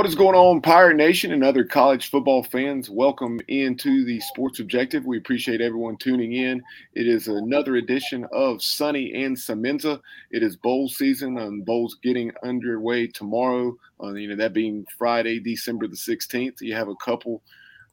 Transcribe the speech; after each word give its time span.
What 0.00 0.08
is 0.08 0.14
going 0.14 0.34
on, 0.34 0.62
Pirate 0.62 0.96
Nation 0.96 1.30
and 1.30 1.44
other 1.44 1.62
college 1.62 2.08
football 2.08 2.42
fans? 2.42 2.88
Welcome 2.88 3.38
into 3.48 4.02
the 4.06 4.18
Sports 4.20 4.58
Objective. 4.58 5.04
We 5.04 5.18
appreciate 5.18 5.60
everyone 5.60 5.98
tuning 5.98 6.32
in. 6.32 6.62
It 6.94 7.06
is 7.06 7.28
another 7.28 7.76
edition 7.76 8.26
of 8.32 8.62
Sonny 8.62 9.12
and 9.22 9.36
Semenza. 9.36 10.00
It 10.30 10.42
is 10.42 10.56
bowl 10.56 10.88
season, 10.88 11.36
and 11.36 11.66
bowls 11.66 11.98
getting 12.02 12.32
underway 12.42 13.08
tomorrow. 13.08 13.76
Uh, 14.02 14.14
you 14.14 14.28
know 14.28 14.36
that 14.36 14.54
being 14.54 14.86
Friday, 14.96 15.38
December 15.38 15.86
the 15.86 15.96
sixteenth. 15.96 16.62
You 16.62 16.74
have 16.74 16.88
a 16.88 16.96
couple 16.96 17.42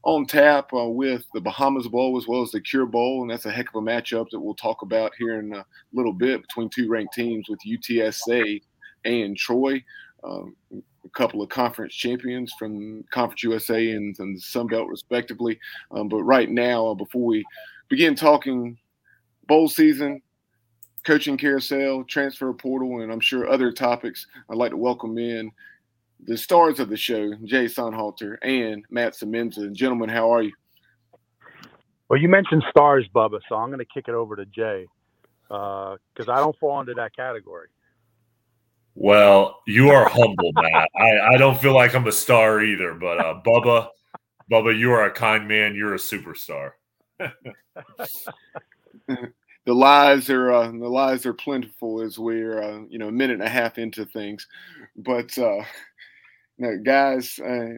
on 0.03 0.26
tap 0.26 0.71
uh, 0.73 0.87
with 0.87 1.26
the 1.34 1.41
Bahamas 1.41 1.89
Bowl 1.89 2.17
as 2.17 2.26
well 2.26 2.41
as 2.41 2.51
the 2.51 2.62
Cure 2.62 2.85
Bowl, 2.85 3.21
and 3.21 3.29
that's 3.29 3.48
a 3.48 3.51
heck 3.51 3.67
of 3.67 3.84
a 3.84 3.85
matchup 3.85 4.29
that 4.29 4.39
we'll 4.39 4.55
talk 4.55 4.81
about 4.81 5.12
here 5.20 5.39
in 5.39 5.51
a 5.51 5.65
little 5.91 6.13
bit 6.13 6.41
between 6.41 6.70
two 6.70 6.87
ranked 6.87 7.15
teams 7.15 7.49
with 7.49 7.59
UTSA 7.67 8.62
and 9.03 9.35
Troy. 9.35 9.84
Um, 10.23 10.55
a 11.07 11.17
couple 11.17 11.41
of 11.41 11.49
conference 11.49 11.95
champions 11.95 12.53
from 12.59 13.03
Conference 13.11 13.43
USA 13.43 13.91
and, 13.91 14.15
and 14.20 14.35
the 14.35 14.41
Sun 14.41 14.67
Belt, 14.67 14.88
respectively. 14.88 15.59
Um, 15.91 16.07
but 16.07 16.23
right 16.23 16.49
now, 16.49 16.88
uh, 16.88 16.93
before 16.93 17.25
we 17.25 17.45
begin 17.89 18.15
talking 18.15 18.77
bowl 19.48 19.67
season, 19.67 20.21
coaching 21.05 21.38
carousel, 21.38 22.03
transfer 22.03 22.51
portal, 22.53 23.01
and 23.01 23.12
I'm 23.12 23.20
sure 23.20 23.49
other 23.49 23.71
topics, 23.71 24.27
I'd 24.49 24.57
like 24.57 24.71
to 24.71 24.77
welcome 24.77 25.17
in 25.17 25.51
the 26.26 26.37
stars 26.37 26.79
of 26.79 26.90
the 26.90 26.98
show, 26.98 27.34
Jay 27.45 27.65
Sonhalter 27.65 28.37
and 28.41 28.84
Matt 28.89 29.13
Semenza. 29.13 29.71
Gentlemen, 29.71 30.10
how 30.10 30.32
are 30.34 30.41
you? 30.41 30.51
Well, 32.10 32.20
you 32.20 32.27
mentioned 32.27 32.63
stars, 32.70 33.05
Bubba, 33.13 33.39
so 33.48 33.55
I'm 33.55 33.70
going 33.70 33.79
to 33.79 33.85
kick 33.85 34.05
it 34.07 34.15
over 34.15 34.35
to 34.35 34.45
Jay 34.45 34.87
because 35.48 36.27
uh, 36.27 36.32
I 36.32 36.37
don't 36.37 36.57
fall 36.60 36.79
into 36.79 36.93
that 36.95 37.15
category. 37.15 37.67
Well, 38.99 39.62
you 39.67 39.91
are 39.91 40.09
humble, 40.09 40.51
Matt. 40.53 40.90
I, 40.95 41.35
I 41.35 41.37
don't 41.37 41.59
feel 41.59 41.76
like 41.76 41.93
I'm 41.93 42.07
a 42.07 42.12
star 42.12 42.63
either, 42.63 42.95
but 42.95 43.20
uh, 43.20 43.39
Bubba, 43.45 43.89
Bubba, 44.51 44.76
you 44.76 44.91
are 44.91 45.05
a 45.05 45.12
kind 45.12 45.48
man. 45.48 45.76
You're 45.76 45.93
a 45.93 45.99
superstar. 45.99 46.71
the 47.20 47.34
lies 49.67 50.31
are 50.31 50.51
uh, 50.51 50.71
the 50.71 50.89
lies 50.89 51.27
are 51.27 51.34
plentiful 51.35 52.01
as 52.01 52.17
we're 52.17 52.63
uh, 52.63 52.79
you 52.89 52.98
know 52.98 53.09
a 53.09 53.12
minute 53.12 53.35
and 53.35 53.43
a 53.43 53.49
half 53.49 53.77
into 53.77 54.04
things, 54.04 54.48
but 54.95 55.37
uh, 55.37 55.61
guys, 56.84 57.39
uh, 57.39 57.76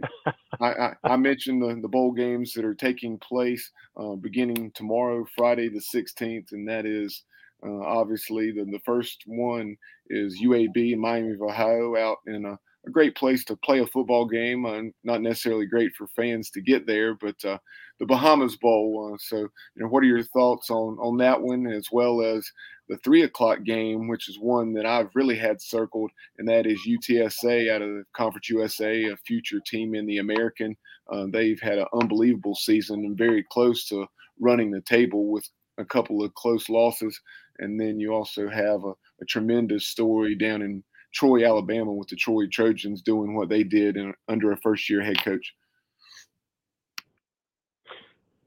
I, 0.62 0.68
I, 0.68 0.94
I, 1.04 1.18
mentioned 1.18 1.62
the, 1.62 1.82
the 1.82 1.90
bowl 1.90 2.14
games 2.14 2.54
that 2.54 2.64
are 2.64 2.74
taking 2.74 3.18
place 3.18 3.72
uh, 3.98 4.16
beginning 4.16 4.72
tomorrow, 4.72 5.26
Friday 5.36 5.68
the 5.68 5.82
16th, 5.82 6.54
and 6.54 6.66
that 6.70 6.86
is 6.86 7.24
uh, 7.66 7.82
obviously, 7.82 8.52
the, 8.52 8.66
the 8.66 8.80
first 8.86 9.24
one 9.26 9.76
is 10.10 10.42
UAB 10.42 10.94
in 10.94 11.00
Miami 11.00 11.34
of 11.34 11.42
Ohio, 11.42 11.96
out 11.98 12.18
in 12.28 12.46
a, 12.46 12.58
a 12.88 12.90
great 12.92 13.16
place 13.16 13.44
to 13.46 13.58
play 13.58 13.80
a 13.80 13.88
football 13.88 14.26
game. 14.26 14.66
Uh, 14.66 14.84
not 15.04 15.22
necessarily 15.22 15.66
great 15.66 15.92
for 15.98 16.08
fans 16.08 16.50
to 16.52 16.62
get 16.62 16.88
there, 16.88 17.16
but 17.16 17.36
uh, 17.44 17.58
the 18.00 18.06
Bahamas 18.06 18.56
Bowl. 18.56 19.12
Uh, 19.14 19.18
so, 19.20 19.38
you 19.38 19.50
know, 19.76 19.88
what 19.88 20.04
are 20.04 20.08
your 20.08 20.24
thoughts 20.24 20.70
on 20.70 20.98
on 21.00 21.18
that 21.18 21.42
one, 21.42 21.68
as 21.68 21.88
well 21.92 22.22
as 22.22 22.50
the 22.88 22.98
three 23.04 23.24
o'clock 23.24 23.64
game, 23.64 24.08
which 24.08 24.30
is 24.30 24.40
one 24.40 24.74
that 24.74 24.86
I've 24.86 25.10
really 25.14 25.38
had 25.38 25.62
circled, 25.62 26.12
and 26.38 26.48
that 26.48 26.66
is 26.66 26.88
UTSA 26.88 27.72
out 27.72 27.82
of 27.82 28.06
Conference 28.14 28.50
USA, 28.50 29.06
a 29.06 29.18
future 29.18 29.60
team 29.66 29.96
in 29.96 30.06
the 30.08 30.18
American. 30.18 30.76
Uh, 31.12 31.26
they've 31.32 31.60
had 31.62 31.78
an 31.78 31.86
unbelievable 31.94 32.56
season 32.56 33.06
and 33.06 33.18
very 33.18 33.46
close 33.52 33.86
to 33.90 34.08
running 34.40 34.72
the 34.72 34.82
table 34.82 35.32
with 35.32 35.48
a 35.78 35.86
couple 35.86 36.24
of 36.24 36.34
close 36.34 36.68
losses. 36.70 37.20
And 37.60 37.80
then 37.80 38.00
you 38.00 38.14
also 38.14 38.50
have 38.50 38.84
a, 38.84 38.94
a 39.22 39.26
tremendous 39.28 39.88
story 39.88 40.36
down 40.36 40.62
in 40.62 40.84
Troy, 41.14 41.46
Alabama, 41.46 41.94
with 41.94 42.08
the 42.08 42.16
Troy 42.16 42.48
Trojans 42.52 43.02
doing 43.02 43.36
what 43.36 43.50
they 43.50 43.64
did 43.64 43.98
in, 43.98 44.14
under 44.28 44.52
a 44.52 44.58
first 44.58 44.90
year 44.90 45.02
head 45.02 45.24
coach. 45.24 45.54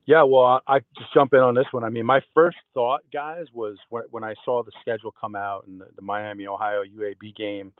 Yeah, 0.04 0.24
well, 0.24 0.60
I 0.66 0.80
just 0.98 1.14
jump 1.14 1.32
in 1.32 1.38
on 1.38 1.54
this 1.54 1.66
one. 1.70 1.84
I 1.84 1.88
mean, 1.88 2.04
my 2.04 2.20
first 2.34 2.56
thought, 2.74 3.02
guys, 3.12 3.46
was 3.52 3.76
when, 3.88 4.02
when 4.10 4.24
I 4.24 4.34
saw 4.44 4.62
the 4.62 4.72
schedule 4.80 5.14
come 5.18 5.36
out 5.36 5.66
and 5.68 5.80
the, 5.80 5.86
the 5.94 6.02
Miami, 6.02 6.46
Ohio 6.46 6.82
UAB 6.82 7.36
game 7.36 7.72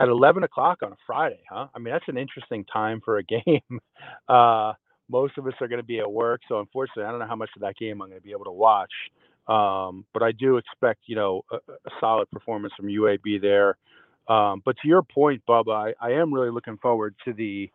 at 0.00 0.08
11 0.08 0.42
o'clock 0.42 0.78
on 0.82 0.92
a 0.92 0.96
Friday, 1.06 1.40
huh? 1.48 1.68
I 1.74 1.78
mean, 1.78 1.92
that's 1.92 2.08
an 2.08 2.18
interesting 2.18 2.64
time 2.64 3.00
for 3.04 3.18
a 3.18 3.22
game. 3.46 3.80
Uh, 4.28 4.72
most 5.08 5.38
of 5.38 5.46
us 5.46 5.54
are 5.60 5.68
going 5.68 5.80
to 5.80 5.86
be 5.86 6.00
at 6.00 6.10
work, 6.10 6.40
so 6.48 6.58
unfortunately, 6.58 7.04
I 7.04 7.10
don't 7.10 7.20
know 7.20 7.26
how 7.26 7.36
much 7.36 7.50
of 7.54 7.62
that 7.62 7.76
game 7.76 8.00
I'm 8.00 8.08
going 8.08 8.20
to 8.20 8.26
be 8.26 8.32
able 8.32 8.44
to 8.44 8.52
watch. 8.52 8.92
Um, 9.48 10.04
but 10.12 10.22
I 10.22 10.32
do 10.32 10.58
expect, 10.58 11.00
you 11.06 11.16
know, 11.16 11.42
a, 11.50 11.56
a 11.56 11.90
solid 11.98 12.30
performance 12.30 12.72
from 12.76 12.86
UAB 12.86 13.40
there. 13.40 13.76
Um, 14.28 14.62
but 14.64 14.76
to 14.82 14.88
your 14.88 15.02
point, 15.02 15.42
Bubba, 15.48 15.92
I, 16.00 16.08
I, 16.08 16.12
am 16.12 16.32
really 16.32 16.50
looking 16.50 16.76
forward 16.76 17.16
to 17.24 17.32
the 17.32 17.68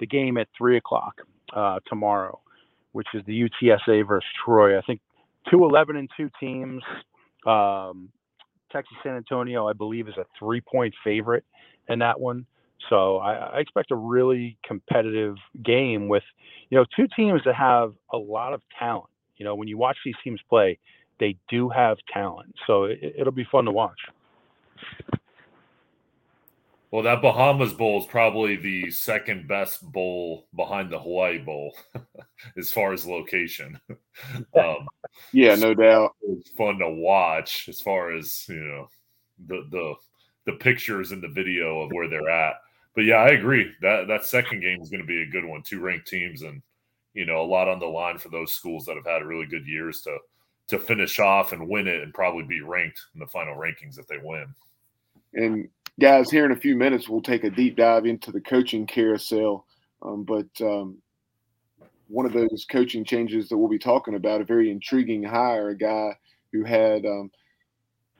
the 0.00 0.06
game 0.06 0.36
at 0.36 0.48
three 0.58 0.76
o'clock 0.76 1.20
uh, 1.54 1.78
tomorrow, 1.86 2.40
which 2.90 3.06
is 3.14 3.22
the 3.26 3.48
UTSA 3.48 4.08
versus 4.08 4.28
Troy. 4.44 4.76
I 4.76 4.82
think 4.82 5.00
two 5.48 5.64
11 5.64 5.96
and 5.96 6.10
two 6.16 6.28
teams. 6.40 6.82
Um, 7.46 8.08
Texas 8.72 8.96
San 9.04 9.14
Antonio, 9.16 9.68
I 9.68 9.74
believe, 9.74 10.08
is 10.08 10.16
a 10.16 10.24
three 10.38 10.60
point 10.60 10.94
favorite 11.04 11.44
in 11.88 12.00
that 12.00 12.18
one. 12.18 12.46
So 12.88 13.18
I, 13.18 13.34
I, 13.34 13.58
expect 13.60 13.92
a 13.92 13.96
really 13.96 14.58
competitive 14.66 15.36
game 15.64 16.08
with, 16.08 16.24
you 16.68 16.78
know, 16.78 16.84
two 16.96 17.06
teams 17.14 17.42
that 17.44 17.54
have 17.54 17.92
a 18.12 18.16
lot 18.16 18.54
of 18.54 18.62
talent. 18.76 19.10
You 19.36 19.44
know, 19.44 19.54
when 19.54 19.68
you 19.68 19.78
watch 19.78 19.98
these 20.04 20.16
teams 20.24 20.40
play, 20.48 20.78
they 21.22 21.36
do 21.48 21.68
have 21.68 21.98
talent. 22.12 22.54
So 22.66 22.84
it, 22.84 22.98
it'll 23.18 23.32
be 23.32 23.46
fun 23.50 23.64
to 23.66 23.70
watch. 23.70 23.98
Well, 26.90 27.02
that 27.04 27.22
Bahamas 27.22 27.72
Bowl 27.72 28.00
is 28.00 28.06
probably 28.06 28.56
the 28.56 28.90
second 28.90 29.48
best 29.48 29.80
bowl 29.92 30.46
behind 30.54 30.90
the 30.90 30.98
Hawaii 30.98 31.38
Bowl 31.38 31.74
as 32.58 32.70
far 32.70 32.92
as 32.92 33.06
location. 33.06 33.80
um, 34.58 34.86
yeah, 35.32 35.54
no 35.54 35.72
doubt. 35.72 36.16
It's 36.22 36.50
fun 36.50 36.78
to 36.80 36.90
watch 36.90 37.68
as 37.68 37.80
far 37.80 38.12
as, 38.12 38.46
you 38.48 38.56
know, 38.56 38.88
the 39.46 39.66
the 39.70 39.94
the 40.44 40.58
pictures 40.58 41.12
and 41.12 41.22
the 41.22 41.28
video 41.28 41.80
of 41.80 41.92
where 41.92 42.08
they're 42.08 42.28
at 42.28 42.54
but 42.94 43.04
yeah, 43.04 43.16
I 43.16 43.28
agree 43.28 43.72
that 43.80 44.06
that 44.08 44.24
second 44.24 44.60
game 44.60 44.80
is 44.80 44.90
going 44.90 45.00
to 45.00 45.06
be 45.06 45.22
a 45.22 45.30
good 45.30 45.44
one. 45.44 45.62
Two 45.62 45.80
ranked 45.80 46.08
teams, 46.08 46.42
and 46.42 46.62
you 47.14 47.24
know, 47.24 47.40
a 47.40 47.46
lot 47.46 47.68
on 47.68 47.78
the 47.78 47.86
line 47.86 48.18
for 48.18 48.28
those 48.28 48.52
schools 48.52 48.84
that 48.84 48.96
have 48.96 49.06
had 49.06 49.24
really 49.24 49.46
good 49.46 49.66
years 49.66 50.02
to 50.02 50.18
to 50.68 50.78
finish 50.78 51.18
off 51.18 51.52
and 51.52 51.68
win 51.68 51.86
it, 51.86 52.02
and 52.02 52.14
probably 52.14 52.44
be 52.44 52.60
ranked 52.60 53.00
in 53.14 53.20
the 53.20 53.26
final 53.26 53.56
rankings 53.56 53.98
if 53.98 54.06
they 54.06 54.18
win. 54.22 54.46
And 55.34 55.68
guys, 56.00 56.30
here 56.30 56.44
in 56.44 56.52
a 56.52 56.56
few 56.56 56.76
minutes, 56.76 57.08
we'll 57.08 57.22
take 57.22 57.44
a 57.44 57.50
deep 57.50 57.76
dive 57.76 58.06
into 58.06 58.32
the 58.32 58.40
coaching 58.40 58.86
carousel. 58.86 59.66
Um, 60.02 60.24
but 60.24 60.48
um, 60.60 60.98
one 62.08 62.26
of 62.26 62.32
those 62.32 62.66
coaching 62.70 63.04
changes 63.04 63.48
that 63.48 63.56
we'll 63.56 63.68
be 63.68 63.78
talking 63.78 64.14
about, 64.14 64.40
a 64.40 64.44
very 64.44 64.70
intriguing 64.70 65.22
hire, 65.22 65.70
a 65.70 65.76
guy 65.76 66.16
who 66.52 66.64
had 66.64 67.06
um, 67.06 67.30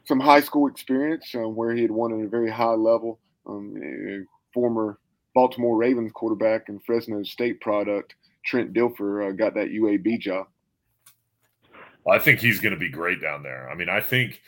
some 0.05 0.21
high 0.21 0.41
school 0.41 0.67
experience 0.67 1.35
uh, 1.35 1.49
where 1.49 1.75
he 1.75 1.83
had 1.83 1.91
won 1.91 2.13
at 2.13 2.25
a 2.25 2.29
very 2.29 2.51
high 2.51 2.75
level. 2.75 3.19
Um, 3.47 4.27
former 4.55 4.99
Baltimore 5.35 5.77
Ravens 5.77 6.13
quarterback 6.13 6.69
and 6.69 6.83
Fresno 6.85 7.23
State 7.23 7.61
product, 7.61 8.15
Trent 8.45 8.73
Dilfer, 8.73 9.29
uh, 9.29 9.33
got 9.33 9.55
that 9.55 9.71
UAB 9.71 10.21
job. 10.21 10.47
I 12.09 12.19
think 12.19 12.41
he's 12.41 12.61
going 12.61 12.75
to 12.75 12.81
be 12.81 12.89
great 12.89 13.21
down 13.21 13.43
there. 13.43 13.71
I 13.71 13.75
mean, 13.75 13.88
I 13.88 14.00
think, 14.00 14.43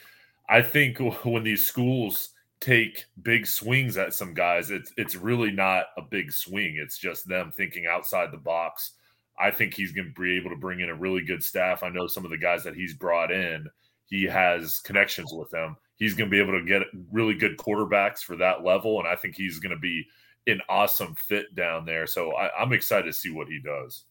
I 0.49 0.62
think 0.62 0.99
when 1.25 1.43
these 1.43 1.67
schools 1.67 2.31
take 2.61 3.05
big 3.23 3.46
swings 3.46 3.96
at 3.96 4.14
some 4.14 4.34
guys, 4.34 4.70
it's 4.70 4.93
it's 4.96 5.17
really 5.17 5.50
not 5.50 5.87
a 5.96 6.02
big 6.02 6.32
swing. 6.32 6.76
It's 6.82 6.99
just 6.99 7.28
them 7.28 7.52
thinking 7.52 7.87
outside 7.87 8.31
the 8.31 8.38
box. 8.38 8.93
I 9.38 9.50
think 9.50 9.75
he's 9.75 9.93
going 9.93 10.12
to 10.14 10.20
be 10.20 10.37
able 10.37 10.50
to 10.50 10.56
bring 10.56 10.81
in 10.81 10.90
a 10.90 10.94
really 10.94 11.23
good 11.23 11.43
staff. 11.43 11.82
I 11.82 11.88
know 11.88 12.06
some 12.06 12.25
of 12.25 12.31
the 12.31 12.38
guys 12.38 12.62
that 12.64 12.76
he's 12.76 12.94
brought 12.94 13.32
in, 13.32 13.69
he 14.06 14.25
has 14.25 14.78
connections 14.81 15.32
with 15.32 15.50
them 15.50 15.76
he's 15.96 16.14
going 16.14 16.31
to 16.31 16.34
be 16.34 16.40
able 16.40 16.58
to 16.58 16.64
get 16.64 16.82
really 17.12 17.34
good 17.34 17.56
quarterbacks 17.56 18.20
for 18.20 18.37
that 18.37 18.64
level, 18.64 18.99
and 18.99 19.08
I 19.08 19.17
think 19.17 19.37
he's 19.37 19.58
going 19.58 19.75
to 19.75 19.81
be 19.81 20.06
an 20.46 20.61
awesome 20.69 21.14
fit 21.14 21.55
down 21.55 21.84
there. 21.84 22.06
So 22.06 22.32
I, 22.32 22.62
am 22.62 22.73
excited 22.73 23.06
to 23.06 23.12
see 23.12 23.31
what 23.31 23.49
he 23.49 23.61
does. 23.64 24.05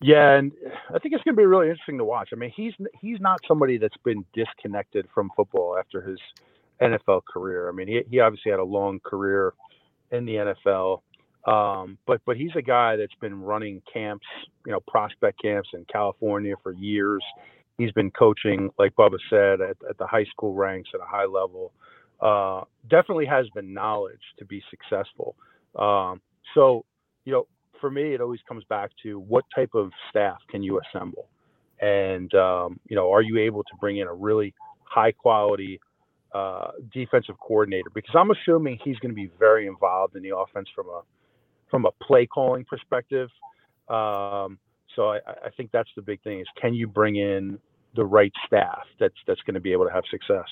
Yeah, 0.00 0.34
and 0.36 0.52
I 0.94 0.98
think 0.98 1.14
it's 1.14 1.24
going 1.24 1.36
to 1.36 1.40
be 1.40 1.46
really 1.46 1.68
interesting 1.68 1.98
to 1.98 2.04
watch. 2.04 2.30
I 2.32 2.36
mean, 2.36 2.52
he's 2.56 2.74
he's 3.00 3.20
not 3.20 3.40
somebody 3.48 3.78
that's 3.78 3.96
been 4.04 4.24
disconnected 4.34 5.06
from 5.14 5.30
football 5.36 5.76
after 5.78 6.02
his 6.02 6.18
NFL 6.82 7.22
career. 7.32 7.68
I 7.68 7.72
mean, 7.72 7.88
he 7.88 8.02
he 8.10 8.20
obviously 8.20 8.50
had 8.50 8.60
a 8.60 8.64
long 8.64 9.00
career 9.00 9.54
in 10.12 10.26
the 10.26 10.54
NFL, 10.66 11.02
um, 11.46 11.98
but 12.06 12.22
but 12.26 12.36
he's 12.36 12.52
a 12.56 12.62
guy 12.62 12.96
that's 12.96 13.14
been 13.20 13.42
running 13.42 13.82
camps, 13.92 14.26
you 14.66 14.72
know, 14.72 14.80
prospect 14.88 15.40
camps 15.42 15.70
in 15.74 15.84
California 15.92 16.54
for 16.62 16.72
years 16.72 17.22
He's 17.78 17.92
been 17.92 18.10
coaching, 18.10 18.70
like 18.78 18.94
Bubba 18.94 19.18
said, 19.30 19.60
at, 19.62 19.76
at 19.88 19.98
the 19.98 20.06
high 20.06 20.26
school 20.26 20.54
ranks 20.54 20.90
at 20.94 21.00
a 21.00 21.04
high 21.04 21.24
level. 21.24 21.72
Uh, 22.20 22.62
definitely 22.90 23.24
has 23.26 23.46
the 23.54 23.62
knowledge 23.62 24.20
to 24.38 24.44
be 24.44 24.62
successful. 24.70 25.34
Um, 25.78 26.20
so, 26.54 26.84
you 27.24 27.32
know, 27.32 27.46
for 27.80 27.90
me, 27.90 28.14
it 28.14 28.20
always 28.20 28.40
comes 28.48 28.64
back 28.64 28.90
to 29.02 29.18
what 29.20 29.44
type 29.54 29.70
of 29.74 29.90
staff 30.10 30.38
can 30.50 30.62
you 30.62 30.80
assemble, 30.80 31.28
and 31.80 32.32
um, 32.34 32.80
you 32.88 32.96
know, 32.96 33.12
are 33.12 33.22
you 33.22 33.38
able 33.38 33.62
to 33.64 33.70
bring 33.80 33.98
in 33.98 34.06
a 34.06 34.14
really 34.14 34.54
high 34.84 35.12
quality 35.12 35.80
uh, 36.34 36.72
defensive 36.92 37.36
coordinator? 37.40 37.90
Because 37.94 38.14
I'm 38.14 38.30
assuming 38.30 38.78
he's 38.84 38.98
going 38.98 39.10
to 39.10 39.16
be 39.16 39.30
very 39.38 39.66
involved 39.66 40.16
in 40.16 40.22
the 40.22 40.36
offense 40.36 40.68
from 40.74 40.88
a 40.88 41.02
from 41.70 41.86
a 41.86 41.90
play 42.04 42.26
calling 42.26 42.64
perspective. 42.64 43.28
Um, 43.88 44.58
so 44.96 45.10
I, 45.10 45.18
I 45.46 45.50
think 45.56 45.70
that's 45.72 45.90
the 45.96 46.02
big 46.02 46.22
thing: 46.22 46.40
is 46.40 46.46
can 46.60 46.74
you 46.74 46.86
bring 46.86 47.16
in 47.16 47.58
the 47.96 48.04
right 48.04 48.32
staff 48.46 48.82
that's 48.98 49.14
that's 49.26 49.40
going 49.42 49.54
to 49.54 49.60
be 49.60 49.72
able 49.72 49.86
to 49.86 49.92
have 49.92 50.04
success? 50.10 50.46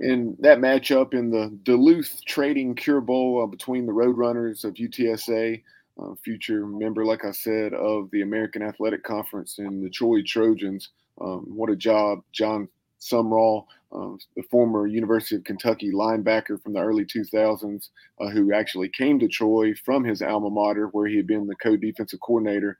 In 0.00 0.36
that 0.40 0.58
matchup 0.58 1.14
in 1.14 1.30
the 1.30 1.56
Duluth 1.62 2.24
Trading 2.26 2.74
Cure 2.74 3.00
Bowl 3.00 3.42
uh, 3.42 3.46
between 3.46 3.86
the 3.86 3.92
Roadrunners 3.92 4.64
of 4.64 4.74
UTSA, 4.74 5.62
uh, 6.00 6.14
future 6.24 6.66
member, 6.66 7.04
like 7.04 7.24
I 7.24 7.32
said, 7.32 7.74
of 7.74 8.10
the 8.10 8.22
American 8.22 8.62
Athletic 8.62 9.04
Conference, 9.04 9.58
and 9.58 9.84
the 9.84 9.90
Troy 9.90 10.22
Trojans. 10.22 10.90
Um, 11.20 11.44
what 11.48 11.70
a 11.70 11.76
job, 11.76 12.20
Jon 12.32 12.68
Sumrall, 13.00 13.66
uh, 13.92 14.16
the 14.36 14.42
former 14.50 14.86
University 14.86 15.36
of 15.36 15.44
Kentucky 15.44 15.92
linebacker 15.92 16.60
from 16.62 16.72
the 16.72 16.80
early 16.80 17.04
2000s, 17.04 17.88
uh, 18.20 18.28
who 18.30 18.52
actually 18.52 18.88
came 18.88 19.18
to 19.18 19.28
Troy 19.28 19.74
from 19.84 20.04
his 20.04 20.22
alma 20.22 20.50
mater, 20.50 20.86
where 20.88 21.06
he 21.06 21.16
had 21.16 21.26
been 21.26 21.46
the 21.46 21.56
co-defensive 21.56 22.20
coordinator 22.20 22.70
uh, 22.70 22.76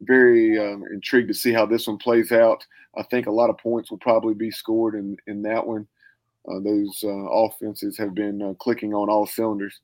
very 0.00 0.58
um, 0.58 0.84
intrigued 0.92 1.28
to 1.28 1.34
see 1.34 1.52
how 1.52 1.66
this 1.66 1.86
one 1.86 1.98
plays 1.98 2.32
out. 2.32 2.64
I 2.96 3.02
think 3.04 3.26
a 3.26 3.32
lot 3.32 3.50
of 3.50 3.58
points 3.58 3.90
will 3.90 3.98
probably 3.98 4.34
be 4.34 4.50
scored 4.50 4.94
in, 4.94 5.16
in 5.26 5.42
that 5.42 5.66
one. 5.66 5.86
Uh, 6.48 6.60
those 6.60 7.02
uh, 7.04 7.08
offenses 7.08 7.98
have 7.98 8.14
been 8.14 8.40
uh, 8.40 8.54
clicking 8.54 8.94
on 8.94 9.08
all 9.08 9.26
cylinders. 9.26 9.80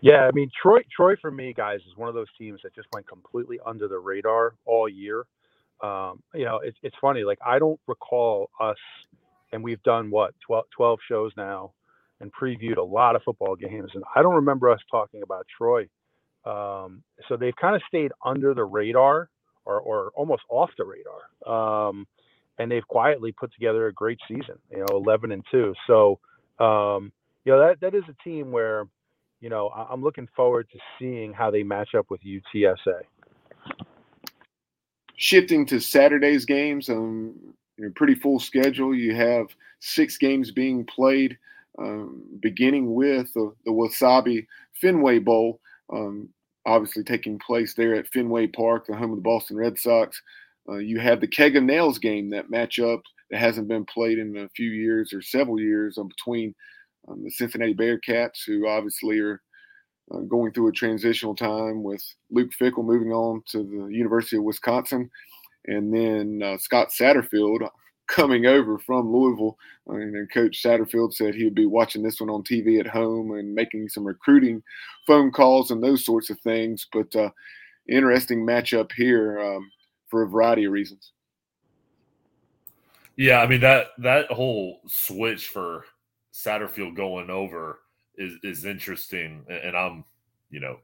Yeah, 0.00 0.26
I 0.26 0.32
mean 0.32 0.50
Troy. 0.60 0.80
Troy 0.94 1.16
for 1.16 1.30
me, 1.30 1.54
guys, 1.54 1.80
is 1.80 1.96
one 1.96 2.10
of 2.10 2.14
those 2.14 2.26
teams 2.36 2.60
that 2.62 2.74
just 2.74 2.88
went 2.92 3.08
completely 3.08 3.58
under 3.64 3.88
the 3.88 3.98
radar 3.98 4.54
all 4.66 4.86
year. 4.86 5.24
Um, 5.82 6.22
you 6.34 6.44
know, 6.44 6.58
it, 6.58 6.74
it's 6.82 6.96
funny. 7.00 7.24
Like 7.24 7.38
I 7.44 7.58
don't 7.58 7.80
recall 7.86 8.50
us, 8.60 8.76
and 9.52 9.64
we've 9.64 9.82
done 9.82 10.10
what 10.10 10.34
12, 10.46 10.66
12 10.76 10.98
shows 11.08 11.32
now, 11.38 11.72
and 12.20 12.30
previewed 12.34 12.76
a 12.76 12.82
lot 12.82 13.16
of 13.16 13.22
football 13.22 13.56
games, 13.56 13.92
and 13.94 14.04
I 14.14 14.20
don't 14.20 14.34
remember 14.34 14.68
us 14.68 14.80
talking 14.90 15.22
about 15.22 15.46
Troy 15.56 15.88
um, 16.44 17.02
so 17.28 17.36
they've 17.36 17.56
kind 17.56 17.74
of 17.74 17.82
stayed 17.88 18.12
under 18.24 18.54
the 18.54 18.64
radar 18.64 19.28
or, 19.64 19.80
or 19.80 20.12
almost 20.14 20.42
off 20.48 20.70
the 20.76 20.84
radar. 20.84 21.88
Um, 21.88 22.06
and 22.58 22.70
they've 22.70 22.86
quietly 22.86 23.32
put 23.32 23.52
together 23.52 23.86
a 23.86 23.92
great 23.92 24.18
season, 24.28 24.58
you 24.70 24.78
know, 24.78 24.86
11 24.90 25.32
and 25.32 25.44
2. 25.50 25.74
So, 25.86 26.18
um, 26.58 27.12
you 27.44 27.52
know, 27.52 27.58
that, 27.58 27.80
that 27.80 27.94
is 27.94 28.04
a 28.08 28.22
team 28.22 28.52
where, 28.52 28.86
you 29.40 29.48
know, 29.48 29.68
I'm 29.68 30.02
looking 30.02 30.28
forward 30.36 30.68
to 30.72 30.78
seeing 30.98 31.32
how 31.32 31.50
they 31.50 31.62
match 31.62 31.94
up 31.94 32.06
with 32.10 32.20
UTSA. 32.22 33.02
Shifting 35.16 35.66
to 35.66 35.80
Saturday's 35.80 36.44
games, 36.44 36.88
um, 36.88 37.34
you 37.76 37.84
know, 37.84 37.92
pretty 37.94 38.14
full 38.14 38.38
schedule. 38.38 38.94
You 38.94 39.14
have 39.14 39.46
six 39.80 40.16
games 40.16 40.50
being 40.50 40.84
played, 40.84 41.36
um, 41.78 42.22
beginning 42.40 42.94
with 42.94 43.32
the, 43.34 43.52
the 43.64 43.72
Wasabi 43.72 44.46
Fenway 44.80 45.18
Bowl 45.18 45.60
um, 45.92 46.28
obviously 46.66 47.04
taking 47.04 47.38
place 47.38 47.74
there 47.74 47.94
at 47.94 48.08
Fenway 48.08 48.46
Park, 48.48 48.86
the 48.86 48.96
home 48.96 49.10
of 49.10 49.16
the 49.16 49.22
Boston 49.22 49.56
Red 49.56 49.78
Sox. 49.78 50.20
Uh, 50.68 50.76
you 50.76 50.98
have 50.98 51.20
the 51.20 51.26
Keg 51.26 51.56
of 51.56 51.62
Nails 51.62 51.98
game, 51.98 52.30
that 52.30 52.50
matchup 52.50 53.02
that 53.30 53.38
hasn't 53.38 53.68
been 53.68 53.84
played 53.84 54.18
in 54.18 54.36
a 54.38 54.48
few 54.50 54.70
years 54.70 55.12
or 55.12 55.20
several 55.20 55.60
years 55.60 55.98
between 56.08 56.54
um, 57.08 57.22
the 57.22 57.30
Cincinnati 57.30 57.74
Bearcats, 57.74 58.44
who 58.46 58.66
obviously 58.66 59.18
are 59.18 59.42
uh, 60.12 60.20
going 60.20 60.52
through 60.52 60.68
a 60.68 60.72
transitional 60.72 61.34
time 61.34 61.82
with 61.82 62.02
Luke 62.30 62.50
Fickell 62.58 62.84
moving 62.84 63.12
on 63.12 63.42
to 63.48 63.58
the 63.58 63.94
University 63.94 64.36
of 64.36 64.42
Wisconsin, 64.42 65.10
and 65.66 65.92
then 65.94 66.42
uh, 66.42 66.58
Scott 66.58 66.88
Satterfield 66.90 67.68
coming 68.06 68.46
over 68.46 68.78
from 68.78 69.12
Louisville. 69.12 69.58
I 69.88 69.94
mean, 69.94 70.16
and 70.16 70.32
Coach 70.32 70.62
Satterfield 70.62 71.14
said 71.14 71.34
he 71.34 71.44
would 71.44 71.54
be 71.54 71.66
watching 71.66 72.02
this 72.02 72.20
one 72.20 72.30
on 72.30 72.42
TV 72.42 72.80
at 72.80 72.86
home 72.86 73.32
and 73.32 73.54
making 73.54 73.88
some 73.88 74.04
recruiting 74.04 74.62
phone 75.06 75.30
calls 75.30 75.70
and 75.70 75.82
those 75.82 76.04
sorts 76.04 76.30
of 76.30 76.40
things. 76.40 76.86
But 76.92 77.14
uh, 77.16 77.30
interesting 77.88 78.44
matchup 78.44 78.92
here 78.92 79.40
um, 79.40 79.70
for 80.08 80.22
a 80.22 80.28
variety 80.28 80.64
of 80.64 80.72
reasons. 80.72 81.12
Yeah, 83.16 83.40
I 83.40 83.46
mean 83.46 83.60
that 83.60 83.88
that 83.98 84.26
whole 84.26 84.80
switch 84.88 85.48
for 85.48 85.84
Satterfield 86.32 86.96
going 86.96 87.30
over 87.30 87.80
is 88.16 88.34
is 88.42 88.64
interesting, 88.64 89.44
and 89.48 89.76
I'm 89.76 90.04
you 90.50 90.58
know 90.58 90.78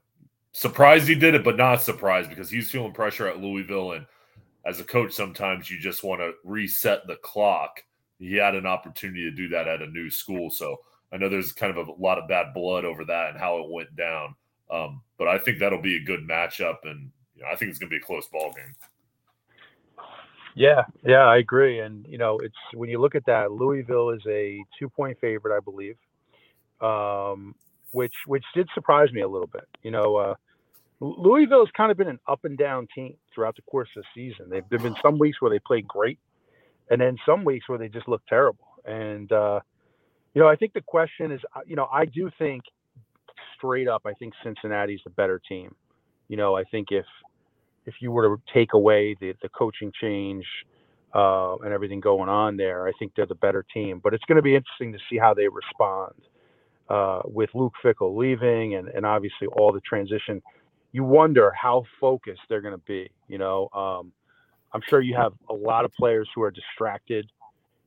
surprised 0.53 1.07
he 1.07 1.15
did 1.15 1.35
it, 1.35 1.43
but 1.43 1.57
not 1.57 1.81
surprised 1.81 2.29
because 2.29 2.49
he's 2.49 2.71
feeling 2.71 2.93
pressure 2.93 3.27
at 3.27 3.41
Louisville 3.41 3.93
and 3.93 4.05
as 4.65 4.79
a 4.79 4.83
coach, 4.83 5.13
sometimes 5.13 5.69
you 5.69 5.79
just 5.79 6.03
want 6.03 6.21
to 6.21 6.33
reset 6.43 7.07
the 7.07 7.15
clock. 7.17 7.83
He 8.19 8.35
had 8.35 8.55
an 8.55 8.65
opportunity 8.65 9.23
to 9.23 9.31
do 9.31 9.49
that 9.49 9.67
at 9.67 9.81
a 9.81 9.87
new 9.87 10.09
school. 10.09 10.49
So 10.49 10.77
I 11.11 11.17
know 11.17 11.29
there's 11.29 11.51
kind 11.51 11.75
of 11.75 11.87
a 11.87 11.91
lot 11.91 12.19
of 12.19 12.27
bad 12.27 12.53
blood 12.53 12.85
over 12.85 13.03
that 13.05 13.31
and 13.31 13.39
how 13.39 13.59
it 13.59 13.69
went 13.69 13.95
down. 13.95 14.35
Um, 14.69 15.01
but 15.17 15.27
I 15.27 15.37
think 15.37 15.59
that'll 15.59 15.81
be 15.81 15.97
a 15.97 16.03
good 16.03 16.21
matchup, 16.27 16.77
and 16.83 17.11
you 17.35 17.43
know, 17.43 17.49
I 17.51 17.55
think 17.55 17.69
it's 17.69 17.79
going 17.79 17.89
to 17.89 17.93
be 17.93 18.01
a 18.01 18.05
close 18.05 18.27
ball 18.27 18.53
game. 18.55 18.73
Yeah, 20.55 20.83
yeah, 21.05 21.25
I 21.25 21.37
agree. 21.37 21.79
And 21.79 22.05
you 22.07 22.17
know, 22.17 22.39
it's 22.39 22.55
when 22.73 22.89
you 22.89 22.99
look 22.99 23.15
at 23.15 23.25
that, 23.25 23.51
Louisville 23.51 24.11
is 24.11 24.21
a 24.27 24.63
two-point 24.79 25.19
favorite, 25.19 25.55
I 25.55 25.59
believe, 25.59 25.97
um, 26.79 27.53
which 27.91 28.13
which 28.27 28.45
did 28.55 28.69
surprise 28.73 29.11
me 29.11 29.21
a 29.21 29.27
little 29.27 29.47
bit. 29.47 29.67
You 29.83 29.91
know, 29.91 30.15
uh, 30.15 30.35
Louisville 31.01 31.65
has 31.65 31.71
kind 31.75 31.91
of 31.91 31.97
been 31.97 32.07
an 32.07 32.19
up 32.27 32.45
and 32.45 32.57
down 32.57 32.87
team 32.93 33.15
throughout 33.33 33.55
the 33.55 33.63
course 33.63 33.89
of 33.97 34.03
the 34.03 34.29
season. 34.29 34.49
They've 34.49 34.63
there 34.69 34.79
been 34.79 34.95
some 35.01 35.17
weeks 35.17 35.41
where 35.41 35.49
they 35.49 35.59
played 35.59 35.87
great, 35.87 36.19
and 36.91 37.01
then 37.01 37.17
some 37.25 37.43
weeks 37.43 37.67
where 37.67 37.79
they 37.79 37.89
just 37.89 38.07
look 38.07 38.21
terrible. 38.29 38.67
And 38.85 39.31
uh, 39.31 39.61
you 40.35 40.41
know, 40.41 40.47
I 40.47 40.55
think 40.55 40.73
the 40.73 40.81
question 40.81 41.31
is, 41.31 41.41
uh, 41.55 41.61
you 41.65 41.75
know, 41.75 41.87
I 41.91 42.05
do 42.05 42.29
think 42.37 42.63
straight 43.57 43.87
up, 43.87 44.03
I 44.05 44.13
think 44.13 44.33
Cincinnati's 44.43 45.01
the 45.03 45.09
better 45.09 45.41
team. 45.49 45.75
You 46.27 46.37
know, 46.37 46.55
I 46.55 46.63
think 46.65 46.89
if 46.91 47.05
if 47.87 47.95
you 47.99 48.11
were 48.11 48.37
to 48.37 48.41
take 48.53 48.73
away 48.73 49.15
the 49.19 49.33
the 49.41 49.49
coaching 49.49 49.91
change 49.99 50.45
uh, 51.15 51.55
and 51.57 51.73
everything 51.73 51.99
going 51.99 52.29
on 52.29 52.57
there, 52.57 52.87
I 52.87 52.91
think 52.99 53.13
they're 53.15 53.25
the 53.25 53.35
better 53.35 53.65
team. 53.73 53.99
But 54.03 54.13
it's 54.13 54.23
going 54.25 54.35
to 54.35 54.43
be 54.43 54.55
interesting 54.55 54.93
to 54.93 54.99
see 55.09 55.17
how 55.17 55.33
they 55.33 55.47
respond 55.47 56.13
uh, 56.89 57.21
with 57.25 57.49
Luke 57.55 57.73
Fickell 57.83 58.15
leaving, 58.15 58.75
and 58.75 58.87
and 58.87 59.03
obviously 59.03 59.47
all 59.47 59.73
the 59.73 59.81
transition 59.81 60.43
you 60.91 61.03
wonder 61.03 61.51
how 61.51 61.85
focused 61.99 62.41
they're 62.49 62.61
going 62.61 62.73
to 62.73 62.83
be. 62.85 63.09
You 63.27 63.37
know, 63.37 63.69
um, 63.73 64.11
I'm 64.73 64.81
sure 64.87 65.01
you 65.01 65.15
have 65.15 65.33
a 65.49 65.53
lot 65.53 65.85
of 65.85 65.93
players 65.93 66.29
who 66.33 66.41
are 66.41 66.51
distracted. 66.51 67.29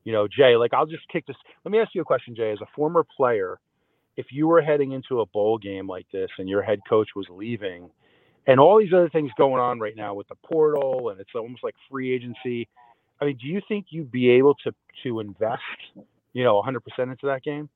You 0.03 0.13
know, 0.13 0.27
Jay, 0.27 0.55
like 0.55 0.73
I'll 0.73 0.85
just 0.85 1.07
kick 1.09 1.25
this. 1.25 1.35
Let 1.63 1.71
me 1.71 1.79
ask 1.79 1.93
you 1.95 2.01
a 2.01 2.05
question, 2.05 2.35
Jay. 2.35 2.51
As 2.51 2.61
a 2.61 2.67
former 2.75 3.05
player, 3.17 3.59
if 4.17 4.27
you 4.31 4.47
were 4.47 4.61
heading 4.61 4.91
into 4.91 5.21
a 5.21 5.25
bowl 5.25 5.57
game 5.57 5.87
like 5.87 6.05
this 6.11 6.29
and 6.37 6.47
your 6.47 6.61
head 6.61 6.79
coach 6.87 7.09
was 7.15 7.25
leaving, 7.29 7.89
and 8.47 8.59
all 8.59 8.79
these 8.79 8.93
other 8.93 9.09
things 9.09 9.31
going 9.37 9.59
on 9.59 9.79
right 9.79 9.95
now 9.95 10.13
with 10.13 10.27
the 10.27 10.35
portal 10.35 11.09
and 11.09 11.19
it's 11.19 11.31
almost 11.33 11.63
like 11.63 11.75
free 11.89 12.13
agency, 12.13 12.67
I 13.19 13.25
mean, 13.25 13.37
do 13.37 13.47
you 13.47 13.61
think 13.67 13.87
you'd 13.89 14.11
be 14.11 14.29
able 14.29 14.55
to 14.63 14.73
to 15.03 15.19
invest, 15.19 15.61
you 16.33 16.43
know, 16.43 16.61
100% 16.61 16.77
into 16.99 17.25
that 17.25 17.43
game? 17.43 17.69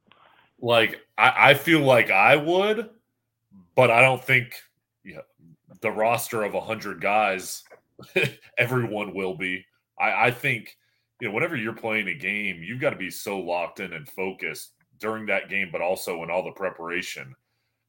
Like 0.61 0.99
I, 1.17 1.51
I 1.51 1.53
feel 1.55 1.81
like 1.81 2.11
I 2.11 2.35
would, 2.35 2.89
but 3.75 3.89
I 3.89 4.01
don't 4.01 4.23
think 4.23 4.53
you 5.09 5.15
know, 5.15 5.21
the 5.81 5.91
roster 5.91 6.43
of 6.43 6.53
100 6.53 7.01
guys, 7.01 7.63
everyone 8.57 9.13
will 9.13 9.35
be. 9.35 9.65
I, 9.99 10.27
I 10.27 10.31
think, 10.31 10.77
you 11.19 11.27
know, 11.27 11.33
whenever 11.33 11.55
you're 11.55 11.73
playing 11.73 12.07
a 12.07 12.13
game, 12.13 12.61
you've 12.63 12.79
got 12.79 12.91
to 12.91 12.95
be 12.95 13.09
so 13.09 13.39
locked 13.39 13.79
in 13.79 13.93
and 13.93 14.07
focused 14.07 14.73
during 14.99 15.25
that 15.25 15.49
game, 15.49 15.69
but 15.71 15.81
also 15.81 16.23
in 16.23 16.29
all 16.29 16.43
the 16.43 16.51
preparation. 16.51 17.35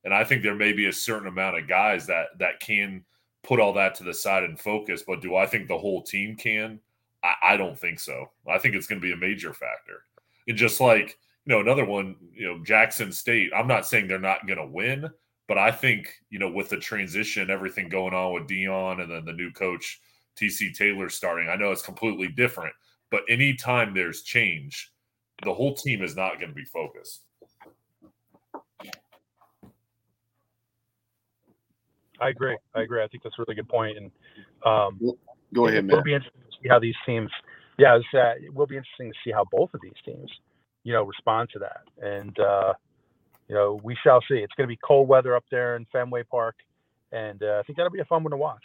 And 0.05 0.15
I 0.15 0.25
think 0.25 0.43
there 0.43 0.55
may 0.55 0.73
be 0.73 0.87
a 0.87 0.93
certain 0.93 1.29
amount 1.29 1.59
of 1.59 1.69
guys 1.69 2.07
that 2.07 2.29
that 2.39 2.61
can 2.61 3.05
put 3.43 3.61
all 3.61 3.75
that 3.75 3.95
to 3.97 4.05
the 4.05 4.15
side 4.15 4.45
and 4.45 4.59
focus. 4.59 5.05
But 5.07 5.21
do 5.21 5.37
I 5.37 5.47
think 5.47 5.69
the 5.69 5.79
whole 5.79 6.03
team 6.03 6.37
can? 6.37 6.81
I, 7.23 7.35
I 7.43 7.57
don't 7.59 7.79
think 7.79 8.01
so. 8.01 8.31
I 8.49 8.59
think 8.59 8.75
it's 8.75 8.87
going 8.87 9.01
to 9.01 9.07
be 9.07 9.13
a 9.13 9.17
major 9.17 9.53
factor. 9.53 10.05
And 10.49 10.57
just 10.57 10.81
like 10.81 11.19
you 11.45 11.55
know, 11.55 11.61
another 11.61 11.85
one, 11.85 12.17
you 12.33 12.47
know, 12.47 12.63
Jackson 12.65 13.13
State. 13.13 13.51
I'm 13.55 13.67
not 13.67 13.87
saying 13.87 14.09
they're 14.09 14.19
not 14.19 14.47
going 14.47 14.59
to 14.59 14.67
win, 14.67 15.11
but 15.51 15.59
I 15.59 15.73
think, 15.73 16.15
you 16.31 16.39
know, 16.39 16.49
with 16.49 16.69
the 16.69 16.77
transition, 16.77 17.51
everything 17.51 17.89
going 17.89 18.15
on 18.15 18.33
with 18.33 18.47
Deion 18.47 19.03
and 19.03 19.11
then 19.11 19.25
the 19.25 19.33
new 19.33 19.51
coach, 19.51 20.01
TC 20.41 20.73
Taylor 20.73 21.09
starting, 21.09 21.49
I 21.49 21.57
know 21.57 21.73
it's 21.73 21.83
completely 21.83 22.29
different. 22.29 22.73
But 23.11 23.23
anytime 23.29 23.93
there's 23.93 24.23
change, 24.23 24.93
the 25.43 25.53
whole 25.53 25.75
team 25.75 26.05
is 26.05 26.15
not 26.15 26.39
going 26.39 26.51
to 26.51 26.55
be 26.55 26.65
focused. 26.67 27.25
I 32.21 32.29
agree. 32.29 32.57
I 32.77 32.83
agree. 32.83 33.03
I 33.03 33.09
think 33.09 33.25
that's 33.25 33.35
a 33.37 33.43
really 33.43 33.57
good 33.57 33.69
point. 33.69 33.97
And 33.97 34.13
um, 34.65 35.01
Go 35.53 35.67
ahead, 35.67 35.79
it 35.79 35.87
man. 35.87 35.97
will 35.97 36.05
be 36.05 36.15
interesting 36.15 36.43
to 36.49 36.57
see 36.63 36.69
how 36.69 36.79
these 36.79 36.95
teams. 37.05 37.29
Yeah, 37.77 37.97
it's, 37.97 38.07
uh, 38.15 38.35
it 38.41 38.55
will 38.55 38.69
be 38.69 38.77
interesting 38.77 39.11
to 39.11 39.19
see 39.25 39.33
how 39.33 39.45
both 39.51 39.75
of 39.75 39.81
these 39.83 39.99
teams, 40.05 40.31
you 40.85 40.93
know, 40.93 41.03
respond 41.03 41.49
to 41.55 41.59
that. 41.59 41.83
And 42.01 42.39
uh, 42.39 42.75
you 43.51 43.57
know, 43.57 43.81
we 43.83 43.97
shall 44.01 44.21
see. 44.29 44.37
It's 44.37 44.55
going 44.55 44.69
to 44.69 44.73
be 44.73 44.79
cold 44.81 45.09
weather 45.09 45.35
up 45.35 45.43
there 45.51 45.75
in 45.75 45.85
Fenway 45.91 46.23
Park, 46.23 46.55
and 47.11 47.43
uh, 47.43 47.59
I 47.59 47.63
think 47.65 47.77
that'll 47.77 47.91
be 47.91 47.99
a 47.99 48.05
fun 48.05 48.23
one 48.23 48.31
to 48.31 48.37
watch. 48.37 48.63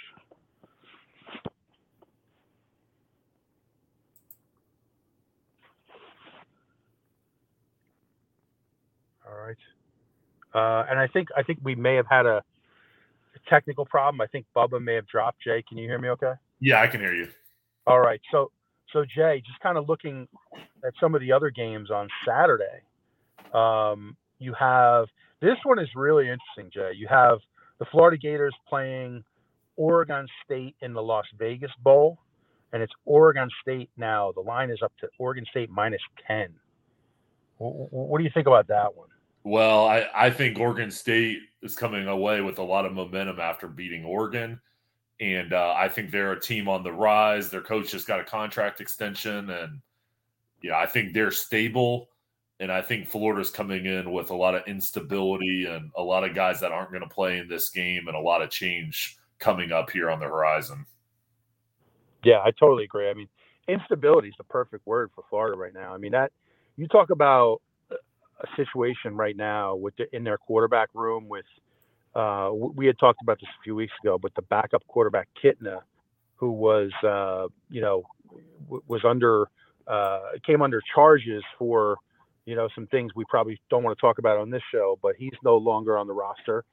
All 9.27 9.35
right. 9.35 9.57
Uh, 10.53 10.85
and 10.87 10.99
I 10.99 11.07
think 11.07 11.29
I 11.35 11.41
think 11.41 11.57
we 11.63 11.73
may 11.73 11.95
have 11.95 12.05
had 12.07 12.27
a 12.27 12.43
technical 13.49 13.87
problem. 13.87 14.21
I 14.21 14.27
think 14.27 14.45
Bubba 14.55 14.79
may 14.79 14.93
have 14.93 15.07
dropped. 15.07 15.41
Jay, 15.43 15.63
can 15.67 15.79
you 15.79 15.87
hear 15.89 15.97
me? 15.97 16.09
Okay. 16.09 16.33
Yeah, 16.59 16.79
I 16.79 16.85
can 16.85 17.01
hear 17.01 17.15
you. 17.15 17.27
All 17.87 17.99
right. 17.99 18.21
So 18.31 18.51
so 18.93 19.03
Jay, 19.03 19.41
just 19.43 19.59
kind 19.61 19.79
of 19.79 19.89
looking 19.89 20.27
at 20.85 20.93
some 20.99 21.15
of 21.15 21.21
the 21.21 21.31
other 21.31 21.49
games 21.49 21.89
on 21.89 22.07
Saturday. 22.23 22.83
Um, 23.51 24.15
you 24.39 24.53
have 24.53 25.07
this 25.41 25.57
one 25.63 25.79
is 25.79 25.89
really 25.95 26.29
interesting, 26.29 26.71
Jay. 26.73 26.93
You 26.95 27.07
have 27.07 27.39
the 27.79 27.85
Florida 27.85 28.17
Gators 28.17 28.55
playing 28.67 29.23
Oregon 29.75 30.27
State 30.43 30.75
in 30.81 30.93
the 30.93 31.01
Las 31.01 31.25
Vegas 31.37 31.71
Bowl, 31.83 32.17
and 32.73 32.81
it's 32.81 32.93
Oregon 33.05 33.49
State 33.61 33.89
now. 33.97 34.31
The 34.31 34.41
line 34.41 34.69
is 34.69 34.81
up 34.81 34.93
to 35.01 35.09
Oregon 35.19 35.45
State 35.49 35.69
minus 35.69 36.01
ten. 36.25 36.49
Wh- 37.57 37.89
wh- 37.89 37.93
What 37.93 38.17
do 38.19 38.23
you 38.23 38.31
think 38.33 38.47
about 38.47 38.67
that 38.67 38.95
one? 38.95 39.09
Well, 39.43 39.85
I, 39.85 40.07
I 40.15 40.29
think 40.31 40.59
Oregon 40.59 40.89
State 40.89 41.39
is 41.61 41.75
coming 41.75 42.07
away 42.07 42.41
with 42.41 42.57
a 42.57 42.63
lot 42.63 42.85
of 42.85 42.93
momentum 42.93 43.39
after 43.39 43.67
beating 43.67 44.03
Oregon. 44.03 44.59
And 45.19 45.53
uh, 45.53 45.73
I 45.77 45.87
think 45.87 46.11
they're 46.11 46.33
a 46.33 46.39
team 46.39 46.67
on 46.67 46.83
the 46.83 46.91
rise. 46.91 47.49
Their 47.49 47.61
coach 47.61 47.91
just 47.91 48.07
got 48.07 48.19
a 48.19 48.23
contract 48.23 48.81
extension. 48.81 49.49
And, 49.49 49.81
yeah, 50.61 50.77
I 50.77 50.87
think 50.87 51.13
they're 51.13 51.31
stable. 51.31 52.09
And 52.59 52.71
I 52.71 52.81
think 52.81 53.07
Florida's 53.07 53.49
coming 53.49 53.85
in 53.85 54.11
with 54.11 54.29
a 54.29 54.35
lot 54.35 54.55
of 54.55 54.63
instability 54.65 55.65
and 55.65 55.91
a 55.97 56.01
lot 56.01 56.23
of 56.23 56.33
guys 56.33 56.61
that 56.61 56.71
aren't 56.71 56.91
going 56.91 57.03
to 57.03 57.09
play 57.09 57.37
in 57.39 57.49
this 57.49 57.69
game 57.69 58.07
and 58.07 58.15
a 58.15 58.19
lot 58.19 58.41
of 58.41 58.49
change 58.49 59.17
coming 59.39 59.71
up 59.71 59.89
here 59.89 60.09
on 60.09 60.19
the 60.19 60.25
horizon. 60.25 60.85
Yeah, 62.23 62.39
I 62.39 62.51
totally 62.51 62.85
agree. 62.85 63.09
I 63.09 63.13
mean, 63.13 63.27
instability 63.67 64.29
is 64.29 64.35
the 64.37 64.45
perfect 64.45 64.87
word 64.87 65.11
for 65.13 65.23
Florida 65.29 65.57
right 65.57 65.73
now. 65.73 65.93
I 65.93 65.97
mean, 65.97 66.13
that 66.13 66.31
you 66.77 66.87
talk 66.87 67.09
about 67.09 67.61
a- 67.91 67.95
situation 68.55 69.15
right 69.15 69.35
now 69.35 69.75
with 69.75 69.95
the, 69.97 70.13
in 70.15 70.23
their 70.23 70.37
quarterback 70.37 70.89
room 70.93 71.27
with 71.27 71.45
uh, 72.15 72.49
we 72.53 72.85
had 72.85 72.97
talked 72.97 73.21
about 73.21 73.39
this 73.41 73.49
a 73.59 73.63
few 73.63 73.75
weeks 73.75 73.91
ago, 74.01 74.17
but 74.17 74.33
the 74.35 74.41
backup 74.43 74.81
quarterback 74.87 75.27
Kitna, 75.43 75.81
who 76.35 76.51
was 76.51 76.91
uh, 77.03 77.47
you 77.69 77.81
know 77.81 78.03
was 78.87 79.01
under 79.03 79.47
uh, 79.87 80.19
came 80.45 80.61
under 80.61 80.81
charges 80.93 81.43
for 81.59 81.97
you 82.45 82.55
know 82.55 82.69
some 82.75 82.87
things 82.87 83.13
we 83.15 83.25
probably 83.29 83.59
don't 83.69 83.83
want 83.83 83.97
to 83.97 84.01
talk 84.01 84.17
about 84.17 84.37
on 84.37 84.49
this 84.49 84.63
show, 84.71 84.97
but 85.01 85.15
he's 85.17 85.33
no 85.43 85.57
longer 85.57 85.97
on 85.97 86.07
the 86.07 86.13
roster. 86.13 86.63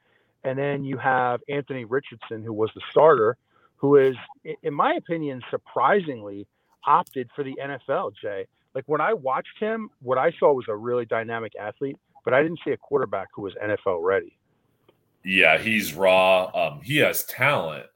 And 0.45 0.59
then 0.59 0.85
you 0.85 0.99
have 0.99 1.41
Anthony 1.49 1.85
Richardson, 1.85 2.43
who 2.43 2.52
was 2.52 2.71
the 2.75 2.81
starter, 2.91 3.37
who 3.76 3.97
is, 3.97 4.17
in 4.62 4.75
my 4.75 4.95
opinion, 4.95 5.41
surprisingly 5.50 6.47
opted 6.85 7.29
for 7.35 7.45
the 7.45 7.57
NFL. 7.62 8.12
Jay, 8.21 8.47
like 8.75 8.85
when 8.87 9.00
I 9.00 9.14
watched 9.14 9.59
him, 9.61 9.91
what 10.00 10.19
I 10.19 10.33
saw 10.38 10.52
was 10.52 10.67
a 10.69 10.76
really 10.76 11.05
dynamic 11.05 11.52
athlete, 11.61 11.97
but 12.25 12.35
I 12.35 12.43
didn't 12.43 12.61
see 12.64 12.73
a 12.73 12.76
quarterback 12.76 13.29
who 13.35 13.43
was 13.43 13.55
NFL 13.55 14.02
ready. 14.02 14.37
Yeah, 15.25 15.59
he's 15.59 15.95
raw. 15.95 16.50
Um, 16.55 16.81
he 16.83 16.97
has 16.99 17.25
talent, 17.25 17.87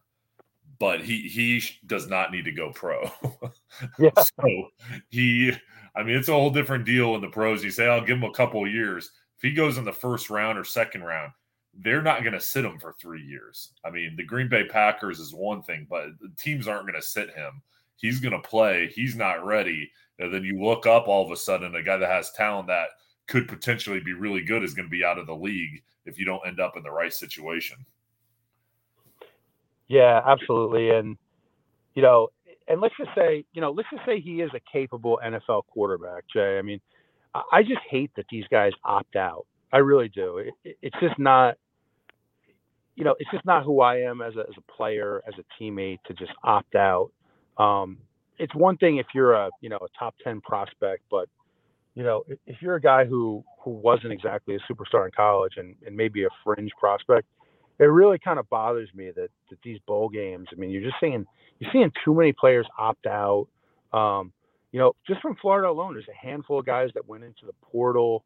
but 0.78 1.00
he 1.00 1.23
he 1.23 1.62
does 1.87 2.09
not 2.09 2.30
need 2.30 2.45
to 2.45 2.52
go 2.52 2.73
pro. 2.73 3.11
Yeah. 3.99 4.11
so 4.16 4.68
he, 5.11 5.52
I 5.97 6.03
mean, 6.03 6.17
it's 6.17 6.29
a 6.29 6.33
whole 6.33 6.50
different 6.50 6.85
deal 6.85 7.15
in 7.15 7.23
the 7.23 7.29
pros. 7.29 7.65
You 7.65 7.71
say, 7.71 7.88
I'll 7.88 8.05
give 8.05 8.19
him 8.19 8.25
a 8.25 8.33
couple 8.33 8.65
of 8.65 8.73
years. 8.73 9.11
If 9.37 9.43
he 9.43 9.53
goes 9.53 9.79
in 9.79 9.85
the 9.85 9.93
first 9.93 10.31
round 10.31 10.59
or 10.59 10.65
second 10.65 11.03
round, 11.03 11.33
they're 11.79 12.03
not 12.03 12.23
going 12.23 12.33
to 12.33 12.41
sit 12.41 12.65
him 12.65 12.79
for 12.79 12.95
three 12.95 13.23
years. 13.23 13.73
I 13.85 13.91
mean, 13.91 14.15
the 14.17 14.25
Green 14.25 14.49
Bay 14.49 14.65
Packers 14.65 15.19
is 15.19 15.35
one 15.35 15.62
thing, 15.62 15.87
but 15.88 16.09
the 16.21 16.31
teams 16.38 16.69
aren't 16.69 16.87
going 16.87 17.00
to 17.00 17.07
sit 17.07 17.31
him. 17.31 17.62
He's 17.97 18.21
going 18.21 18.33
to 18.33 18.49
play. 18.49 18.91
He's 18.95 19.17
not 19.17 19.45
ready. 19.45 19.91
And 20.19 20.33
then 20.33 20.45
you 20.45 20.62
look 20.62 20.87
up 20.87 21.09
all 21.09 21.25
of 21.25 21.31
a 21.31 21.37
sudden, 21.37 21.75
a 21.75 21.83
guy 21.83 21.97
that 21.97 22.11
has 22.11 22.33
talent 22.33 22.69
that 22.69 22.88
could 23.26 23.49
potentially 23.49 24.00
be 24.00 24.12
really 24.12 24.43
good 24.43 24.62
is 24.62 24.75
going 24.75 24.87
to 24.87 24.91
be 24.91 25.05
out 25.05 25.19
of 25.19 25.26
the 25.26 25.35
league 25.35 25.83
if 26.05 26.19
you 26.19 26.25
don't 26.25 26.47
end 26.47 26.61
up 26.61 26.76
in 26.76 26.83
the 26.83 26.91
right 26.91 27.12
situation. 27.12 27.76
Yeah, 29.88 30.23
absolutely. 30.25 30.91
And 30.91 31.17
you 31.95 32.03
know, 32.03 32.29
and 32.68 32.80
let's 32.80 32.94
just 32.99 33.11
say, 33.16 33.44
you 33.52 33.61
know, 33.61 33.70
let's 33.70 33.88
just 33.90 34.04
say 34.06 34.20
he 34.20 34.40
is 34.42 34.50
a 34.54 34.61
capable 34.73 35.20
NFL 35.25 35.62
quarterback, 35.68 36.25
Jay. 36.32 36.58
I 36.58 36.62
mean, 36.62 36.80
I 37.52 37.62
just 37.62 37.80
hate 37.88 38.11
that 38.16 38.26
these 38.30 38.44
guys 38.50 38.73
opt 38.85 39.16
out. 39.16 39.46
I 39.73 39.78
really 39.78 40.08
do. 40.08 40.38
It, 40.38 40.54
it, 40.64 40.76
it's 40.82 40.96
just 41.00 41.18
not, 41.18 41.56
you 42.94 43.04
know, 43.04 43.14
it's 43.18 43.30
just 43.30 43.44
not 43.44 43.64
who 43.64 43.80
I 43.80 43.99
am 44.00 44.23
as 44.23 44.37
a 44.37 44.40
as 44.40 44.54
a 44.56 44.73
player, 44.73 45.23
as 45.26 45.35
a 45.38 45.62
teammate 45.62 45.99
to 46.06 46.14
just 46.14 46.32
opt 46.44 46.75
out. 46.75 47.11
Um, 47.58 47.99
it's 48.38 48.54
one 48.54 48.76
thing 48.78 48.99
if 48.99 49.06
you're 49.14 49.35
a 49.35 49.50
you 49.61 49.68
know 49.68 49.76
a 49.78 49.88
top 49.99 50.14
ten 50.25 50.40
prospect, 50.40 51.02
but 51.11 51.28
you 51.94 52.04
know 52.04 52.25
if, 52.28 52.38
if 52.46 52.56
you're 52.62 52.76
a 52.76 52.80
guy 52.80 53.04
who 53.04 53.44
who 53.61 53.70
wasn't 53.70 54.12
exactly 54.12 54.54
a 54.56 54.73
superstar 54.73 55.04
in 55.06 55.11
college 55.16 55.54
and, 55.56 55.75
and 55.87 55.96
maybe 55.96 56.25
a 56.25 56.28
fringe 56.44 56.70
prospect, 56.78 57.26
it 57.78 57.85
really 57.85 58.18
kind 58.18 58.38
of 58.38 58.49
bothers 58.49 58.88
me 58.95 59.11
that 59.14 59.30
that 59.50 59.59
these 59.62 59.78
bowl 59.87 60.09
games. 60.09 60.49
I 60.52 60.56
mean, 60.56 60.71
you're 60.71 60.83
just 60.83 60.97
seeing 61.00 61.26
you're 61.59 61.71
seeing 61.73 61.92
too 62.04 62.14
many 62.14 62.33
players 62.33 62.66
opt 62.78 63.06
out. 63.06 63.49
Um, 63.92 64.33
you 64.73 64.80
know, 64.80 64.95
just 65.06 65.21
from 65.23 65.37
Florida 65.40 65.68
alone, 65.68 65.95
there's 65.95 66.09
a 66.09 66.26
handful 66.26 66.59
of 66.59 66.66
guys 66.66 66.90
that 66.95 67.09
went 67.09 67.25
into 67.25 67.47
the 67.47 67.52
portal. 67.62 68.25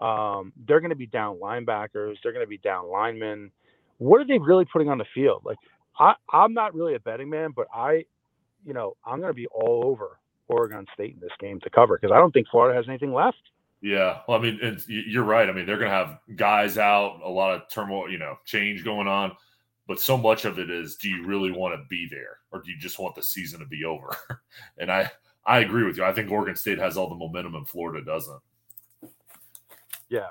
Um, 0.00 0.52
they're 0.66 0.80
going 0.80 0.90
to 0.90 0.96
be 0.96 1.06
down 1.06 1.38
linebackers. 1.38 2.16
They're 2.22 2.32
going 2.32 2.44
to 2.44 2.48
be 2.48 2.58
down 2.58 2.90
linemen. 2.90 3.50
What 3.98 4.20
are 4.20 4.26
they 4.26 4.38
really 4.38 4.66
putting 4.70 4.90
on 4.90 4.98
the 4.98 5.06
field? 5.14 5.42
Like, 5.44 5.56
I, 5.98 6.14
I'm 6.30 6.52
not 6.52 6.74
really 6.74 6.94
a 6.94 7.00
betting 7.00 7.30
man, 7.30 7.52
but 7.56 7.66
I, 7.74 8.04
you 8.64 8.74
know, 8.74 8.96
I'm 9.06 9.20
going 9.20 9.30
to 9.30 9.34
be 9.34 9.46
all 9.46 9.82
over 9.86 10.18
Oregon 10.48 10.84
State 10.92 11.14
in 11.14 11.20
this 11.20 11.30
game 11.40 11.60
to 11.60 11.70
cover 11.70 11.98
because 11.98 12.14
I 12.14 12.18
don't 12.18 12.32
think 12.32 12.48
Florida 12.50 12.76
has 12.76 12.86
anything 12.88 13.14
left. 13.14 13.38
Yeah, 13.86 14.18
well, 14.26 14.36
I 14.36 14.42
mean, 14.42 14.58
it's, 14.60 14.88
you're 14.88 15.22
right. 15.22 15.48
I 15.48 15.52
mean, 15.52 15.64
they're 15.64 15.78
going 15.78 15.92
to 15.92 15.96
have 15.96 16.18
guys 16.34 16.76
out, 16.76 17.20
a 17.22 17.28
lot 17.28 17.54
of 17.54 17.68
turmoil, 17.68 18.10
you 18.10 18.18
know, 18.18 18.36
change 18.44 18.82
going 18.82 19.06
on. 19.06 19.30
But 19.86 20.00
so 20.00 20.16
much 20.16 20.44
of 20.44 20.58
it 20.58 20.70
is, 20.70 20.96
do 20.96 21.08
you 21.08 21.24
really 21.24 21.52
want 21.52 21.80
to 21.80 21.86
be 21.88 22.08
there, 22.10 22.38
or 22.50 22.60
do 22.60 22.72
you 22.72 22.78
just 22.78 22.98
want 22.98 23.14
the 23.14 23.22
season 23.22 23.60
to 23.60 23.66
be 23.66 23.84
over? 23.84 24.16
and 24.78 24.90
I, 24.90 25.08
I 25.46 25.60
agree 25.60 25.84
with 25.84 25.98
you. 25.98 26.02
I 26.02 26.12
think 26.12 26.32
Oregon 26.32 26.56
State 26.56 26.80
has 26.80 26.96
all 26.96 27.08
the 27.08 27.14
momentum, 27.14 27.54
and 27.54 27.68
Florida 27.68 28.04
doesn't. 28.04 28.40
Yeah, 30.08 30.30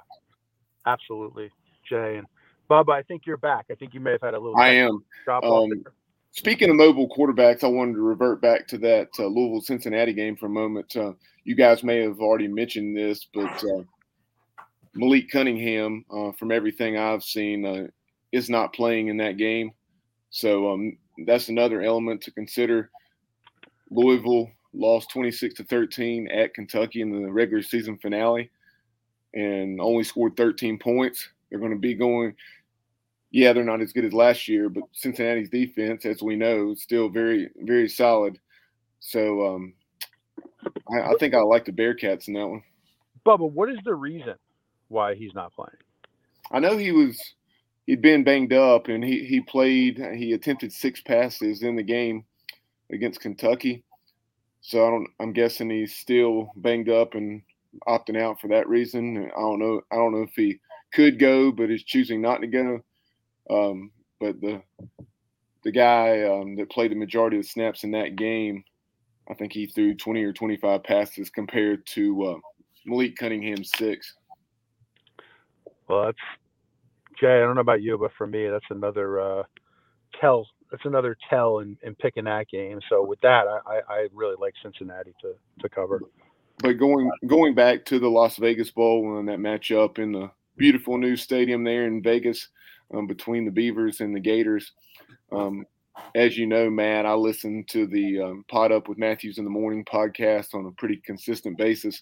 absolutely, 0.85 1.49
Jay 1.89 2.17
and 2.17 2.27
Bubba. 2.69 2.91
I 2.91 3.03
think 3.03 3.25
you're 3.25 3.37
back. 3.37 3.67
I 3.71 3.75
think 3.75 3.93
you 3.93 4.01
may 4.01 4.11
have 4.11 4.21
had 4.21 4.33
a 4.33 4.39
little 4.39 4.57
I 4.57 4.71
am. 4.71 5.01
drop 5.23 5.45
off. 5.45 5.63
Um, 5.63 5.69
there. 5.69 5.93
Speaking 6.35 6.69
of 6.69 6.75
mobile 6.75 7.07
quarterbacks, 7.07 7.63
I 7.63 7.67
wanted 7.67 7.93
to 7.93 8.01
revert 8.01 8.41
back 8.41 8.67
to 8.67 8.77
that 8.79 9.07
uh, 9.17 9.25
Louisville 9.25 9.61
Cincinnati 9.61 10.11
game 10.11 10.35
for 10.35 10.47
a 10.47 10.49
moment. 10.49 10.93
Uh, 10.93 11.13
you 11.45 11.55
guys 11.55 11.81
may 11.81 12.01
have 12.01 12.19
already 12.19 12.49
mentioned 12.49 12.95
this, 12.95 13.25
but 13.33 13.63
uh, 13.63 13.83
Malik 14.95 15.29
Cunningham, 15.31 16.03
uh, 16.11 16.33
from 16.33 16.51
everything 16.51 16.97
I've 16.97 17.23
seen, 17.23 17.65
uh, 17.65 17.87
is 18.33 18.49
not 18.49 18.73
playing 18.73 19.07
in 19.07 19.15
that 19.17 19.37
game. 19.37 19.71
So 20.29 20.73
um, 20.73 20.97
that's 21.25 21.47
another 21.47 21.81
element 21.81 22.21
to 22.23 22.31
consider. 22.31 22.91
Louisville 23.89 24.51
lost 24.73 25.11
26 25.11 25.55
to 25.55 25.63
13 25.63 26.27
at 26.27 26.53
Kentucky 26.53 26.99
in 26.99 27.11
the 27.23 27.31
regular 27.31 27.63
season 27.63 27.97
finale 27.97 28.51
and 29.33 29.79
only 29.79 30.03
scored 30.03 30.35
13 30.35 30.79
points. 30.79 31.29
They're 31.49 31.59
going 31.59 31.71
to 31.71 31.77
be 31.77 31.93
going 31.93 32.35
yeah, 33.31 33.53
they're 33.53 33.63
not 33.63 33.81
as 33.81 33.93
good 33.93 34.05
as 34.05 34.13
last 34.13 34.47
year, 34.47 34.69
but 34.69 34.83
Cincinnati's 34.93 35.49
defense, 35.49 36.05
as 36.05 36.21
we 36.21 36.35
know, 36.35 36.71
is 36.71 36.81
still 36.81 37.09
very, 37.09 37.49
very 37.57 37.89
solid. 37.89 38.39
So 38.99 39.45
um, 39.55 39.73
I, 40.91 41.11
I 41.11 41.13
think 41.19 41.33
I 41.33 41.41
like 41.41 41.65
the 41.65 41.71
Bearcats 41.71 42.27
in 42.27 42.33
that 42.35 42.47
one. 42.47 42.63
Bubba, 43.25 43.51
what 43.51 43.69
is 43.69 43.79
the 43.83 43.95
reason 43.95 44.35
why 44.87 45.15
he's 45.15 45.33
not 45.33 45.53
playing? 45.53 45.77
I 46.51 46.59
know 46.59 46.77
he 46.77 46.91
was 46.91 47.19
he'd 47.87 48.01
been 48.01 48.23
banged 48.23 48.53
up 48.53 48.87
and 48.87 49.03
he 49.03 49.25
he 49.25 49.41
played 49.41 49.97
he 50.15 50.33
attempted 50.33 50.71
six 50.71 51.01
passes 51.01 51.63
in 51.63 51.75
the 51.75 51.83
game 51.83 52.23
against 52.91 53.19
Kentucky. 53.19 53.83
So 54.61 54.85
I 54.85 54.89
don't 54.89 55.07
I'm 55.19 55.33
guessing 55.33 55.69
he's 55.69 55.95
still 55.95 56.51
banged 56.55 56.89
up 56.89 57.15
and 57.15 57.41
opting 57.87 58.19
out 58.19 58.39
for 58.39 58.47
that 58.49 58.69
reason. 58.69 59.29
I 59.35 59.39
don't 59.39 59.59
know 59.59 59.81
I 59.91 59.95
don't 59.95 60.13
know 60.13 60.23
if 60.23 60.35
he 60.35 60.59
could 60.93 61.19
go 61.19 61.51
but 61.51 61.71
is 61.71 61.83
choosing 61.83 62.21
not 62.21 62.41
to 62.41 62.47
go. 62.47 62.79
Um, 63.49 63.91
but 64.19 64.39
the 64.41 64.61
the 65.63 65.71
guy 65.71 66.23
um, 66.23 66.55
that 66.55 66.69
played 66.69 66.91
the 66.91 66.95
majority 66.95 67.37
of 67.37 67.43
the 67.43 67.49
snaps 67.49 67.83
in 67.83 67.91
that 67.91 68.15
game, 68.15 68.63
I 69.29 69.33
think 69.33 69.51
he 69.51 69.65
threw 69.65 69.95
20 69.95 70.23
or 70.23 70.31
25 70.31 70.83
passes 70.83 71.29
compared 71.31 71.85
to 71.87 72.23
uh, 72.23 72.37
Malik 72.85 73.15
Cunningham's 73.17 73.71
six. 73.75 74.13
Well, 75.87 76.05
that's 76.05 76.17
Jay. 77.19 77.37
I 77.37 77.39
don't 77.39 77.55
know 77.55 77.61
about 77.61 77.81
you, 77.81 77.97
but 77.97 78.11
for 78.17 78.27
me, 78.27 78.47
that's 78.47 78.65
another 78.69 79.19
uh, 79.19 79.43
tell. 80.19 80.47
That's 80.71 80.85
another 80.85 81.17
tell 81.29 81.59
in, 81.59 81.77
in 81.83 81.95
picking 81.95 82.25
that 82.25 82.49
game. 82.49 82.79
So 82.89 83.05
with 83.05 83.21
that, 83.21 83.45
I, 83.47 83.79
I 83.87 84.07
really 84.13 84.35
like 84.39 84.53
Cincinnati 84.61 85.13
to 85.21 85.33
to 85.61 85.69
cover. 85.69 86.01
But 86.59 86.73
going 86.73 87.11
going 87.27 87.53
back 87.53 87.85
to 87.85 87.99
the 87.99 88.09
Las 88.09 88.37
Vegas 88.37 88.71
Bowl 88.71 89.17
and 89.19 89.27
that 89.27 89.39
matchup 89.39 89.99
in 89.99 90.11
the 90.11 90.31
beautiful 90.57 90.97
new 90.97 91.15
stadium 91.15 91.63
there 91.63 91.85
in 91.85 92.01
Vegas 92.01 92.49
um, 92.93 93.07
between 93.07 93.45
the 93.45 93.51
Beavers 93.51 94.01
and 94.01 94.15
the 94.15 94.19
Gators. 94.19 94.71
Um, 95.31 95.65
as 96.13 96.37
you 96.37 96.45
know, 96.45 96.69
Matt, 96.69 97.05
I 97.05 97.13
listen 97.13 97.63
to 97.69 97.87
the 97.87 98.21
um, 98.21 98.45
Pod 98.47 98.71
Up 98.71 98.87
with 98.87 98.97
Matthews 98.97 99.37
in 99.37 99.43
the 99.43 99.49
Morning 99.49 99.85
podcast 99.85 100.53
on 100.53 100.65
a 100.65 100.71
pretty 100.71 101.01
consistent 101.05 101.57
basis. 101.57 102.01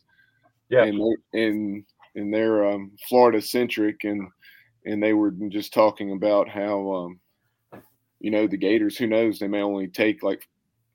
Yeah, 0.69 0.83
and 0.83 1.17
and 1.33 1.83
and 2.15 2.33
they're 2.33 2.67
um, 2.67 2.91
Florida 3.07 3.41
centric, 3.41 4.03
and 4.03 4.27
and 4.85 5.01
they 5.01 5.13
were 5.13 5.31
just 5.49 5.73
talking 5.73 6.11
about 6.11 6.49
how 6.49 6.91
um, 7.73 7.81
you 8.19 8.31
know 8.31 8.47
the 8.47 8.57
Gators. 8.57 8.97
Who 8.97 9.07
knows? 9.07 9.39
They 9.39 9.47
may 9.47 9.61
only 9.61 9.87
take 9.87 10.23
like 10.23 10.47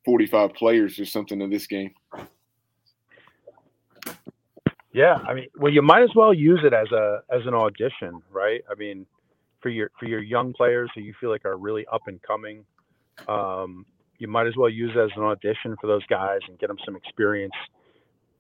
forty 0.05 0.27
five 0.27 0.55
players 0.55 0.99
or 0.99 1.05
something 1.05 1.41
in 1.41 1.51
this 1.51 1.67
game. 1.67 1.93
Yeah, 4.93 5.15
I 5.29 5.35
mean, 5.35 5.47
well, 5.57 5.73
you 5.73 5.83
might 5.83 6.03
as 6.03 6.15
well 6.17 6.35
use 6.35 6.61
it 6.65 6.73
as 6.73 6.91
a 6.91 7.23
as 7.31 7.47
an 7.47 7.55
audition, 7.55 8.23
right? 8.33 8.63
I 8.71 8.75
mean, 8.75 9.07
for 9.61 9.69
your 9.69 9.91
for 9.99 10.07
your 10.07 10.21
young 10.21 10.53
players 10.53 10.91
who 10.95 11.01
you 11.01 11.15
feel 11.21 11.31
like 11.31 11.45
are 11.45 11.57
really 11.57 11.87
up 11.93 12.03
and 12.07 12.21
coming, 12.23 12.65
um, 13.29 13.85
you 14.19 14.29
might 14.29 14.47
as 14.47 14.57
well 14.57 14.69
use 14.69 14.97
as 14.97 15.11
an 15.17 15.23
audition 15.23 15.77
for 15.81 15.87
those 15.87 16.05
guys 16.07 16.41
and 16.49 16.59
get 16.59 16.69
them 16.69 16.79
some 16.85 16.97
experience 16.97 17.55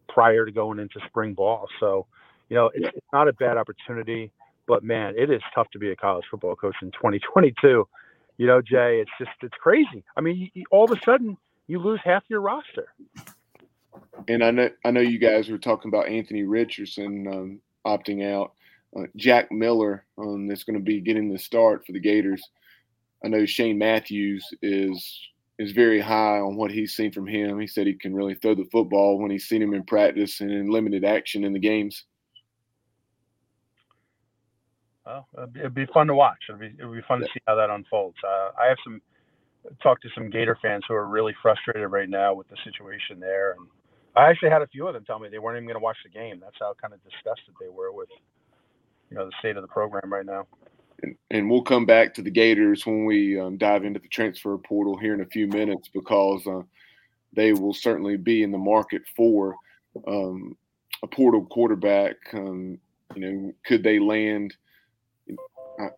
prior 0.09 0.45
to 0.45 0.53
going 0.53 0.79
into 0.79 1.01
spring 1.07 1.35
ball. 1.35 1.67
So, 1.81 2.07
you 2.49 2.57
know, 2.57 2.71
it's, 2.75 2.89
it's 2.97 3.07
not 3.13 3.29
a 3.29 3.33
bad 3.33 3.57
opportunity, 3.57 4.33
but 4.67 4.83
man, 4.83 5.15
it 5.17 5.31
is 5.31 5.43
tough 5.55 5.71
to 5.73 5.79
be 5.79 5.91
a 5.91 5.97
college 5.97 6.25
football 6.31 6.57
coach 6.57 6.77
in 6.83 6.91
2022. 6.93 7.89
You 8.37 8.47
know, 8.47 8.63
Jay, 8.63 9.01
it's 9.01 9.11
just 9.19 9.31
it's 9.43 9.57
crazy. 9.61 10.05
I 10.17 10.21
mean, 10.21 10.37
you, 10.37 10.49
you, 10.55 10.65
all 10.71 10.85
of 10.85 10.91
a 10.91 11.01
sudden 11.05 11.37
you 11.67 11.79
lose 11.79 12.01
half 12.05 12.25
your 12.29 12.41
roster. 12.41 12.93
And 14.29 14.43
I 14.43 14.51
know 14.51 14.71
I 14.85 14.91
know 14.91 15.01
you 15.01 15.19
guys 15.19 15.49
were 15.49 15.59
talking 15.59 15.89
about 15.89 16.09
Anthony 16.09 16.43
Richardson 16.43 17.27
um, 17.29 17.61
opting 17.87 18.25
out. 18.25 18.53
Uh, 18.97 19.03
Jack 19.17 19.51
Miller 19.53 20.07
um, 20.17 20.49
that's 20.49 20.65
going 20.65 20.79
to 20.79 20.83
be 20.83 21.01
getting 21.01 21.31
the 21.31 21.39
start 21.39 21.85
for 21.87 21.93
the 21.93 22.01
Gators. 22.01 22.43
I 23.25 23.29
know 23.29 23.45
Shane 23.47 23.79
Matthews 23.79 24.47
is 24.63 25.29
is 25.59 25.73
very 25.73 26.01
high 26.01 26.39
on 26.39 26.57
what 26.57 26.71
he's 26.71 26.95
seen 26.95 27.11
from 27.11 27.27
him. 27.27 27.59
He 27.59 27.67
said 27.67 27.87
he 27.87 27.95
can 27.95 28.15
really 28.15 28.35
throw 28.35 28.55
the 28.55 28.69
football 28.71 29.19
when 29.19 29.31
he's 29.31 29.49
seen 29.49 29.61
him 29.61 29.75
in 29.75 29.83
practice 29.83 30.41
and 30.41 30.53
in 30.53 30.71
limited 30.71 31.05
action 31.05 31.43
in 31.43 31.53
the 31.53 31.59
games. 31.59 32.05
Well, 35.05 35.27
it'd 35.57 35.75
be, 35.75 35.87
fun 35.87 36.07
to 36.09 36.15
watch. 36.15 36.39
It'd 36.49 36.61
be, 36.61 36.67
it'd 36.79 36.93
be 36.93 37.01
fun 37.09 37.21
to 37.21 37.27
see 37.27 37.41
how 37.47 37.57
that 37.57 37.71
unfolds. 37.71 38.19
Uh, 38.23 38.51
I 38.61 38.69
have 38.69 38.77
some 38.85 39.01
talked 39.83 40.03
to 40.03 40.09
some 40.15 40.31
Gator 40.31 40.57
fans 40.61 40.85
who 40.87 40.95
are 40.95 41.07
really 41.07 41.35
frustrated 41.43 41.91
right 41.91 42.09
now 42.09 42.35
with 42.35 42.47
the 42.49 42.57
situation 42.63 43.19
there, 43.19 43.53
and 43.53 43.67
I 44.15 44.31
actually 44.31 44.51
had 44.51 44.63
a 44.63 44.67
few 44.67 44.87
of 44.87 44.95
them 44.95 45.05
tell 45.05 45.19
me 45.19 45.29
they 45.29 45.39
weren't 45.39 45.57
even 45.57 45.67
going 45.67 45.81
to 45.81 45.83
watch 45.83 45.97
the 46.05 46.11
game. 46.11 46.41
That's 46.41 46.57
how 46.61 46.75
kind 46.81 46.93
of 46.93 47.03
disgusted 47.03 47.55
they 47.59 47.69
were 47.69 47.91
with, 47.91 48.11
you 49.11 49.17
know, 49.17 49.27
the 49.27 49.33
state 49.39 49.57
of 49.57 49.63
the 49.63 49.69
program 49.69 50.13
right 50.13 50.27
now. 50.27 50.47
And, 51.03 51.17
and 51.31 51.51
we'll 51.51 51.63
come 51.63 51.87
back 51.87 52.15
to 52.15 52.23
the 52.23 52.31
Gators 52.31 52.85
when 52.85 53.05
we 53.05 53.39
um, 53.39 53.57
dive 53.57 53.85
into 53.85 54.01
the 54.01 54.09
transfer 54.09 54.57
portal 54.59 54.97
here 54.97 55.15
in 55.15 55.21
a 55.21 55.27
few 55.27 55.47
minutes 55.47 55.89
because 55.93 56.47
uh, 56.47 56.63
they 57.35 57.53
will 57.53 57.75
certainly 57.75 58.17
be 58.17 58.43
in 58.43 58.51
the 58.51 58.59
market 58.59 59.03
for 59.17 59.55
um, 60.07 60.57
a 61.03 61.07
portal 61.07 61.45
quarterback. 61.47 62.17
Um, 62.33 62.79
you 63.15 63.21
know, 63.21 63.53
could 63.65 63.83
they 63.83 63.99
land? 63.99 64.55
Uh, 65.81 65.89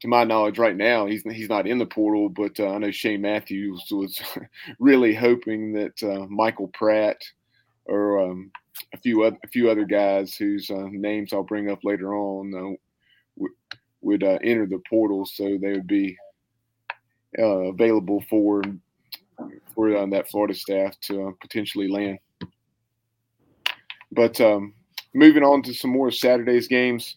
to 0.00 0.08
my 0.08 0.24
knowledge, 0.24 0.58
right 0.58 0.76
now 0.76 1.06
he's 1.06 1.22
he's 1.24 1.48
not 1.48 1.66
in 1.66 1.78
the 1.78 1.86
portal, 1.86 2.28
but 2.28 2.58
uh, 2.60 2.68
I 2.68 2.78
know 2.78 2.90
Shane 2.90 3.20
Matthews 3.20 3.84
was 3.90 4.20
really 4.78 5.14
hoping 5.14 5.72
that 5.72 6.02
uh, 6.02 6.26
Michael 6.28 6.68
Pratt 6.68 7.20
or 7.88 8.20
um, 8.20 8.50
a 8.92 8.98
few 8.98 9.22
other, 9.22 9.38
a 9.44 9.48
few 9.48 9.70
other 9.70 9.84
guys 9.84 10.34
whose 10.34 10.70
uh, 10.70 10.86
names 10.90 11.32
I'll 11.32 11.42
bring 11.42 11.70
up 11.70 11.80
later 11.84 12.14
on 12.14 12.52
uh, 12.54 12.76
w- 13.36 13.54
would 14.00 14.22
uh, 14.22 14.38
enter 14.42 14.66
the 14.66 14.80
portal, 14.88 15.26
so 15.26 15.58
they 15.60 15.72
would 15.72 15.86
be 15.86 16.16
uh, 17.38 17.72
available 17.72 18.22
for 18.28 18.62
for 19.74 19.96
uh, 19.96 20.06
that 20.06 20.28
Florida 20.30 20.54
staff 20.54 20.98
to 21.00 21.28
uh, 21.28 21.32
potentially 21.40 21.88
land. 21.88 22.18
But 24.10 24.40
um, 24.40 24.74
moving 25.14 25.42
on 25.42 25.62
to 25.62 25.74
some 25.74 25.90
more 25.90 26.10
Saturday's 26.10 26.68
games 26.68 27.16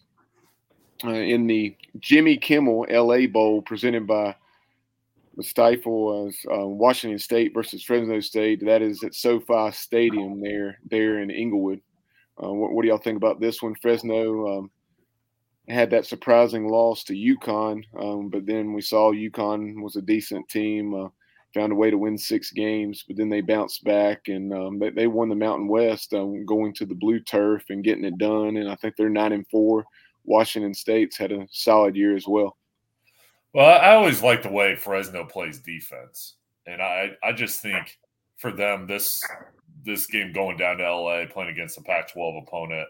in 1.04 1.46
the 1.48 1.76
Jimmy 1.98 2.36
Kimmel 2.36 2.86
LA 2.88 3.26
Bowl 3.26 3.62
presented 3.62 4.06
by 4.06 4.36
the 5.36 5.42
Stifel 5.42 5.86
was 5.86 6.36
uh, 6.52 6.66
Washington 6.66 7.18
State 7.18 7.54
versus 7.54 7.82
Fresno 7.82 8.20
State. 8.20 8.64
That 8.64 8.82
is 8.82 9.02
at 9.02 9.14
SoFi 9.14 9.70
Stadium 9.72 10.40
there, 10.40 10.78
there 10.90 11.20
in 11.20 11.30
Inglewood. 11.30 11.80
Uh, 12.42 12.52
what, 12.52 12.72
what, 12.72 12.82
do 12.82 12.88
y'all 12.88 12.98
think 12.98 13.16
about 13.16 13.40
this 13.40 13.62
one? 13.62 13.74
Fresno 13.76 14.58
um, 14.58 14.70
had 15.68 15.90
that 15.90 16.06
surprising 16.06 16.68
loss 16.68 17.04
to 17.04 17.14
UConn, 17.14 17.82
um, 17.98 18.28
but 18.28 18.46
then 18.46 18.72
we 18.72 18.82
saw 18.82 19.12
UConn 19.12 19.82
was 19.82 19.96
a 19.96 20.02
decent 20.02 20.48
team, 20.48 20.94
uh, 20.94 21.08
found 21.54 21.72
a 21.72 21.76
way 21.76 21.90
to 21.90 21.98
win 21.98 22.18
six 22.18 22.50
games, 22.50 23.04
but 23.06 23.16
then 23.16 23.28
they 23.28 23.40
bounced 23.40 23.84
back 23.84 24.28
and 24.28 24.52
um, 24.52 24.78
they, 24.78 24.90
they, 24.90 25.06
won 25.06 25.28
the 25.28 25.34
Mountain 25.34 25.68
West, 25.68 26.14
um, 26.14 26.44
going 26.46 26.72
to 26.74 26.86
the 26.86 26.94
blue 26.94 27.20
turf 27.20 27.64
and 27.68 27.84
getting 27.84 28.04
it 28.04 28.18
done. 28.18 28.56
And 28.56 28.68
I 28.68 28.74
think 28.76 28.96
they're 28.96 29.10
nine 29.10 29.32
and 29.32 29.46
four. 29.48 29.84
Washington 30.24 30.74
State's 30.74 31.16
had 31.16 31.32
a 31.32 31.46
solid 31.50 31.96
year 31.96 32.16
as 32.16 32.26
well. 32.26 32.56
Well, 33.52 33.66
I 33.66 33.94
always 33.94 34.22
like 34.22 34.42
the 34.42 34.50
way 34.50 34.76
Fresno 34.76 35.24
plays 35.24 35.58
defense, 35.58 36.36
and 36.66 36.80
I 36.80 37.10
I 37.22 37.32
just 37.32 37.60
think 37.60 37.98
for 38.38 38.50
them 38.50 38.86
this 38.86 39.22
this 39.84 40.06
game 40.06 40.32
going 40.32 40.56
down 40.56 40.78
to 40.78 40.90
LA 40.90 41.26
playing 41.26 41.50
against 41.50 41.78
a 41.78 41.82
Pac-12 41.82 42.42
opponent, 42.46 42.88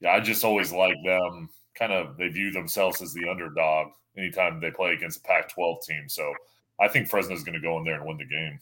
yeah, 0.00 0.12
I 0.12 0.20
just 0.20 0.44
always 0.44 0.72
like 0.72 0.96
them. 1.04 1.48
Kind 1.78 1.92
of 1.92 2.16
they 2.18 2.28
view 2.28 2.50
themselves 2.50 3.00
as 3.00 3.14
the 3.14 3.28
underdog 3.28 3.88
anytime 4.18 4.60
they 4.60 4.70
play 4.70 4.92
against 4.92 5.18
a 5.18 5.22
Pac-12 5.22 5.82
team. 5.82 6.08
So 6.08 6.32
I 6.80 6.88
think 6.88 7.08
Fresno's 7.08 7.42
going 7.42 7.54
to 7.54 7.60
go 7.60 7.78
in 7.78 7.84
there 7.84 7.96
and 7.96 8.06
win 8.06 8.18
the 8.18 8.24
game. 8.24 8.58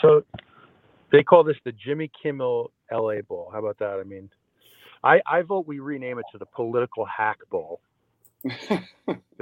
So 0.00 0.24
they 1.12 1.22
call 1.22 1.44
this 1.44 1.56
the 1.64 1.72
Jimmy 1.72 2.10
Kimmel 2.22 2.70
LA 2.90 3.20
Bowl. 3.22 3.50
How 3.52 3.58
about 3.58 3.78
that? 3.78 4.00
I 4.00 4.04
mean, 4.04 4.30
I 5.02 5.20
I 5.26 5.42
vote 5.42 5.66
we 5.66 5.80
rename 5.80 6.18
it 6.18 6.24
to 6.32 6.38
the 6.38 6.46
Political 6.46 7.04
Hack 7.04 7.38
Bowl 7.50 7.80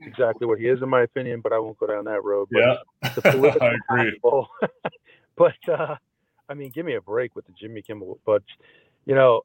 exactly 0.00 0.46
what 0.46 0.58
he 0.58 0.66
is, 0.66 0.82
in 0.82 0.88
my 0.88 1.02
opinion. 1.02 1.40
But 1.40 1.52
I 1.52 1.58
won't 1.58 1.78
go 1.78 1.86
down 1.86 2.04
that 2.04 2.24
road. 2.24 2.48
But 2.50 2.60
yeah, 2.60 2.76
the 3.02 3.76
I 3.90 3.96
agree. 4.02 4.20
but 5.36 5.68
uh, 5.68 5.96
I 6.48 6.54
mean, 6.54 6.70
give 6.74 6.86
me 6.86 6.94
a 6.96 7.00
break 7.00 7.36
with 7.36 7.46
the 7.46 7.52
Jimmy 7.52 7.82
Kimmel. 7.82 8.18
But 8.26 8.42
you 9.06 9.14
know, 9.14 9.42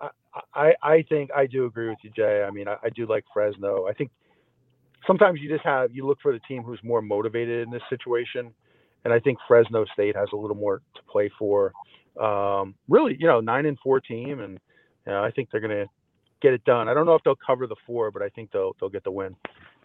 I, 0.00 0.08
I 0.54 0.74
I 0.82 1.02
think 1.08 1.30
I 1.34 1.46
do 1.46 1.66
agree 1.66 1.88
with 1.88 1.98
you, 2.02 2.10
Jay. 2.10 2.44
I 2.46 2.50
mean, 2.50 2.68
I, 2.68 2.76
I 2.82 2.90
do 2.90 3.06
like 3.06 3.24
Fresno. 3.32 3.86
I 3.86 3.92
think 3.92 4.10
sometimes 5.06 5.40
you 5.40 5.48
just 5.48 5.64
have 5.64 5.94
you 5.94 6.06
look 6.06 6.18
for 6.20 6.32
the 6.32 6.40
team 6.40 6.62
who's 6.62 6.80
more 6.82 7.02
motivated 7.02 7.66
in 7.66 7.70
this 7.70 7.82
situation, 7.88 8.52
and 9.04 9.12
I 9.12 9.20
think 9.20 9.38
Fresno 9.46 9.84
State 9.92 10.16
has 10.16 10.28
a 10.32 10.36
little 10.36 10.56
more 10.56 10.82
to 10.94 11.02
play 11.10 11.30
for. 11.38 11.72
Um, 12.20 12.74
really, 12.88 13.14
you 13.20 13.26
know, 13.26 13.40
nine 13.40 13.66
and 13.66 13.78
four 13.80 14.00
team, 14.00 14.40
and 14.40 14.58
you 15.06 15.12
know, 15.12 15.22
I 15.22 15.30
think 15.30 15.50
they're 15.50 15.60
going 15.60 15.84
to 15.84 15.86
get 16.46 16.54
it 16.54 16.64
done. 16.64 16.88
I 16.88 16.94
don't 16.94 17.06
know 17.06 17.14
if 17.14 17.24
they'll 17.24 17.34
cover 17.34 17.66
the 17.66 17.76
four, 17.86 18.12
but 18.12 18.22
I 18.22 18.28
think 18.28 18.52
they'll 18.52 18.76
they'll 18.78 18.88
get 18.88 19.02
the 19.02 19.10
win. 19.10 19.34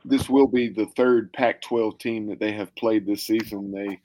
This 0.06 0.30
will 0.30 0.48
be 0.48 0.70
the 0.70 0.86
third 0.96 1.34
Pac-12 1.34 2.00
team 2.00 2.28
that 2.28 2.40
they 2.40 2.52
have 2.52 2.76
played 2.76 3.06
this 3.06 3.24
season. 3.24 3.72
They, 3.72 4.00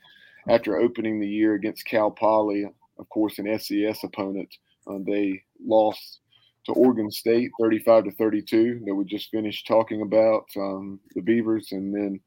after 0.52 0.78
opening 0.78 1.20
the 1.20 1.28
year 1.28 1.54
against 1.54 1.86
Cal 1.86 2.10
Poly, 2.10 2.66
of 2.98 3.08
course, 3.08 3.38
an 3.38 3.46
FCS 3.46 4.04
opponent, 4.04 4.48
uh, 4.86 4.98
they 5.06 5.42
lost 5.64 6.20
to 6.64 6.72
Oregon 6.72 7.10
State, 7.10 7.50
35 7.60 8.04
to 8.04 8.10
32. 8.12 8.82
That 8.86 8.94
we 8.94 9.04
just 9.04 9.30
finished 9.30 9.66
talking 9.66 10.02
about 10.02 10.46
um, 10.56 10.98
the 11.14 11.22
Beavers, 11.22 11.72
and 11.72 11.94
then 11.94 12.20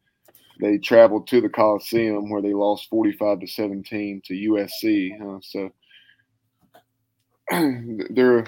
they 0.60 0.78
traveled 0.78 1.28
to 1.28 1.42
the 1.42 1.50
Coliseum 1.50 2.30
where 2.30 2.42
they 2.42 2.54
lost 2.54 2.89
45 2.89 3.39
to 3.39 3.48
17 3.48 4.22
to 4.26 4.34
USC. 4.34 5.22
Uh, 5.22 5.39
so 5.42 5.72
they're 8.12 8.46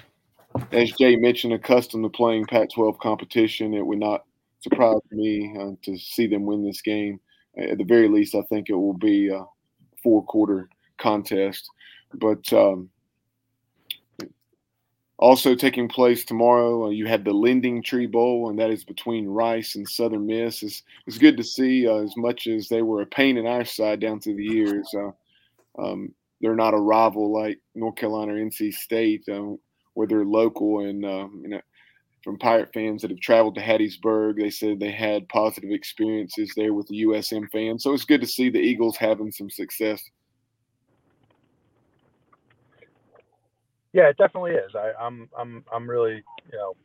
as 0.72 0.92
Jay 0.92 1.16
mentioned, 1.16 1.54
accustomed 1.54 2.04
to 2.04 2.10
playing 2.10 2.46
Pac-12 2.46 3.00
competition, 3.00 3.74
it 3.74 3.86
would 3.86 4.00
not 4.00 4.26
surprise 4.60 5.00
me 5.12 5.56
uh, 5.60 5.72
to 5.84 5.98
see 5.98 6.28
them 6.28 6.46
win 6.46 6.66
this 6.66 6.82
game. 6.82 7.20
At 7.58 7.78
the 7.78 7.84
very 7.84 8.08
least, 8.08 8.36
I 8.36 8.42
think 8.44 8.70
it 8.70 8.76
will 8.76 8.94
be 8.94 9.30
a 9.30 9.46
four-quarter 10.02 10.70
contest. 10.98 11.68
But 12.14 12.52
um, 12.54 12.90
also 15.18 15.54
taking 15.54 15.88
place 15.88 16.26
tomorrow, 16.26 16.88
uh, 16.88 16.90
you 16.90 17.06
have 17.06 17.24
the 17.24 17.34
Lending 17.34 17.84
Tree 17.84 18.08
Bowl, 18.08 18.50
and 18.50 18.60
that 18.60 18.72
is 18.72 18.84
between 18.84 19.28
Rice 19.28 19.76
and 19.76 19.88
Southern 19.88 20.26
Miss. 20.26 20.64
It's, 20.64 20.84
it's 21.06 21.18
good 21.18 21.38
to 21.38 21.44
see, 21.44 21.88
uh, 21.88 21.98
as 21.98 22.16
much 22.18 22.48
as 22.48 22.68
they 22.68 22.82
were 22.82 23.02
a 23.02 23.06
pain 23.06 23.38
in 23.38 23.46
our 23.46 23.64
side 23.66 24.00
down 24.00 24.20
through 24.20 24.38
the 24.38 24.44
years. 24.44 24.94
Uh, 24.94 25.12
um, 25.82 26.14
they're 26.42 26.56
not 26.56 26.74
a 26.74 26.78
rival 26.78 27.32
like 27.32 27.60
North 27.76 27.96
Carolina 27.96 28.34
or 28.34 28.38
NC 28.38 28.74
State. 28.74 29.24
Um, 29.30 29.60
where 29.94 30.08
they're 30.08 30.26
local 30.26 30.80
and 30.80 31.06
um, 31.06 31.42
you 31.44 31.50
know 31.50 31.62
from 32.24 32.38
Pirate 32.38 32.70
fans 32.74 33.02
that 33.02 33.10
have 33.10 33.20
traveled 33.20 33.56
to 33.56 33.62
Hattiesburg. 33.62 34.38
They 34.38 34.52
said 34.52 34.80
they 34.80 34.92
had 34.92 35.28
positive 35.30 35.72
experiences 35.72 36.54
there 36.56 36.74
with 36.74 36.88
the 36.88 37.04
USM 37.04 37.50
fans. 37.52 37.84
So 37.84 37.94
it's 37.94 38.06
good 38.06 38.22
to 38.22 38.28
see 38.28 38.50
the 38.50 38.60
Eagles 38.60 38.96
having 38.96 39.32
some 39.32 39.50
success. 39.50 40.04
Yeah, 43.94 44.04
it 44.04 44.18
definitely 44.18 44.52
is. 44.52 44.74
I, 44.76 44.92
I'm 45.00 45.30
I'm 45.38 45.66
I'm 45.74 45.90
really 45.90 46.24
you 46.52 46.58
know 46.58 46.76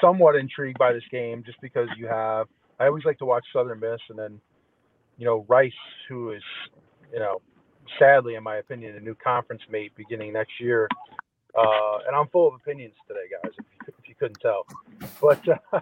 somewhat 0.00 0.36
intrigued 0.36 0.78
by 0.78 0.92
this 0.92 1.04
game 1.10 1.42
just 1.44 1.60
because 1.60 1.88
you 1.96 2.06
have. 2.06 2.46
I 2.80 2.86
always 2.86 3.04
like 3.04 3.18
to 3.18 3.24
watch 3.24 3.44
Southern 3.52 3.80
Miss, 3.80 4.00
and 4.10 4.18
then 4.18 4.40
you 5.16 5.24
know 5.24 5.46
Rice, 5.48 5.72
who 6.08 6.32
is 6.32 6.42
you 7.12 7.20
know 7.20 7.40
sadly, 7.98 8.34
in 8.34 8.42
my 8.42 8.56
opinion, 8.56 8.96
a 8.96 9.00
new 9.00 9.14
conference 9.14 9.62
mate 9.70 9.92
beginning 9.96 10.32
next 10.32 10.52
year. 10.60 10.88
Uh, 11.56 11.98
and 12.06 12.16
I'm 12.16 12.28
full 12.28 12.48
of 12.48 12.54
opinions 12.54 12.94
today, 13.06 13.26
guys. 13.30 13.52
If 13.58 13.64
you, 13.86 13.94
if 13.98 14.08
you 14.08 14.14
couldn't 14.14 14.40
tell, 14.40 14.66
but 15.20 15.46
uh, 15.48 15.80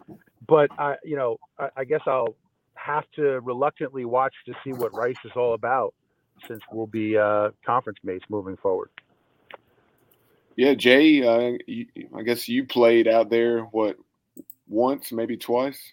but 0.46 0.70
I, 0.78 0.96
you 1.04 1.16
know, 1.16 1.38
I, 1.58 1.68
I, 1.78 1.84
guess 1.84 2.02
I'll 2.06 2.34
have 2.74 3.04
to 3.16 3.40
reluctantly 3.40 4.04
watch 4.04 4.34
to 4.46 4.54
see 4.62 4.72
what 4.72 4.94
Rice 4.94 5.16
is 5.24 5.32
all 5.36 5.54
about, 5.54 5.94
since 6.46 6.60
we'll 6.70 6.86
be 6.86 7.16
uh, 7.16 7.50
conference 7.64 7.98
mates 8.02 8.24
moving 8.28 8.56
forward. 8.58 8.90
Yeah, 10.56 10.74
Jay. 10.74 11.26
Uh, 11.26 11.56
you, 11.66 11.86
I 12.14 12.22
guess 12.22 12.48
you 12.48 12.66
played 12.66 13.08
out 13.08 13.30
there 13.30 13.62
what 13.62 13.96
once, 14.68 15.12
maybe 15.12 15.36
twice. 15.36 15.92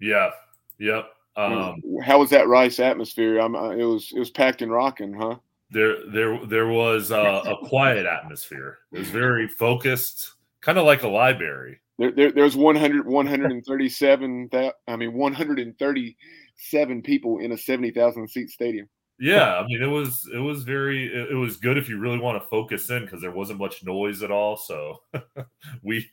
Yeah. 0.00 0.30
Yep. 0.78 1.10
Um, 1.36 1.82
How 2.02 2.20
was 2.20 2.30
that 2.30 2.48
Rice 2.48 2.78
atmosphere? 2.78 3.38
I'm, 3.38 3.56
uh, 3.56 3.70
it 3.70 3.84
was 3.84 4.12
it 4.14 4.18
was 4.18 4.30
packed 4.30 4.62
and 4.62 4.70
rocking, 4.70 5.12
huh? 5.12 5.36
There, 5.70 5.96
there, 6.10 6.46
there 6.46 6.68
was 6.68 7.10
uh, 7.10 7.42
a 7.46 7.56
quiet 7.68 8.06
atmosphere. 8.06 8.78
It 8.92 9.00
was 9.00 9.10
very 9.10 9.48
focused, 9.48 10.32
kind 10.60 10.78
of 10.78 10.84
like 10.84 11.02
a 11.02 11.08
library. 11.08 11.80
There, 11.98 12.12
there, 12.12 12.32
there's 12.32 12.56
100, 12.56 13.06
137. 13.06 14.48
That 14.52 14.74
I 14.88 14.96
mean, 14.96 15.14
137 15.14 17.02
people 17.02 17.38
in 17.38 17.52
a 17.52 17.58
70,000 17.58 18.28
seat 18.28 18.50
stadium. 18.50 18.88
Yeah, 19.18 19.58
I 19.58 19.66
mean, 19.66 19.80
it 19.80 19.86
was 19.86 20.28
it 20.34 20.38
was 20.38 20.64
very 20.64 21.06
it, 21.06 21.30
it 21.30 21.36
was 21.36 21.56
good 21.56 21.78
if 21.78 21.88
you 21.88 21.98
really 21.98 22.18
want 22.18 22.42
to 22.42 22.48
focus 22.48 22.90
in 22.90 23.04
because 23.04 23.20
there 23.20 23.30
wasn't 23.30 23.60
much 23.60 23.84
noise 23.84 24.24
at 24.24 24.32
all. 24.32 24.56
So 24.56 25.02
we 25.82 26.04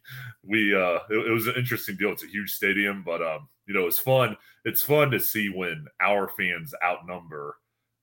we 0.44 0.76
uh 0.76 1.00
it, 1.10 1.28
it 1.28 1.32
was 1.32 1.48
an 1.48 1.56
interesting 1.56 1.98
deal. 1.98 2.12
It's 2.12 2.24
a 2.24 2.28
huge 2.28 2.52
stadium, 2.52 3.04
but 3.04 3.24
um 3.24 3.50
you 3.66 3.74
know 3.74 3.88
it's 3.88 3.98
fun. 3.98 4.38
It's 4.66 4.84
fun 4.84 5.10
to 5.12 5.20
see 5.20 5.50
when 5.50 5.88
our 6.00 6.28
fans 6.28 6.76
outnumber 6.84 7.58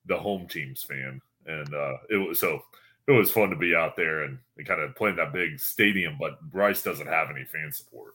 the 0.06 0.18
home 0.18 0.48
team's 0.48 0.82
fan 0.82 1.20
and 1.48 1.74
uh, 1.74 1.96
it 2.10 2.16
was 2.16 2.38
so 2.38 2.60
it 3.08 3.12
was 3.12 3.30
fun 3.30 3.50
to 3.50 3.56
be 3.56 3.74
out 3.74 3.96
there 3.96 4.24
and, 4.24 4.38
and 4.58 4.66
kind 4.66 4.80
of 4.80 4.94
playing 4.94 5.16
that 5.16 5.32
big 5.32 5.58
stadium. 5.58 6.16
But 6.20 6.38
Rice 6.52 6.82
doesn't 6.82 7.06
have 7.06 7.30
any 7.30 7.44
fan 7.44 7.72
support. 7.72 8.14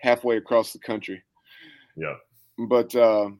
Halfway 0.00 0.36
across 0.36 0.72
the 0.72 0.78
country. 0.78 1.22
Yeah. 1.96 2.14
But 2.58 2.94
uh, 2.94 3.30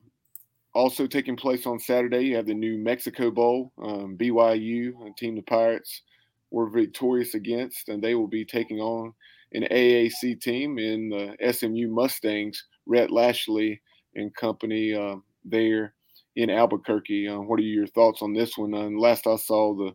also 0.75 1.07
taking 1.07 1.37
place 1.37 1.67
on 1.67 1.79
Saturday, 1.79 2.23
you 2.23 2.37
have 2.37 2.47
the 2.47 2.55
New 2.55 2.79
Mexico 2.79 3.31
Bowl. 3.31 3.73
Um, 3.83 4.17
BYU, 4.17 5.11
a 5.11 5.15
team 5.15 5.37
the 5.37 5.43
Pirates 5.43 6.03
were 6.51 6.71
victorious 6.71 7.35
against, 7.35 7.91
and 7.91 8.03
they 8.03 8.15
will 8.15 8.29
be 8.29 8.45
taking 8.45 8.81
on 8.81 9.13
an 9.53 9.65
AAC 9.71 10.41
team 10.41 10.79
in 10.79 11.11
the 11.11 11.53
SMU 11.53 11.89
Mustangs. 11.89 12.65
Rhett 12.87 13.11
Lashlee 13.11 13.79
and 14.15 14.35
company 14.35 14.95
uh, 14.95 15.17
there 15.45 15.93
in 16.39 16.51
Albuquerque. 16.51 17.29
Uh, 17.29 17.41
what 17.41 17.59
are 17.59 17.65
your 17.65 17.89
thoughts 17.89 18.23
on 18.23 18.33
this 18.33 18.57
one? 18.57 18.73
Uh, 18.73 18.89
last 18.99 19.27
I 19.27 19.37
saw, 19.37 19.75
the 19.75 19.93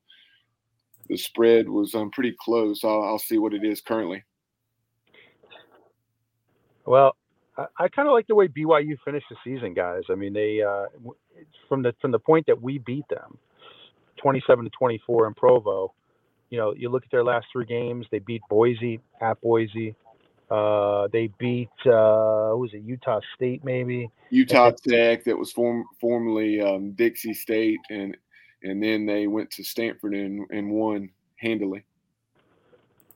the 1.10 1.18
spread 1.18 1.68
was 1.68 1.96
um, 1.96 2.12
pretty 2.12 2.36
close. 2.40 2.84
I'll, 2.84 3.02
I'll, 3.04 3.20
see 3.20 3.38
what 3.38 3.54
it 3.54 3.66
is 3.66 3.82
currently. 3.82 4.24
Well, 6.86 7.16
I, 7.58 7.66
I 7.78 7.88
kind 7.90 8.08
of 8.08 8.14
like 8.14 8.28
the 8.28 8.36
way 8.36 8.48
BYU 8.48 8.98
finished 9.04 9.26
the 9.30 9.36
season, 9.44 9.74
guys. 9.74 10.04
I 10.10 10.16
mean, 10.16 10.34
they 10.34 10.62
uh, 10.62 10.86
from 11.68 11.82
the 11.82 11.94
from 12.02 12.12
the 12.12 12.20
point 12.20 12.46
that 12.48 12.62
we 12.62 12.78
beat 12.78 13.08
them, 13.10 13.38
twenty-seven 14.22 14.66
to 14.66 14.72
twenty-four 14.78 15.28
in 15.28 15.34
Provo. 15.34 15.94
You 16.50 16.58
know, 16.58 16.74
you 16.74 16.90
look 16.90 17.04
at 17.04 17.12
their 17.12 17.24
last 17.24 17.48
three 17.52 17.66
games. 17.66 18.06
They 18.12 18.20
beat 18.20 18.42
Boise 18.50 19.00
at 19.22 19.40
Boise. 19.42 19.96
Uh, 20.54 21.08
they 21.12 21.32
beat 21.40 21.72
uh, 21.88 22.52
who 22.52 22.60
was 22.60 22.70
it? 22.74 22.84
Utah 22.84 23.22
State, 23.36 23.64
maybe. 23.64 24.12
Utah 24.30 24.70
Tech, 24.70 25.24
that 25.24 25.36
was 25.36 25.52
form, 25.52 25.84
formerly 26.00 26.62
um, 26.62 26.92
Dixie 26.92 27.34
State, 27.34 27.80
and 27.90 28.16
and 28.62 28.82
then 28.82 29.08
they 29.08 29.26
went 29.26 29.50
to 29.52 29.64
Stanford 29.64 30.14
and, 30.14 30.46
and 30.52 30.70
won 30.70 31.10
handily. 31.38 31.84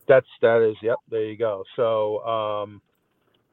That's 0.07 0.25
that 0.41 0.67
is 0.67 0.77
yep. 0.81 0.97
There 1.11 1.25
you 1.25 1.37
go. 1.37 1.63
So 1.75 2.25
um, 2.25 2.81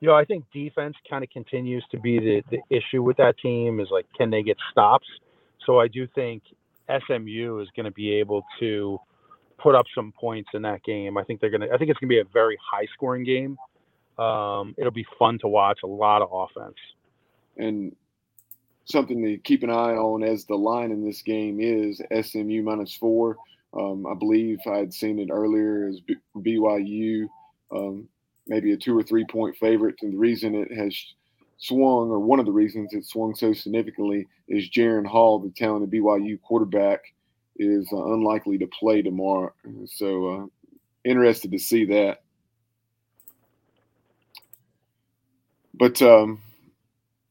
you 0.01 0.09
know, 0.09 0.14
I 0.14 0.25
think 0.25 0.47
defense 0.51 0.97
kind 1.11 1.23
of 1.23 1.29
continues 1.29 1.85
to 1.90 2.01
be 2.01 2.18
the 2.18 2.42
the 2.51 2.61
issue 2.75 3.03
with 3.03 3.18
that 3.18 3.37
team. 3.37 3.81
Is 3.81 3.88
like, 3.90 4.07
can 4.16 4.31
they 4.31 4.42
get 4.42 4.57
stops? 4.70 5.07
So 5.66 5.79
I 5.79 5.88
do 5.88 6.09
think 6.14 6.42
SMU 6.88 7.61
is 7.61 7.68
going 7.77 7.85
to 7.85 7.92
be 7.92 8.14
able 8.14 8.47
to 8.61 8.99
put 9.59 9.75
up 9.75 9.85
some 9.94 10.12
points 10.12 10.49
in 10.55 10.62
that 10.62 10.83
game. 10.85 11.18
I 11.18 11.25
think 11.25 11.42
they're 11.42 11.51
gonna. 11.51 11.68
I 11.73 11.77
think 11.77 11.90
it's 11.90 12.01
gonna 12.01 12.09
be 12.09 12.20
a 12.20 12.25
very 12.33 12.57
high 12.62 12.87
scoring 12.94 13.25
game. 13.25 13.59
Um, 14.18 14.74
it'll 14.79 14.92
be 14.92 15.07
fun 15.18 15.38
to 15.40 15.48
watch. 15.48 15.81
A 15.83 15.87
lot 15.87 16.22
of 16.22 16.31
offense. 16.33 16.77
And 17.57 17.94
something 18.85 19.22
to 19.24 19.38
keep 19.38 19.62
an 19.62 19.70
eye 19.70 19.94
on 19.94 20.22
as 20.22 20.44
the 20.44 20.57
line 20.57 20.90
in 20.90 21.05
this 21.05 21.22
game 21.22 21.59
is 21.61 22.00
SMU 22.27 22.62
minus 22.62 22.94
four. 22.94 23.37
Um, 23.72 24.07
I 24.07 24.14
believe 24.14 24.59
I 24.66 24.79
had 24.79 24.94
seen 24.94 25.18
it 25.18 25.31
earlier 25.31 25.88
as 25.88 26.00
BYU, 26.37 27.29
um, 27.74 28.09
maybe 28.46 28.72
a 28.72 28.77
two 28.77 28.96
or 28.96 29.03
three 29.03 29.24
point 29.24 29.57
favorite. 29.57 29.96
And 30.03 30.12
the 30.12 30.18
reason 30.18 30.55
it 30.55 30.72
has 30.72 30.96
swung, 31.59 32.11
or 32.11 32.20
one 32.20 32.38
of 32.38 32.46
the 32.46 32.53
reasons 32.53 32.92
it 32.92 33.05
swung 33.05 33.35
so 33.35 33.53
significantly, 33.53 34.29
is 34.48 34.70
Jaren 34.70 35.07
Hall, 35.07 35.38
the 35.40 35.50
talented 35.50 35.90
BYU 35.90 36.40
quarterback, 36.42 37.00
is 37.57 37.88
uh, 37.92 38.12
unlikely 38.12 38.59
to 38.59 38.66
play 38.66 39.03
tomorrow. 39.03 39.53
So 39.87 40.27
uh, 40.29 40.46
interested 41.05 41.50
to 41.53 41.59
see 41.59 41.85
that. 41.87 42.23
But 45.78 46.00
um, 46.02 46.40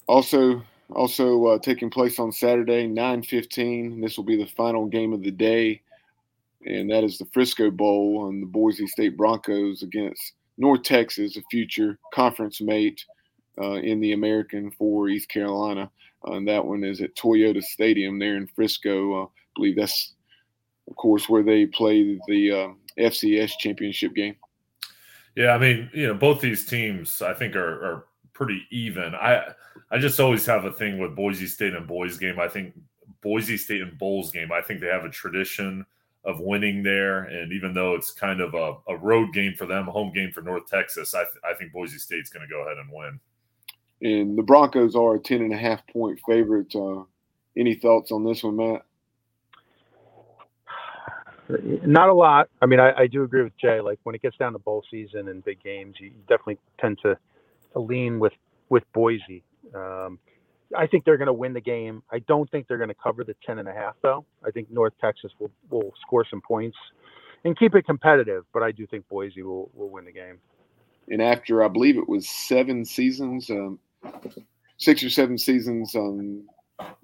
also, 0.07 0.61
also 0.89 1.45
uh, 1.45 1.59
taking 1.59 1.89
place 1.89 2.19
on 2.19 2.31
Saturday, 2.31 2.87
9:15. 2.87 4.01
This 4.01 4.17
will 4.17 4.25
be 4.25 4.37
the 4.37 4.49
final 4.49 4.85
game 4.85 5.13
of 5.13 5.23
the 5.23 5.31
day, 5.31 5.81
and 6.65 6.89
that 6.91 7.03
is 7.03 7.17
the 7.17 7.27
Frisco 7.33 7.71
Bowl 7.71 8.27
and 8.27 8.43
the 8.43 8.47
Boise 8.47 8.87
State 8.87 9.17
Broncos 9.17 9.81
against 9.81 10.33
North 10.57 10.83
Texas, 10.83 11.37
a 11.37 11.41
future 11.49 11.97
conference 12.13 12.61
mate 12.61 13.03
uh, 13.59 13.75
in 13.75 13.99
the 13.99 14.13
American 14.13 14.71
for 14.71 15.09
East 15.09 15.29
Carolina. 15.29 15.89
Uh, 16.27 16.33
and 16.33 16.47
that 16.47 16.65
one 16.65 16.83
is 16.83 17.01
at 17.01 17.15
Toyota 17.15 17.61
Stadium 17.61 18.19
there 18.19 18.37
in 18.37 18.47
Frisco. 18.47 19.23
Uh, 19.23 19.25
I 19.25 19.27
believe 19.55 19.75
that's, 19.75 20.13
of 20.89 20.95
course, 20.95 21.27
where 21.27 21.43
they 21.43 21.65
play 21.65 22.19
the 22.27 22.51
uh, 22.51 22.67
FCS 22.97 23.51
championship 23.59 24.13
game. 24.13 24.35
Yeah, 25.35 25.51
I 25.51 25.57
mean, 25.57 25.89
you 25.93 26.07
know, 26.07 26.13
both 26.13 26.41
these 26.41 26.65
teams, 26.65 27.21
I 27.21 27.33
think, 27.33 27.55
are, 27.55 27.85
are 27.85 28.05
pretty 28.33 28.65
even. 28.71 29.15
I 29.15 29.53
I 29.91 29.99
just 29.99 30.19
always 30.19 30.45
have 30.45 30.65
a 30.65 30.71
thing 30.71 30.99
with 30.99 31.15
Boise 31.15 31.47
State 31.47 31.73
and 31.73 31.87
Boys 31.87 32.17
game. 32.17 32.39
I 32.39 32.47
think 32.47 32.73
Boise 33.21 33.57
State 33.57 33.81
and 33.81 33.97
Bulls 33.97 34.31
game. 34.31 34.51
I 34.51 34.61
think 34.61 34.81
they 34.81 34.87
have 34.87 35.05
a 35.05 35.09
tradition 35.09 35.85
of 36.25 36.39
winning 36.39 36.83
there, 36.83 37.23
and 37.25 37.51
even 37.51 37.73
though 37.73 37.95
it's 37.95 38.11
kind 38.11 38.39
of 38.39 38.53
a, 38.53 38.75
a 38.87 38.97
road 38.97 39.33
game 39.33 39.53
for 39.55 39.65
them, 39.65 39.87
a 39.87 39.91
home 39.91 40.11
game 40.13 40.31
for 40.31 40.41
North 40.41 40.67
Texas, 40.67 41.13
I, 41.13 41.23
th- 41.23 41.35
I 41.43 41.53
think 41.53 41.73
Boise 41.73 41.97
State's 41.97 42.29
going 42.29 42.47
to 42.47 42.49
go 42.51 42.61
ahead 42.61 42.77
and 42.77 42.89
win. 42.91 43.19
And 44.01 44.37
the 44.37 44.43
Broncos 44.43 44.95
are 44.95 45.15
a 45.15 45.19
ten 45.19 45.41
and 45.41 45.53
a 45.53 45.57
half 45.57 45.85
point 45.87 46.19
favorite. 46.25 46.73
Uh, 46.75 47.03
any 47.57 47.75
thoughts 47.75 48.11
on 48.11 48.23
this 48.23 48.43
one, 48.43 48.55
Matt? 48.55 48.85
Not 51.85 52.09
a 52.09 52.13
lot. 52.13 52.49
I 52.61 52.65
mean, 52.65 52.79
I, 52.79 52.93
I, 52.93 53.07
do 53.07 53.23
agree 53.23 53.43
with 53.43 53.55
Jay. 53.57 53.81
Like 53.81 53.99
when 54.03 54.15
it 54.15 54.21
gets 54.21 54.37
down 54.37 54.53
to 54.53 54.59
bowl 54.59 54.83
season 54.89 55.27
and 55.27 55.43
big 55.43 55.61
games, 55.61 55.95
you 55.99 56.11
definitely 56.27 56.57
tend 56.79 56.99
to 57.03 57.17
to 57.73 57.79
lean 57.79 58.19
with 58.19 58.33
with 58.69 58.83
Boise. 58.93 59.43
Um, 59.75 60.19
I 60.75 60.87
think 60.87 61.05
they're 61.05 61.17
going 61.17 61.27
to 61.27 61.33
win 61.33 61.53
the 61.53 61.61
game. 61.61 62.01
I 62.11 62.19
don't 62.19 62.49
think 62.49 62.67
they're 62.67 62.77
going 62.77 62.89
to 62.89 62.95
cover 62.95 63.23
the 63.23 63.35
10 63.45 63.59
and 63.59 63.67
a 63.67 63.73
half 63.73 63.95
though. 64.01 64.25
I 64.45 64.51
think 64.51 64.71
North 64.71 64.93
Texas 64.99 65.31
will, 65.39 65.51
will 65.69 65.93
score 66.01 66.25
some 66.27 66.41
points 66.41 66.77
and 67.43 67.57
keep 67.57 67.75
it 67.75 67.85
competitive, 67.85 68.45
but 68.53 68.63
I 68.63 68.71
do 68.71 68.87
think 68.87 69.07
Boise 69.09 69.43
will, 69.43 69.69
will 69.73 69.89
win 69.89 70.05
the 70.05 70.11
game. 70.11 70.39
And 71.09 71.21
after, 71.21 71.63
I 71.63 71.67
believe 71.67 71.97
it 71.97 72.07
was 72.07 72.27
seven 72.27 72.85
seasons, 72.85 73.49
um, 73.49 73.77
six 74.77 75.03
or 75.03 75.09
seven 75.09 75.37
seasons, 75.37 75.95
um, 75.95 76.47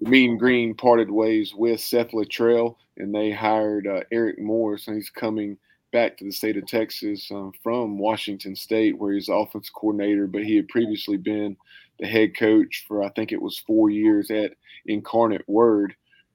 Mean 0.00 0.36
Green 0.36 0.74
parted 0.74 1.10
ways 1.10 1.54
with 1.54 1.80
Seth 1.80 2.08
Littrell, 2.08 2.76
and 2.96 3.14
they 3.14 3.30
hired 3.30 3.86
uh, 3.86 4.00
Eric 4.10 4.40
Morris, 4.40 4.88
and 4.88 4.96
he's 4.96 5.10
coming– 5.10 5.56
back 5.92 6.16
to 6.16 6.24
the 6.24 6.32
state 6.32 6.56
of 6.56 6.66
Texas 6.66 7.30
um, 7.30 7.52
from 7.62 7.98
Washington 7.98 8.54
State, 8.54 8.98
where 8.98 9.12
he's 9.12 9.28
offense 9.28 9.70
coordinator, 9.70 10.26
but 10.26 10.44
he 10.44 10.56
had 10.56 10.68
previously 10.68 11.16
been 11.16 11.56
the 11.98 12.06
head 12.06 12.36
coach 12.36 12.84
for 12.88 13.02
I 13.02 13.10
think 13.10 13.32
it 13.32 13.42
was 13.42 13.58
four 13.66 13.90
years 13.90 14.30
at 14.30 14.52
Incarnate 14.86 15.48
Word, 15.48 15.94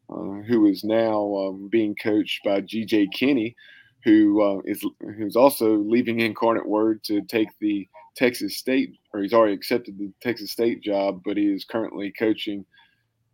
uh, 0.09 0.41
who 0.47 0.67
is 0.67 0.83
now 0.83 1.35
um, 1.35 1.67
being 1.69 1.95
coached 1.95 2.43
by 2.43 2.61
G.J. 2.61 3.07
Kinne, 3.13 3.55
who 4.03 4.41
uh, 4.41 4.61
is 4.65 4.85
who's 5.17 5.35
also 5.35 5.75
leaving 5.77 6.19
Incarnate 6.19 6.67
Word 6.67 7.03
to 7.05 7.21
take 7.21 7.49
the 7.59 7.87
Texas 8.15 8.57
State, 8.57 8.97
or 9.13 9.21
he's 9.21 9.33
already 9.33 9.53
accepted 9.53 9.97
the 9.97 10.11
Texas 10.21 10.51
State 10.51 10.81
job, 10.81 11.21
but 11.25 11.37
he 11.37 11.47
is 11.47 11.65
currently 11.65 12.11
coaching 12.17 12.65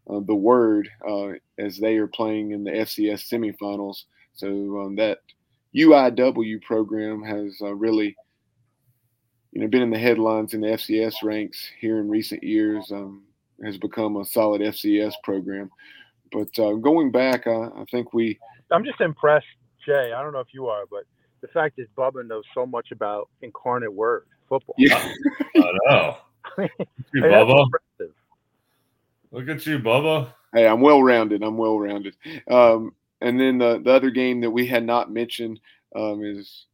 uh, 0.10 0.20
the 0.26 0.36
Word 0.36 0.90
uh, 1.08 1.30
as 1.60 1.78
they 1.78 1.98
are 1.98 2.08
playing 2.08 2.52
in 2.52 2.64
the 2.64 2.72
FCS 2.72 3.30
semifinals. 3.30 4.04
So 4.34 4.48
um, 4.82 4.96
that 4.96 5.20
UIW 5.76 6.62
program 6.62 7.24
has 7.24 7.58
uh, 7.62 7.74
really, 7.74 8.16
you 9.52 9.62
know, 9.62 9.68
been 9.68 9.82
in 9.82 9.92
the 9.92 10.00
headlines 10.00 10.54
in 10.54 10.62
the 10.62 10.68
FCS 10.68 11.24
ranks 11.24 11.70
here 11.80 12.00
in 12.00 12.10
recent 12.10 12.44
years. 12.44 12.92
Um, 12.92 13.24
has 13.64 13.78
become 13.78 14.18
a 14.18 14.26
solid 14.26 14.62
FCS 14.62 15.14
program. 15.24 15.70
But 16.32 16.58
uh, 16.58 16.74
going 16.74 17.12
back, 17.12 17.48
I 17.48 17.86
think 17.90 18.14
we. 18.14 18.40
I'm 18.72 18.86
just 18.86 19.02
impressed, 19.02 19.46
Jay. 19.86 20.14
I 20.16 20.22
don't 20.24 20.34
know 20.34 20.40
if 20.40 20.54
you 20.54 20.68
are, 20.68 20.86
but 20.90 21.04
the 21.42 21.48
fact 21.50 21.78
is, 21.78 21.88
Bubba 21.98 22.26
knows 22.26 22.44
so 22.54 22.66
much 22.66 22.92
about 22.92 23.30
incarnate 23.42 23.94
word 23.94 24.26
football. 24.48 24.76
Yeah, 24.78 25.12
I 25.56 25.72
know. 25.86 26.18
you, 27.14 27.22
Bubba. 27.22 27.66
Look 29.32 29.50
at 29.50 29.66
you, 29.66 29.80
Bubba. 29.80 30.34
Hey, 30.54 30.68
I'm 30.68 30.82
well 30.82 31.04
rounded. 31.04 31.44
I'm 31.44 31.58
well 31.58 31.80
rounded. 31.80 32.16
Um, 32.50 32.94
and 33.22 33.40
then 33.40 33.58
the, 33.58 33.82
the 33.84 33.92
other 33.92 34.10
game 34.10 34.42
that 34.42 34.52
we 34.52 34.66
had 34.66 34.86
not 34.86 35.12
mentioned 35.12 35.60
um, 35.96 36.24
is, 36.24 36.66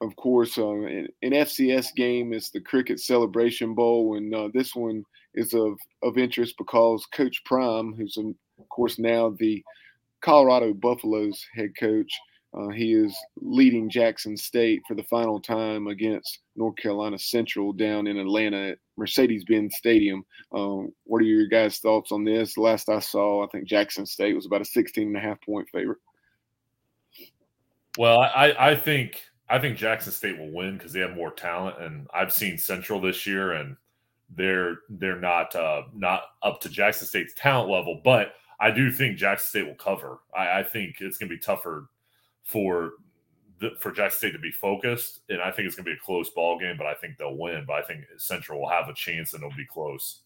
of 0.00 0.14
course, 0.16 0.58
uh, 0.58 0.70
an, 0.70 1.08
an, 1.22 1.32
FCS 1.32 1.94
game. 1.94 2.32
It's 2.32 2.50
the 2.50 2.60
Cricket 2.60 3.00
Celebration 3.00 3.74
Bowl, 3.74 4.16
and 4.16 4.34
uh, 4.34 4.48
this 4.54 4.74
one 4.74 5.04
is 5.34 5.54
of 5.54 5.78
of 6.02 6.18
interest 6.18 6.56
because 6.58 7.06
Coach 7.06 7.42
Prime, 7.44 7.94
who's 7.94 8.16
of 8.16 8.68
course 8.68 8.98
now 8.98 9.34
the 9.38 9.62
Colorado 10.20 10.74
Buffaloes 10.74 11.44
head 11.54 11.70
coach, 11.78 12.12
uh, 12.52 12.68
he 12.68 12.94
is 12.94 13.16
leading 13.40 13.88
Jackson 13.88 14.36
State 14.36 14.82
for 14.86 14.94
the 14.94 15.04
final 15.04 15.40
time 15.40 15.86
against 15.86 16.40
North 16.56 16.76
Carolina 16.76 17.18
Central 17.18 17.72
down 17.72 18.08
in 18.08 18.18
Atlanta 18.18 18.70
at 18.70 18.78
Mercedes-Benz 18.96 19.76
Stadium. 19.76 20.24
Um, 20.52 20.92
what 21.04 21.22
are 21.22 21.26
your 21.26 21.46
guys' 21.46 21.78
thoughts 21.78 22.10
on 22.10 22.24
this? 22.24 22.58
Last 22.58 22.88
I 22.88 22.98
saw, 22.98 23.44
I 23.44 23.48
think 23.48 23.68
Jackson 23.68 24.04
State 24.04 24.34
was 24.34 24.46
about 24.46 24.62
a 24.62 24.64
16 24.64 25.06
and 25.06 25.16
a 25.16 25.20
half 25.20 25.40
point 25.42 25.68
favorite. 25.70 25.98
Well, 27.96 28.20
I, 28.20 28.54
I 28.58 28.74
think 28.76 29.20
I 29.48 29.58
think 29.58 29.76
Jackson 29.76 30.12
State 30.12 30.38
will 30.38 30.52
win 30.52 30.76
because 30.76 30.92
they 30.92 31.00
have 31.00 31.16
more 31.16 31.32
talent, 31.32 31.80
and 31.80 32.06
I've 32.14 32.32
seen 32.32 32.56
Central 32.56 33.00
this 33.00 33.26
year, 33.26 33.52
and 33.52 33.76
they're 34.36 34.78
they're 34.88 35.20
not 35.20 35.54
uh, 35.56 35.82
not 35.92 36.22
up 36.42 36.60
to 36.60 36.68
Jackson 36.68 37.06
State's 37.06 37.34
talent 37.34 37.68
level, 37.68 38.00
but 38.04 38.34
I 38.60 38.70
do 38.70 38.92
think 38.92 39.18
Jackson 39.18 39.48
State 39.48 39.66
will 39.66 39.74
cover. 39.74 40.18
I, 40.36 40.60
I 40.60 40.62
think 40.62 40.96
it's 41.00 41.18
going 41.18 41.28
to 41.28 41.34
be 41.34 41.40
tougher 41.40 41.88
for 42.44 42.92
the, 43.60 43.70
for 43.78 43.92
Jackson 43.92 44.18
State 44.18 44.32
to 44.32 44.38
be 44.38 44.50
focused, 44.50 45.20
and 45.28 45.40
I 45.40 45.50
think 45.50 45.66
it's 45.66 45.76
going 45.76 45.84
to 45.84 45.90
be 45.90 45.96
a 45.96 46.04
close 46.04 46.30
ball 46.30 46.58
game. 46.58 46.76
But 46.76 46.86
I 46.86 46.94
think 46.94 47.18
they'll 47.18 47.36
win. 47.36 47.64
But 47.66 47.74
I 47.74 47.82
think 47.82 48.04
Central 48.16 48.60
will 48.60 48.70
have 48.70 48.88
a 48.88 48.94
chance, 48.94 49.34
and 49.34 49.42
it'll 49.42 49.56
be 49.56 49.66
close. 49.66 50.22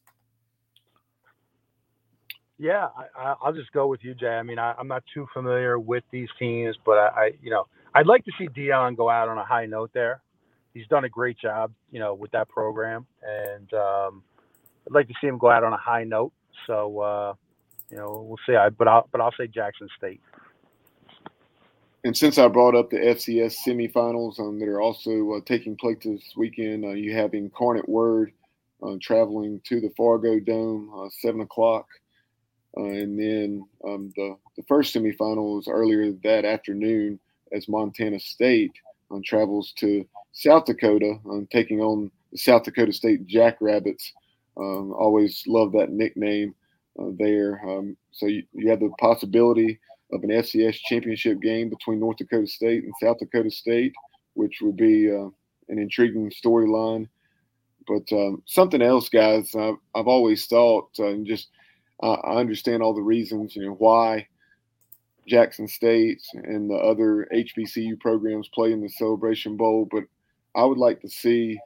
Yeah, 2.57 2.88
I, 3.18 3.35
will 3.44 3.53
just 3.53 3.72
go 3.72 3.88
with 3.88 4.05
you, 4.05 4.14
Jay. 4.14 4.29
I 4.29 4.42
mean, 4.44 4.61
I, 4.61 4.74
am 4.79 4.87
not 4.87 5.03
too 5.12 5.27
familiar 5.35 5.79
with 5.79 6.05
these 6.12 6.29
teams, 6.38 6.77
but 6.87 6.92
I, 6.92 7.07
I, 7.07 7.31
you 7.42 7.50
know, 7.50 7.66
I'd 7.94 8.07
like 8.07 8.24
to 8.27 8.33
see 8.38 8.46
Deion 8.48 8.96
go 8.96 9.11
out 9.11 9.29
on 9.29 9.38
a 9.38 9.44
high 9.44 9.66
note 9.66 9.90
there. 9.92 10.22
He's 10.72 10.87
done 10.87 11.05
a 11.05 11.09
great 11.09 11.37
job, 11.38 11.72
you 11.90 11.98
know, 11.98 12.14
with 12.14 12.31
that 12.31 12.48
program, 12.48 13.07
and 13.22 13.72
um, 13.74 14.22
I'd 14.87 14.92
like 14.92 15.09
to 15.09 15.14
see 15.20 15.27
him 15.27 15.38
go 15.38 15.50
out 15.50 15.64
on 15.64 15.72
a 15.72 15.77
high 15.77 16.05
note. 16.05 16.33
So, 16.68 17.00
uh, 17.00 17.35
you 17.90 17.96
know, 17.96 18.24
we'll 18.29 18.38
see. 18.46 18.55
I, 18.55 18.70
but 18.70 18.87
I'll, 18.87 19.09
but 19.11 19.20
I'll 19.20 19.35
say 19.38 19.48
Jackson 19.48 19.88
State 19.98 20.20
and 22.05 22.14
since 22.14 22.37
I 22.37 22.49
brought 22.49 22.75
up 22.75 22.90
the 22.90 22.99
FCS 22.99 23.57
semifinals 23.67 24.38
um, 24.38 24.59
that 24.61 24.69
are 24.69 24.83
also 24.83 25.33
uh, 25.33 25.40
taking 25.47 25.75
place 25.75 25.99
this 26.05 26.35
weekend, 26.37 26.85
uh, 26.85 26.90
you 26.90 27.14
have 27.14 27.33
Incarnate 27.33 27.88
Word 27.88 28.33
uh, 28.83 28.97
traveling 29.01 29.62
to 29.64 29.81
the 29.81 29.90
Fargo 29.97 30.38
Dome, 30.38 30.93
uh, 30.95 31.09
seven 31.21 31.40
o'clock, 31.40 31.87
uh, 32.77 32.83
and 32.83 33.19
then 33.19 33.64
um, 33.87 34.12
the 34.17 34.37
the 34.57 34.62
first 34.64 34.95
semifinal 34.95 35.57
was 35.57 35.67
earlier 35.67 36.12
that 36.25 36.45
afternoon 36.45 37.19
as 37.53 37.69
Montana 37.69 38.21
State 38.21 38.73
um, 39.11 39.23
travels 39.23 39.73
to 39.79 40.07
South 40.33 40.67
Dakota, 40.67 41.19
um, 41.31 41.49
taking 41.51 41.81
on 41.81 42.11
the 42.33 42.38
South 42.38 42.64
Dakota 42.64 42.93
State 42.93 43.27
Jackrabbits. 43.27 44.12
Um, 44.59 44.93
always 44.93 45.43
love 45.47 45.73
that 45.73 45.90
nickname 45.90 46.55
uh, 47.01 47.11
there. 47.19 47.61
Um, 47.67 47.97
so 48.12 48.27
you, 48.27 48.43
you 48.53 48.69
have 48.69 48.81
the 48.81 48.90
possibility 49.01 49.81
of 50.14 50.22
an 50.22 50.31
FCS 50.31 50.77
championship 50.87 51.40
game 51.40 51.68
between 51.68 52.00
North 52.00 52.18
Dakota 52.18 52.46
State 52.46 52.85
and 52.85 52.92
South 53.03 53.18
Dakota 53.18 53.50
State, 53.50 53.92
which 54.35 54.61
would 54.62 54.77
be 54.77 55.11
uh, 55.11 55.29
an 55.68 55.79
intriguing 55.79 56.31
storyline. 56.31 57.09
But 57.87 58.11
um, 58.12 58.42
something 58.46 58.81
else, 58.81 59.09
guys, 59.09 59.55
I've, 59.55 59.77
I've 59.94 60.07
always 60.07 60.46
thought, 60.46 60.88
uh, 60.98 61.09
and 61.09 61.27
just 61.27 61.48
uh, 62.03 62.12
I 62.12 62.37
understand 62.37 62.83
all 62.83 62.94
the 62.94 63.03
reasons, 63.03 63.57
you 63.57 63.66
know, 63.66 63.74
why 63.74 64.27
Jackson 65.27 65.68
State 65.68 66.22
and 66.35 66.70
the 66.70 66.77
other 66.77 67.29
HBCU 67.33 67.98
programs 68.00 68.48
play 68.48 68.72
in 68.72 68.81
the 68.81 68.88
Celebration 68.88 69.57
Bowl, 69.57 69.88
but 69.90 70.05
I 70.55 70.64
would 70.64 70.79
like 70.79 71.00
to 71.00 71.09
see, 71.09 71.59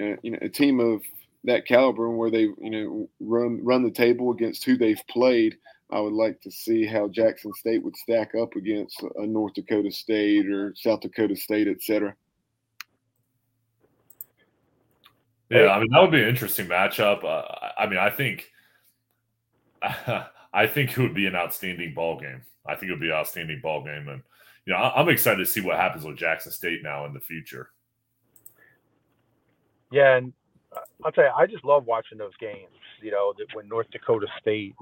uh, 0.00 0.16
you 0.22 0.32
know, 0.32 0.38
a 0.42 0.48
team 0.48 0.80
of 0.80 1.02
that 1.44 1.66
caliber 1.66 2.10
where 2.10 2.30
they, 2.30 2.42
you 2.42 2.70
know, 2.70 3.08
run 3.20 3.60
run 3.64 3.82
the 3.82 3.90
table 3.90 4.30
against 4.30 4.64
who 4.64 4.76
they've 4.76 5.02
played. 5.08 5.56
I 5.92 6.00
would 6.00 6.14
like 6.14 6.40
to 6.40 6.50
see 6.50 6.86
how 6.86 7.06
Jackson 7.06 7.52
State 7.52 7.84
would 7.84 7.96
stack 7.96 8.34
up 8.34 8.56
against 8.56 9.02
a 9.16 9.26
North 9.26 9.52
Dakota 9.52 9.92
State 9.92 10.48
or 10.48 10.74
South 10.74 11.00
Dakota 11.02 11.36
State, 11.36 11.68
et 11.68 11.82
cetera. 11.82 12.14
Yeah, 15.50 15.68
I 15.68 15.80
mean 15.80 15.90
that 15.90 16.00
would 16.00 16.10
be 16.10 16.22
an 16.22 16.30
interesting 16.30 16.66
matchup. 16.66 17.22
Uh, 17.24 17.44
I 17.78 17.86
mean, 17.86 17.98
I 17.98 18.08
think, 18.08 18.50
I 19.82 20.66
think 20.66 20.92
it 20.92 20.98
would 20.98 21.14
be 21.14 21.26
an 21.26 21.36
outstanding 21.36 21.92
ball 21.92 22.18
game. 22.18 22.40
I 22.66 22.74
think 22.74 22.88
it 22.88 22.92
would 22.92 23.00
be 23.00 23.10
an 23.10 23.16
outstanding 23.16 23.60
ball 23.60 23.84
game, 23.84 24.08
and 24.08 24.22
you 24.64 24.72
know, 24.72 24.78
I'm 24.78 25.10
excited 25.10 25.44
to 25.44 25.46
see 25.46 25.60
what 25.60 25.76
happens 25.76 26.06
with 26.06 26.16
Jackson 26.16 26.52
State 26.52 26.82
now 26.82 27.04
in 27.04 27.12
the 27.12 27.20
future. 27.20 27.68
Yeah, 29.90 30.16
and 30.16 30.32
uh, 30.74 30.80
I'll 31.04 31.12
tell 31.12 31.24
you, 31.24 31.30
I 31.36 31.46
just 31.46 31.66
love 31.66 31.84
watching 31.84 32.16
those 32.16 32.36
games. 32.40 32.70
You 33.02 33.10
know, 33.10 33.34
that 33.36 33.54
when 33.54 33.68
North 33.68 33.90
Dakota 33.90 34.28
State 34.40 34.74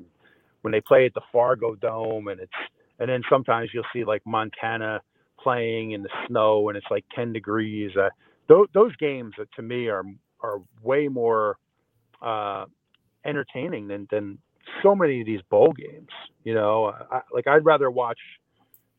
when 0.62 0.72
they 0.72 0.80
play 0.80 1.06
at 1.06 1.14
the 1.14 1.22
Fargo 1.32 1.74
Dome 1.74 2.28
and 2.28 2.40
it's 2.40 2.52
and 2.98 3.08
then 3.08 3.22
sometimes 3.30 3.70
you'll 3.72 3.84
see 3.92 4.04
like 4.04 4.22
Montana 4.26 5.00
playing 5.42 5.92
in 5.92 6.02
the 6.02 6.10
snow 6.26 6.68
and 6.68 6.76
it's 6.76 6.86
like 6.90 7.04
10 7.14 7.32
degrees. 7.32 7.92
Uh, 7.96 8.10
those, 8.48 8.66
those 8.74 8.94
games 8.96 9.32
uh, 9.40 9.44
to 9.56 9.62
me 9.62 9.88
are 9.88 10.04
are 10.42 10.60
way 10.82 11.08
more 11.08 11.56
uh, 12.22 12.64
entertaining 13.24 13.88
than 13.88 14.06
than 14.10 14.38
so 14.82 14.94
many 14.94 15.20
of 15.20 15.26
these 15.26 15.40
bowl 15.50 15.72
games. 15.72 16.10
You 16.44 16.54
know, 16.54 16.92
I, 17.10 17.20
like 17.32 17.46
I'd 17.46 17.64
rather 17.64 17.90
watch 17.90 18.18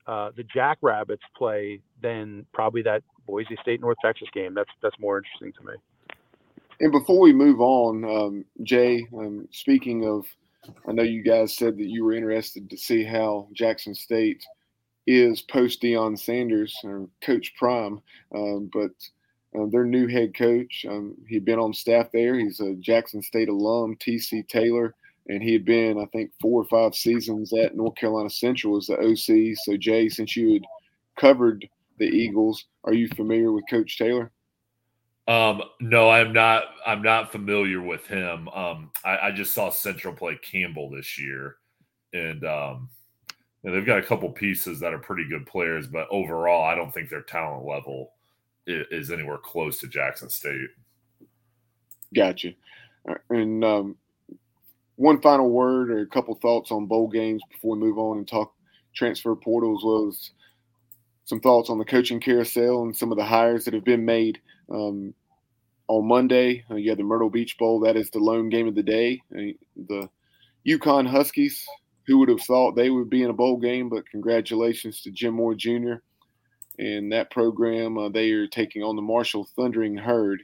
uh, 0.08 0.32
the 0.36 0.44
Jackrabbits 0.44 1.24
play 1.36 1.82
than 2.02 2.46
probably 2.54 2.82
that 2.84 3.04
Boise 3.28 3.58
State 3.62 3.82
North 3.82 3.98
Texas 4.04 4.28
game. 4.34 4.54
That's 4.54 4.70
that's 4.82 4.96
more 5.00 5.18
interesting 5.18 5.54
to 5.60 5.72
me. 5.72 5.78
And 6.80 6.92
before 6.92 7.20
we 7.20 7.32
move 7.32 7.62
on, 7.62 8.04
um, 8.06 8.46
Jay, 8.64 9.08
um, 9.16 9.48
speaking 9.52 10.08
of 10.08 10.26
I 10.88 10.92
know 10.92 11.04
you 11.04 11.24
guys 11.24 11.56
said 11.56 11.78
that 11.78 11.90
you 11.90 12.04
were 12.04 12.14
interested 12.14 12.70
to 12.70 12.78
see 12.78 13.04
how 13.04 13.48
Jackson 13.54 13.96
State 13.96 14.44
is 15.08 15.42
post 15.42 15.82
Deion 15.82 16.18
Sanders 16.18 16.78
or 16.84 17.10
Coach 17.22 17.54
Prime, 17.56 18.02
um, 18.36 18.70
but 18.72 18.92
uh, 19.60 19.66
their 19.72 19.86
new 19.86 20.08
head 20.08 20.36
coach, 20.36 20.86
um, 20.88 21.16
he'd 21.28 21.46
been 21.46 21.60
on 21.60 21.74
staff 21.74 22.08
there. 22.14 22.36
He's 22.36 22.60
a 22.60 22.76
Jackson 22.76 23.22
State 23.22 23.50
alum, 23.50 23.98
TC 23.98 24.48
Taylor, 24.48 24.96
and 25.28 25.42
he 25.42 25.54
had 25.54 25.66
been, 25.66 26.00
I 26.00 26.06
think, 26.06 26.32
four 26.40 26.62
or 26.62 26.66
five 26.66 26.96
seasons 26.96 27.52
at 27.54 27.76
North 27.76 27.96
Carolina 27.96 28.30
Central 28.30 28.78
as 28.78 28.88
the 28.88 28.98
OC. 28.98 29.58
So, 29.58 29.78
Jay, 29.78 30.10
since 30.10 30.36
you 30.36 30.54
had 30.54 30.64
covered 31.18 31.68
the 31.98 32.06
Eagles, 32.06 32.66
are 32.84 32.94
you 32.94 33.08
familiar 33.10 33.52
with 33.52 33.66
Coach 33.70 33.98
Taylor? 33.98 34.32
Um, 35.28 35.62
no, 35.80 36.10
I'm 36.10 36.34
not. 36.34 36.64
I'm 36.86 37.02
not 37.02 37.32
familiar 37.32 37.82
with 37.82 38.06
him. 38.08 38.50
Um, 38.50 38.92
I, 39.06 39.18
I 39.18 39.32
just 39.32 39.54
saw 39.54 39.70
Central 39.70 40.14
play 40.14 40.38
Campbell 40.42 40.90
this 40.90 41.20
year, 41.20 41.58
and 42.14 42.44
um, 42.44 42.90
and 43.64 43.74
they've 43.74 43.86
got 43.86 44.00
a 44.00 44.04
couple 44.04 44.30
pieces 44.32 44.80
that 44.80 44.94
are 44.94 45.00
pretty 45.00 45.28
good 45.28 45.46
players, 45.46 45.88
but 45.88 46.08
overall, 46.10 46.64
I 46.64 46.76
don't 46.76 46.94
think 46.94 47.10
their 47.10 47.22
talent 47.22 47.66
level 47.66 48.14
is, 48.66 48.86
is 48.92 49.12
anywhere 49.12 49.38
close 49.38 49.80
to 49.80 49.88
Jackson 49.88 50.30
State. 50.30 50.70
Gotcha. 52.16 52.54
And 53.30 53.64
um, 53.64 53.96
one 54.96 55.22
final 55.22 55.50
word 55.50 55.92
or 55.92 56.02
a 56.02 56.08
couple 56.08 56.36
thoughts 56.36 56.72
on 56.72 56.88
bowl 56.88 57.08
games 57.08 57.42
before 57.52 57.76
we 57.76 57.82
move 57.82 57.98
on 57.98 58.18
and 58.18 58.28
talk 58.28 58.54
transfer 58.94 59.36
portals 59.36 59.84
was 59.84 60.32
some 61.24 61.40
thoughts 61.40 61.70
on 61.70 61.78
the 61.78 61.86
coaching 61.86 62.20
carousel 62.20 62.84
and 62.84 62.96
some 62.96 63.12
of 63.12 63.18
the 63.18 63.24
hires 63.24 63.64
that 63.66 63.74
have 63.74 63.86
been 63.86 64.04
made. 64.04 64.40
Um, 64.72 65.14
on 65.88 66.08
Monday, 66.08 66.64
uh, 66.72 66.76
you 66.76 66.90
have 66.90 66.98
the 66.98 67.04
Myrtle 67.04 67.30
Beach 67.30 67.58
Bowl. 67.58 67.82
That 67.82 67.98
is 67.98 68.10
the 68.10 68.20
lone 68.20 68.50
game 68.50 68.68
of 68.68 68.76
the 68.76 68.84
day. 68.84 69.22
Uh, 69.36 69.52
the 69.76 70.10
UConn 70.66 71.08
Huskies, 71.08 71.66
who 72.08 72.18
would 72.20 72.30
have 72.30 72.42
thought 72.42 72.76
they 72.76 72.90
would 72.90 73.10
be 73.10 73.24
in 73.24 73.30
a 73.30 73.34
bowl 73.34 73.58
game, 73.58 73.90
but 73.90 74.10
congratulations 74.10 75.02
to 75.02 75.12
Jim 75.12 75.34
Mora 75.36 75.56
Jr. 75.56 75.96
and 76.80 77.12
that 77.12 77.32
program 77.32 77.98
uh, 77.98 78.10
they 78.10 78.32
are 78.32 78.48
taking 78.48 78.84
on 78.84 78.96
the 78.96 79.02
Marshall 79.02 79.48
Thundering 79.56 79.98
Herd 79.98 80.44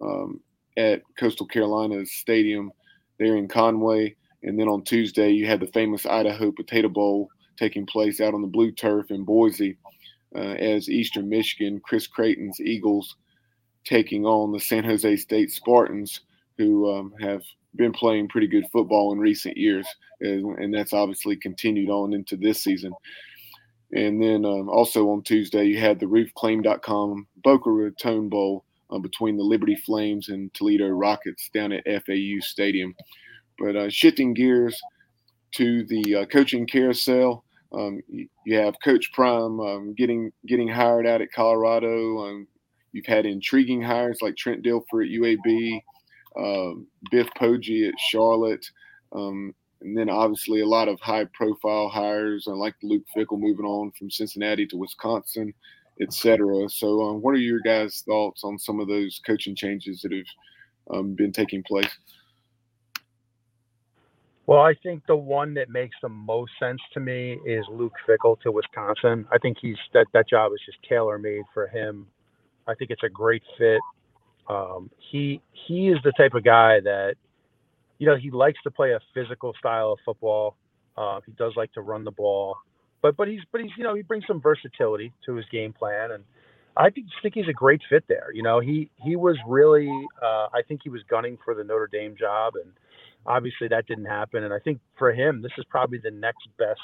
um, 0.00 0.40
at 0.76 1.02
Coastal 1.18 1.46
Carolina's 1.46 2.12
stadium 2.12 2.70
there 3.18 3.36
in 3.36 3.48
Conway. 3.48 4.14
And 4.44 4.58
then 4.58 4.68
on 4.68 4.84
Tuesday, 4.84 5.30
you 5.30 5.46
had 5.46 5.60
the 5.60 5.66
famous 5.68 6.06
Idaho 6.06 6.52
Potato 6.52 6.88
Bowl 6.88 7.28
taking 7.58 7.84
place 7.84 8.20
out 8.20 8.34
on 8.34 8.42
the 8.42 8.46
blue 8.46 8.70
turf 8.70 9.10
in 9.10 9.24
Boise 9.24 9.76
uh, 10.36 10.38
as 10.38 10.88
Eastern 10.88 11.28
Michigan, 11.28 11.80
Chris 11.84 12.06
Creighton's 12.06 12.60
Eagles 12.60 13.16
taking 13.88 14.26
on 14.26 14.52
the 14.52 14.60
San 14.60 14.84
Jose 14.84 15.16
State 15.16 15.50
Spartans, 15.50 16.20
who 16.58 16.90
um, 16.92 17.14
have 17.20 17.42
been 17.76 17.92
playing 17.92 18.28
pretty 18.28 18.46
good 18.46 18.66
football 18.70 19.12
in 19.12 19.18
recent 19.18 19.56
years, 19.56 19.86
and, 20.20 20.58
and, 20.58 20.74
that's 20.74 20.92
obviously 20.92 21.36
continued 21.36 21.88
on 21.88 22.12
into 22.12 22.36
this 22.36 22.62
season. 22.62 22.92
And 23.92 24.22
then 24.22 24.44
um, 24.44 24.68
also 24.68 25.08
on 25.10 25.22
Tuesday, 25.22 25.64
you 25.64 25.78
had 25.78 25.98
the 25.98 26.06
roofclaim.com 26.06 27.26
Boca 27.42 27.70
Raton 27.70 28.28
Bowl 28.28 28.64
uh, 28.90 28.98
between 28.98 29.38
the 29.38 29.44
Liberty 29.44 29.76
Flames 29.76 30.28
and 30.28 30.52
Toledo 30.52 30.88
Rockets 30.88 31.48
down 31.54 31.72
at 31.72 31.84
FAU 31.84 32.40
Stadium. 32.40 32.94
But 33.58 33.76
uh, 33.76 33.88
shifting 33.88 34.34
gears 34.34 34.78
to 35.54 35.84
the 35.84 36.16
uh, 36.16 36.26
coaching 36.26 36.66
carousel, 36.66 37.44
um, 37.72 38.00
you, 38.08 38.28
have 38.58 38.74
Coach 38.84 39.10
Prime 39.12 39.60
um, 39.60 39.94
getting 39.94 40.32
getting 40.46 40.68
hired 40.68 41.06
out 41.06 41.22
at 41.22 41.32
Colorado. 41.32 42.46
Um, 42.88 42.92
you've 42.92 43.06
had 43.06 43.26
intriguing 43.26 43.82
hires 43.82 44.18
like 44.22 44.36
Trent 44.36 44.64
Dilfer 44.64 45.04
at 45.04 45.10
UAB, 45.10 45.82
um, 46.36 46.86
Biff 47.10 47.28
Poggi 47.38 47.88
at 47.88 47.94
Charlotte, 47.98 48.66
um, 49.12 49.54
and 49.80 49.96
then 49.96 50.10
obviously 50.10 50.60
a 50.60 50.66
lot 50.66 50.88
of 50.88 51.00
high 51.00 51.26
profile 51.32 51.88
hires 51.88 52.46
uh, 52.48 52.54
like 52.54 52.74
Luke 52.82 53.04
Fickell 53.16 53.38
moving 53.38 53.66
on 53.66 53.92
from 53.92 54.10
Cincinnati 54.10 54.66
to 54.66 54.76
Wisconsin, 54.76 55.54
etc. 56.00 56.68
So, 56.68 57.02
um, 57.02 57.22
what 57.22 57.34
are 57.34 57.38
your 57.38 57.60
guys' 57.60 58.02
thoughts 58.06 58.42
on 58.44 58.58
some 58.58 58.80
of 58.80 58.88
those 58.88 59.20
coaching 59.26 59.54
changes 59.54 60.02
that 60.02 60.12
have 60.12 61.16
been 61.16 61.32
taking 61.32 61.62
place? 61.62 61.90
Well, 64.46 64.60
I 64.60 64.74
think 64.82 65.02
the 65.06 65.16
one 65.16 65.52
that 65.54 65.68
makes 65.68 65.96
the 66.00 66.08
most 66.08 66.52
sense 66.58 66.80
to 66.94 67.00
me 67.00 67.38
is 67.44 67.66
Luke 67.70 67.92
Fickell 68.08 68.40
to 68.40 68.50
Wisconsin. 68.50 69.26
I 69.30 69.36
think 69.36 69.58
he's 69.60 69.76
that 69.92 70.06
that 70.14 70.26
job 70.26 70.52
is 70.54 70.60
just 70.64 70.78
tailor 70.88 71.18
made 71.18 71.42
for 71.52 71.66
him. 71.68 72.06
I 72.68 72.74
think 72.74 72.90
it's 72.90 73.02
a 73.02 73.08
great 73.08 73.42
fit. 73.58 73.80
Um, 74.48 74.90
he 75.10 75.40
he 75.66 75.88
is 75.88 75.98
the 76.04 76.12
type 76.12 76.34
of 76.34 76.44
guy 76.44 76.80
that 76.80 77.14
you 77.98 78.06
know 78.06 78.16
he 78.16 78.30
likes 78.30 78.58
to 78.64 78.70
play 78.70 78.92
a 78.92 79.00
physical 79.14 79.54
style 79.58 79.92
of 79.92 79.98
football. 80.04 80.56
Uh, 80.96 81.20
he 81.26 81.32
does 81.32 81.52
like 81.56 81.72
to 81.74 81.80
run 81.80 82.04
the 82.04 82.10
ball, 82.10 82.56
but 83.02 83.16
but 83.16 83.28
he's 83.28 83.40
but 83.52 83.60
he's 83.60 83.70
you 83.76 83.84
know 83.84 83.94
he 83.94 84.02
brings 84.02 84.24
some 84.26 84.40
versatility 84.40 85.12
to 85.26 85.34
his 85.34 85.46
game 85.52 85.72
plan, 85.72 86.12
and 86.12 86.24
I 86.76 86.90
think, 86.90 87.06
think 87.22 87.34
he's 87.34 87.48
a 87.48 87.52
great 87.52 87.82
fit 87.88 88.04
there. 88.08 88.28
You 88.32 88.42
know 88.42 88.60
he 88.60 88.90
he 89.04 89.16
was 89.16 89.36
really 89.46 89.90
uh, 90.22 90.48
I 90.52 90.62
think 90.66 90.80
he 90.84 90.90
was 90.90 91.02
gunning 91.10 91.38
for 91.44 91.54
the 91.54 91.64
Notre 91.64 91.88
Dame 91.88 92.16
job 92.18 92.54
and 92.62 92.72
obviously 93.26 93.68
that 93.68 93.86
didn't 93.86 94.06
happen. 94.06 94.44
And 94.44 94.52
I 94.52 94.58
think 94.58 94.80
for 94.98 95.12
him, 95.12 95.42
this 95.42 95.52
is 95.58 95.64
probably 95.68 95.98
the 95.98 96.10
next 96.10 96.48
best 96.58 96.80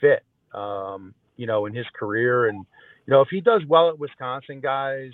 fit, 0.00 0.24
um, 0.54 1.14
you 1.36 1.46
know, 1.46 1.66
in 1.66 1.74
his 1.74 1.86
career. 1.94 2.48
And, 2.48 2.64
you 3.06 3.12
know, 3.12 3.20
if 3.20 3.28
he 3.28 3.40
does 3.40 3.62
well 3.66 3.88
at 3.88 3.98
Wisconsin, 3.98 4.60
guys, 4.60 5.10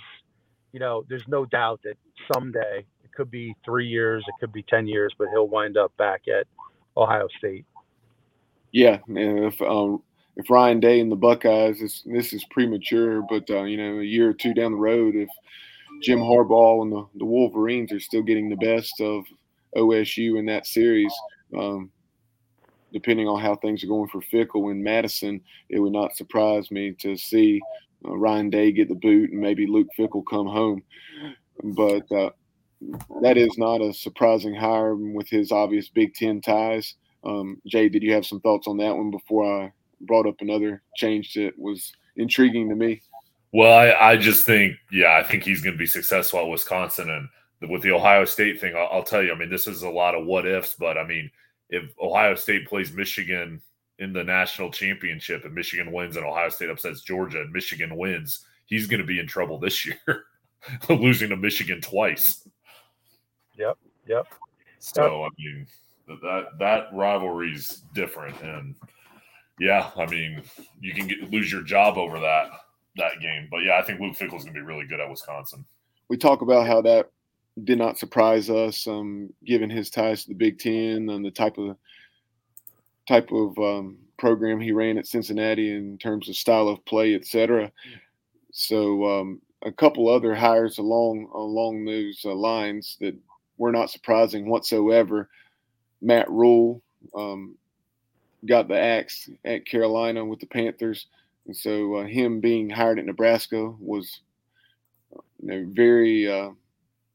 you 0.72 0.81
know, 0.81 1.05
there's 1.09 1.27
no 1.27 1.44
doubt 1.44 1.81
that 1.85 1.94
someday 2.33 2.85
it 3.03 3.12
could 3.14 3.31
be 3.31 3.55
three 3.64 3.87
years, 3.87 4.24
it 4.29 4.35
could 4.40 4.53
be 4.53 4.62
10 4.62 4.87
years, 4.87 5.14
but 5.18 5.29
he'll 5.29 5.48
wind 5.48 5.77
up 5.77 5.96
back 5.96 6.22
at 6.29 6.46
Ohio 6.96 7.29
State. 7.38 7.64
Yeah. 8.72 8.98
If, 9.09 9.61
um, 9.62 10.03
if 10.37 10.51
Ryan 10.51 10.81
Day 10.81 11.01
and 11.01 11.11
the 11.11 11.16
Buckeyes, 11.16 11.81
this, 11.81 12.03
this 12.03 12.33
is 12.33 12.44
premature, 12.51 13.22
but, 13.22 13.48
uh, 13.51 13.64
you 13.64 13.79
know, 13.79 14.01
a 14.01 14.05
year 14.05 14.31
or 14.31 14.35
two 14.35 14.53
down 14.53 14.72
the 14.72 14.79
road, 14.79 15.14
if 15.16 15.29
Jim 16.03 16.20
Harbaugh 16.20 16.83
and 16.83 16.92
the, 16.92 17.07
the 17.16 17.24
Wolverines 17.24 17.92
are 17.92 18.01
still 18.01 18.22
getting 18.22 18.48
the 18.48 18.57
best 18.57 19.01
of 19.01 19.24
OSU 19.77 20.38
in 20.38 20.46
that 20.46 20.66
series. 20.66 21.12
Um, 21.57 21.90
depending 22.92 23.29
on 23.29 23.40
how 23.40 23.57
things 23.57 23.83
are 23.85 23.88
going 23.88 24.09
for 24.09 24.20
Fickell 24.20 24.70
and 24.70 24.83
Madison, 24.83 25.40
it 25.68 25.79
would 25.79 25.92
not 25.92 26.16
surprise 26.16 26.70
me 26.70 26.92
to 27.01 27.16
see 27.16 27.61
uh, 28.07 28.16
Ryan 28.16 28.51
Day 28.51 28.72
get 28.72 28.88
the 28.88 28.94
boot 28.94 29.31
and 29.31 29.40
maybe 29.40 29.66
Luke 29.66 29.88
Fickell 29.98 30.24
come 30.29 30.46
home. 30.46 30.83
But 31.62 32.11
uh, 32.12 32.31
that 33.22 33.37
is 33.37 33.59
not 33.59 33.81
a 33.81 33.92
surprising 33.92 34.55
hire 34.55 34.94
with 34.94 35.29
his 35.29 35.53
obvious 35.53 35.88
Big 35.88 36.14
Ten 36.14 36.40
ties. 36.40 36.94
Um, 37.24 37.61
Jay, 37.66 37.88
did 37.88 38.03
you 38.03 38.12
have 38.14 38.27
some 38.27 38.40
thoughts 38.40 38.68
on 38.68 38.77
that 38.79 38.96
one 38.96 39.11
before 39.11 39.64
I 39.64 39.72
brought 40.03 40.27
up 40.27 40.37
another 40.40 40.83
change 40.96 41.35
that 41.35 41.59
was 41.59 41.92
intriguing 42.16 42.68
to 42.68 42.77
me? 42.77 43.03
Well, 43.53 43.77
I, 43.77 44.11
I 44.11 44.16
just 44.16 44.44
think, 44.44 44.77
yeah, 44.92 45.16
I 45.16 45.22
think 45.22 45.42
he's 45.42 45.62
going 45.62 45.74
to 45.74 45.79
be 45.79 45.87
successful 45.87 46.40
at 46.40 46.48
Wisconsin. 46.48 47.29
And 47.61 47.70
with 47.70 47.83
the 47.83 47.92
Ohio 47.92 48.24
State 48.24 48.61
thing, 48.61 48.77
I'll, 48.77 48.88
I'll, 48.92 49.03
tell 49.03 49.22
you, 49.22 49.33
I 49.33 49.38
mean, 49.38 49.51
this 49.51 49.66
is 49.66 49.83
a 49.83 49.88
lot 49.88 50.14
of 50.14 50.27
what 50.27 50.46
ifs, 50.46 50.74
but 50.74 50.98
I 50.98 51.05
mean, 51.05 51.31
if 51.71 51.93
Ohio 52.01 52.35
State 52.35 52.67
plays 52.67 52.93
Michigan 52.93 53.61
in 53.99 54.13
the 54.13 54.25
national 54.25 54.71
championship 54.71 55.45
and 55.45 55.55
Michigan 55.55 55.93
wins 55.93 56.17
and 56.17 56.25
Ohio 56.25 56.49
State 56.49 56.71
upsets 56.71 57.03
Georgia 57.03 57.41
and 57.41 57.53
Michigan 57.53 57.97
wins, 57.97 58.47
he's 58.67 58.87
going 58.87 59.01
to 59.01 59.07
be 59.07 59.19
in 59.19 59.27
trouble 59.27 59.59
this 59.59 59.85
year, 59.87 60.25
losing 60.89 61.31
to 61.31 61.37
Michigan 61.37 61.81
twice. 61.81 62.49
Yep. 63.57 63.77
Yep. 64.07 64.27
So, 64.79 65.25
I 65.25 65.29
mean, 65.39 65.67
that 66.07 66.59
that 66.59 66.87
rivalry's 66.93 67.83
different. 67.95 68.41
And 68.43 68.75
yeah, 69.59 69.91
I 69.97 70.07
mean, 70.07 70.43
you 70.81 70.95
can 70.95 71.09
get, 71.09 71.31
lose 71.31 71.51
your 71.53 71.63
job 71.63 71.99
over 71.99 72.19
that 72.21 72.51
that 72.97 73.21
game. 73.21 73.49
But 73.51 73.59
yeah, 73.59 73.79
I 73.79 73.83
think 73.83 74.01
Luke 74.01 74.17
Fickell's 74.17 74.45
going 74.45 74.55
to 74.55 74.61
be 74.61 74.67
really 74.67 74.87
good 74.87 75.01
at 75.01 75.11
Wisconsin. 75.11 75.65
We 76.09 76.17
talk 76.17 76.43
about 76.43 76.67
how 76.67 76.81
that 76.83 77.11
did 77.64 77.79
not 77.79 77.99
surprise 77.99 78.51
us, 78.51 78.87
um, 78.87 79.33
given 79.44 79.71
his 79.71 79.90
ties 79.90 80.23
to 80.23 80.29
the 80.29 80.35
Big 80.35 80.59
Ten 80.59 81.09
and 81.09 81.25
the 81.25 81.31
type 81.31 81.59
of 81.59 81.77
type 83.07 83.31
of 83.33 83.59
um, 83.59 83.97
program 84.18 84.61
he 84.61 84.73
ran 84.73 84.99
at 84.99 85.07
Cincinnati 85.07 85.75
in 85.75 85.97
terms 85.99 86.29
of 86.29 86.37
style 86.37 86.68
of 86.68 86.85
play, 86.85 87.14
etc. 87.14 87.73
So 88.53 89.05
um, 89.07 89.40
a 89.62 89.73
couple 89.73 90.09
other 90.09 90.35
hires 90.35 90.79
along 90.79 91.31
along 91.35 91.85
those 91.85 92.23
uh, 92.25 92.35
lines 92.35 92.97
that 93.01 93.16
were 93.57 93.73
not 93.73 93.90
surprising 93.90 94.49
whatsoever. 94.49 95.29
Matt 96.01 96.31
Rhule 96.31 96.83
um, 97.16 97.57
got 98.47 98.68
the 98.68 98.79
axe 98.79 99.29
at 99.44 99.66
Carolina 99.66 100.25
with 100.25 100.40
the 100.40 100.47
Panthers, 100.47 101.07
and 101.47 101.57
so 101.57 101.97
uh, 101.97 102.05
him 102.05 102.40
being 102.40 102.71
hired 102.71 102.99
at 102.99 103.07
Nebraska 103.07 103.75
was 103.81 104.21
you 105.40 105.49
know, 105.49 105.66
very 105.73 106.29
uh, 106.31 106.51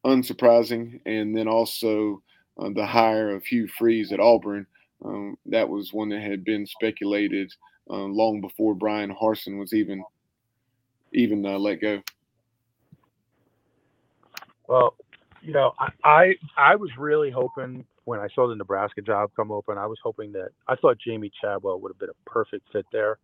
unsurprising. 0.05 0.99
And 1.05 1.35
then 1.35 1.47
also 1.47 2.21
uh, 2.57 2.69
the 2.75 2.85
hire 2.85 3.35
of 3.35 3.45
Hugh 3.45 3.67
Freeze 3.67 4.11
at 4.11 4.19
Auburn. 4.19 4.65
Um, 5.03 5.37
that 5.47 5.67
was 5.67 5.91
one 5.91 6.09
that 6.09 6.21
had 6.21 6.43
been 6.43 6.65
speculated 6.65 7.51
uh, 7.89 7.95
long 7.95 8.41
before 8.41 8.75
Bryan 8.75 9.13
Harsin 9.13 9.59
was 9.59 9.73
even 9.73 10.03
even 11.13 11.45
uh, 11.45 11.59
let 11.59 11.81
go. 11.81 12.01
Well, 14.67 14.95
you 15.41 15.51
know, 15.51 15.73
I, 15.77 15.89
I 16.03 16.35
I 16.57 16.75
was 16.75 16.89
really 16.97 17.29
hoping 17.29 17.85
when 18.05 18.19
I 18.19 18.27
saw 18.33 18.47
the 18.47 18.55
Nebraska 18.55 19.01
job 19.01 19.31
come 19.35 19.51
open, 19.51 19.77
I 19.77 19.85
was 19.85 19.97
hoping 20.03 20.31
that 20.33 20.49
I 20.67 20.75
thought 20.75 20.97
Jamey 21.05 21.31
Chadwell 21.41 21.79
would 21.79 21.89
have 21.89 21.99
been 21.99 22.09
a 22.09 22.29
perfect 22.29 22.67
fit 22.71 22.85
there. 22.91 23.17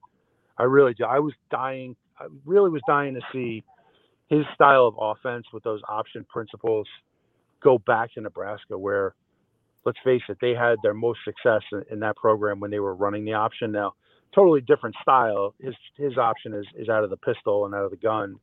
I 0.58 0.63
really. 0.63 0.96
I 1.06 1.20
was 1.20 1.34
dying. 1.50 1.96
I 2.20 2.26
really 2.46 2.70
was 2.70 2.82
dying 2.88 3.13
to 3.13 3.22
see 3.32 3.63
his 4.30 4.46
style 4.54 4.88
of 4.88 4.96
offense 5.00 5.46
with 5.52 5.63
those 5.63 5.82
option 5.88 6.26
principles 6.30 6.88
go 7.62 7.78
back 7.80 8.13
to 8.13 8.22
Nebraska, 8.22 8.78
where 8.78 9.13
let's 9.86 9.98
face 10.04 10.22
it, 10.30 10.38
they 10.42 10.54
had 10.54 10.78
their 10.84 10.94
most 10.94 11.20
success 11.26 11.62
in, 11.72 11.84
in, 11.92 12.00
that 12.00 12.15
program 12.15 12.60
when 12.60 12.72
they 12.72 12.80
were 12.80 12.94
running 12.94 13.26
the 13.26 13.34
option. 13.34 13.72
Now, 13.72 13.94
totally 14.34 14.62
different 14.62 14.96
style. 15.02 15.56
His 15.60 15.76
his 15.98 16.18
option 16.18 16.54
is 16.54 16.65
is 16.78 16.89
out 16.89 17.04
of 17.04 17.10
the 17.10 17.18
pistol 17.18 17.65
and 17.65 17.74
out 17.74 17.86
of 17.86 17.92
the 17.92 17.98
gun. 17.98 18.36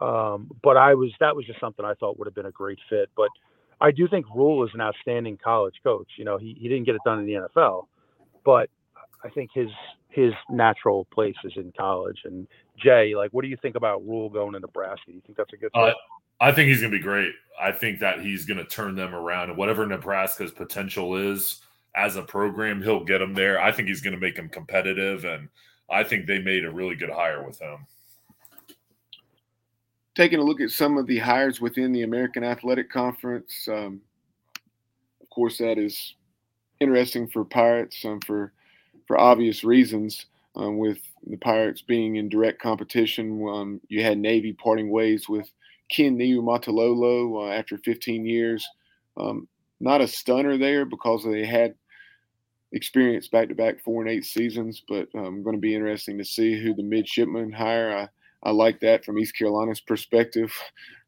Um, 0.00 0.50
but 0.62 0.76
I 0.76 0.94
was 0.94 1.12
that 1.20 1.34
was 1.36 1.46
just 1.46 1.60
something 1.60 1.84
I 1.84 1.94
thought 1.94 2.18
would 2.18 2.26
have 2.26 2.34
been 2.34 2.46
a 2.46 2.52
great 2.52 2.78
fit. 2.88 3.10
But 3.16 3.28
I 3.80 3.90
do 3.90 4.08
think 4.08 4.26
Rhule 4.34 4.64
is 4.64 4.70
an 4.74 4.80
outstanding 4.80 5.38
college 5.42 5.74
coach. 5.82 6.08
You 6.16 6.24
know, 6.24 6.38
he 6.38 6.56
he 6.60 6.68
didn't 6.68 6.86
get 6.86 6.94
it 6.94 7.00
done 7.04 7.20
in 7.20 7.26
the 7.26 7.48
NFL, 7.48 7.86
but 8.44 8.70
I 9.24 9.28
think 9.30 9.50
his 9.54 9.68
his 10.08 10.32
natural 10.50 11.06
place 11.12 11.36
is 11.44 11.52
in 11.56 11.72
college. 11.76 12.20
And 12.24 12.46
Jay, 12.78 13.14
like, 13.14 13.30
what 13.32 13.42
do 13.42 13.48
you 13.48 13.56
think 13.56 13.76
about 13.76 14.06
Rhule 14.06 14.28
going 14.28 14.52
to 14.52 14.60
Nebraska? 14.60 15.04
Do 15.06 15.12
you 15.12 15.20
think 15.20 15.36
that's 15.36 15.52
a 15.52 15.56
good? 15.56 15.70
Uh, 15.74 15.92
I 16.40 16.52
think 16.52 16.68
he's 16.68 16.80
going 16.80 16.92
to 16.92 16.98
be 16.98 17.02
great. 17.02 17.32
I 17.60 17.72
think 17.72 17.98
that 18.00 18.20
he's 18.20 18.44
going 18.44 18.58
to 18.58 18.64
turn 18.64 18.94
them 18.94 19.14
around, 19.14 19.50
and 19.50 19.58
whatever 19.58 19.86
Nebraska's 19.86 20.52
potential 20.52 21.16
is 21.16 21.60
as 21.94 22.16
a 22.16 22.22
program, 22.22 22.80
he'll 22.82 23.04
get 23.04 23.18
them 23.18 23.34
there. 23.34 23.60
I 23.60 23.72
think 23.72 23.88
he's 23.88 24.00
going 24.00 24.14
to 24.14 24.20
make 24.20 24.36
them 24.36 24.48
competitive, 24.48 25.24
and 25.24 25.48
I 25.90 26.04
think 26.04 26.26
they 26.26 26.38
made 26.38 26.64
a 26.64 26.70
really 26.70 26.94
good 26.94 27.10
hire 27.10 27.44
with 27.44 27.58
him. 27.58 27.86
Taking 30.14 30.38
a 30.38 30.42
look 30.42 30.60
at 30.60 30.70
some 30.70 30.96
of 30.96 31.06
the 31.06 31.18
hires 31.18 31.60
within 31.60 31.92
the 31.92 32.02
American 32.02 32.44
Athletic 32.44 32.90
Conference, 32.90 33.68
um, 33.68 34.00
of 35.20 35.30
course, 35.30 35.58
that 35.58 35.78
is 35.78 36.14
interesting 36.80 37.28
for 37.28 37.44
Pirates 37.44 38.04
um, 38.04 38.20
for 38.20 38.52
for 39.06 39.18
obvious 39.18 39.64
reasons. 39.64 40.26
um, 40.58 40.76
with 40.76 40.98
the 41.26 41.36
Pirates 41.36 41.82
being 41.82 42.16
in 42.16 42.28
direct 42.28 42.60
competition. 42.60 43.46
Um, 43.48 43.80
you 43.88 44.02
had 44.02 44.18
Navy 44.18 44.52
parting 44.52 44.90
ways 44.90 45.28
with 45.28 45.50
Ken 45.90 46.18
Niumatalolo 46.18 47.48
uh, 47.48 47.52
after 47.52 47.78
15 47.78 48.24
years. 48.24 48.66
Um, 49.16 49.48
not 49.80 50.00
a 50.00 50.08
stunner 50.08 50.58
there 50.58 50.84
because 50.84 51.24
they 51.24 51.44
had 51.44 51.74
experience 52.72 53.28
back 53.28 53.48
to 53.48 53.54
back 53.54 53.80
four 53.80 54.02
and 54.02 54.10
eight 54.10 54.24
seasons, 54.24 54.82
but 54.86 55.08
um, 55.14 55.42
going 55.42 55.56
to 55.56 55.60
be 55.60 55.74
interesting 55.74 56.18
to 56.18 56.24
see 56.24 56.60
who 56.60 56.74
the 56.74 56.82
midshipmen 56.82 57.52
hire. 57.52 57.96
I, 58.44 58.48
I 58.48 58.50
like 58.52 58.80
that 58.80 59.04
from 59.04 59.18
East 59.18 59.36
Carolina's 59.36 59.80
perspective, 59.80 60.52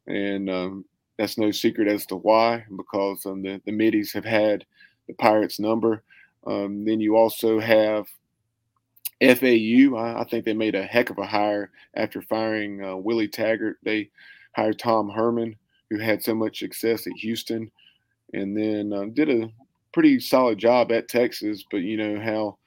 and 0.06 0.48
um, 0.48 0.84
that's 1.18 1.38
no 1.38 1.50
secret 1.50 1.88
as 1.88 2.06
to 2.06 2.16
why, 2.16 2.64
because 2.76 3.26
um, 3.26 3.42
the, 3.42 3.61
the 3.66 3.72
middies 3.72 4.12
have 4.12 4.24
had 4.24 4.64
the 5.06 5.14
Pirates' 5.14 5.61
number. 5.61 6.02
Um, 6.46 6.84
then 6.84 7.00
you 7.00 7.16
also 7.16 7.61
have 7.61 8.06
FAU. 9.23 9.97
I, 9.97 10.21
I, 10.21 10.25
think 10.25 10.45
they 10.45 10.55
made 10.55 10.75
a 10.75 10.83
heck 10.83 11.11
of 11.11 11.18
a 11.18 11.27
hire 11.27 11.71
after 11.95 12.23
firing 12.23 12.83
uh, 12.83 12.97
Willie 12.97 13.29
Taggart. 13.29 13.79
They 13.83 14.11
hired 14.57 14.79
Tom 14.79 15.11
Herman, 15.11 15.57
who 15.91 15.99
had 15.99 16.23
so 16.23 16.35
much 16.35 16.59
success 16.59 17.07
at 17.07 17.12
Houston, 17.14 17.71
and 18.33 18.57
then 18.57 18.93
uh, 18.93 19.07
did 19.12 19.29
a 19.29 19.51
pretty 19.93 20.21
solid 20.21 20.59
job 20.59 20.91
at 20.93 21.09
Texas. 21.09 21.64
But 21.71 21.79
you 21.79 21.97
know 21.97 22.21
how 22.21 22.59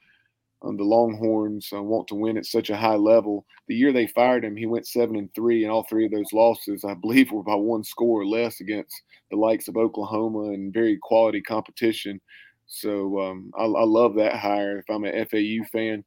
um, 0.64 0.76
the 0.76 0.84
Longhorns 0.84 1.70
uh, 1.72 1.82
want 1.82 2.08
to 2.08 2.14
win 2.14 2.36
at 2.36 2.46
such 2.46 2.70
a 2.70 2.76
high 2.76 2.94
level. 2.94 3.44
The 3.68 3.74
year 3.74 3.92
they 3.92 4.06
fired 4.06 4.44
him, 4.44 4.56
he 4.56 4.66
went 4.66 4.86
seven 4.86 5.16
and 5.16 5.32
three, 5.34 5.64
and 5.64 5.72
all 5.72 5.84
three 5.84 6.06
of 6.06 6.12
those 6.12 6.32
losses, 6.32 6.84
I 6.84 6.94
believe, 6.94 7.32
were 7.32 7.42
by 7.42 7.54
one 7.54 7.84
score 7.84 8.20
or 8.20 8.26
less 8.26 8.60
against 8.60 9.02
the 9.30 9.36
likes 9.36 9.68
of 9.68 9.76
Oklahoma 9.76 10.52
and 10.52 10.72
very 10.72 10.98
quality 11.02 11.40
competition. 11.40 12.20
So 12.66 13.20
um, 13.20 13.50
I, 13.58 13.64
I, 13.64 13.84
love 13.84 14.14
that 14.16 14.36
hire. 14.36 14.78
If 14.78 14.86
I'm 14.88 15.04
an 15.04 15.26
FAU 15.26 15.66
fan, 15.70 16.02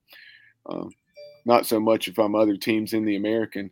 um, 0.69 0.91
not 1.45 1.65
so 1.65 1.79
much 1.79 2.07
if 2.07 2.19
I'm 2.19 2.35
other 2.35 2.57
teams 2.57 2.93
in 2.93 3.05
the 3.05 3.15
American. 3.15 3.71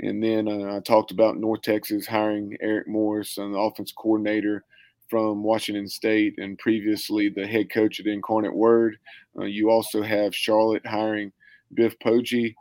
And 0.00 0.22
then 0.22 0.46
uh, 0.46 0.76
I 0.76 0.80
talked 0.80 1.10
about 1.10 1.38
North 1.38 1.62
Texas 1.62 2.06
hiring 2.06 2.56
Eric 2.60 2.86
Morris, 2.86 3.36
an 3.38 3.54
offense 3.54 3.92
coordinator 3.92 4.64
from 5.10 5.42
Washington 5.42 5.88
State, 5.88 6.34
and 6.38 6.58
previously 6.58 7.28
the 7.28 7.46
head 7.46 7.72
coach 7.72 7.98
at 7.98 8.06
Incarnate 8.06 8.54
Word. 8.54 8.98
Uh, 9.38 9.44
you 9.44 9.70
also 9.70 10.02
have 10.02 10.34
Charlotte 10.34 10.86
hiring 10.86 11.32
Biff 11.74 11.98
Poggi, 11.98 12.54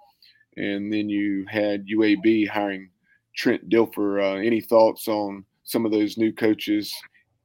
and 0.55 0.91
then 0.91 1.09
you 1.09 1.45
had 1.47 1.85
UAB 1.85 2.47
hiring 2.47 2.89
Trent 3.35 3.69
Dilfer. 3.69 4.23
Uh, 4.23 4.39
any 4.39 4.61
thoughts 4.61 5.07
on 5.07 5.45
some 5.63 5.85
of 5.85 5.91
those 5.91 6.17
new 6.17 6.33
coaches 6.33 6.93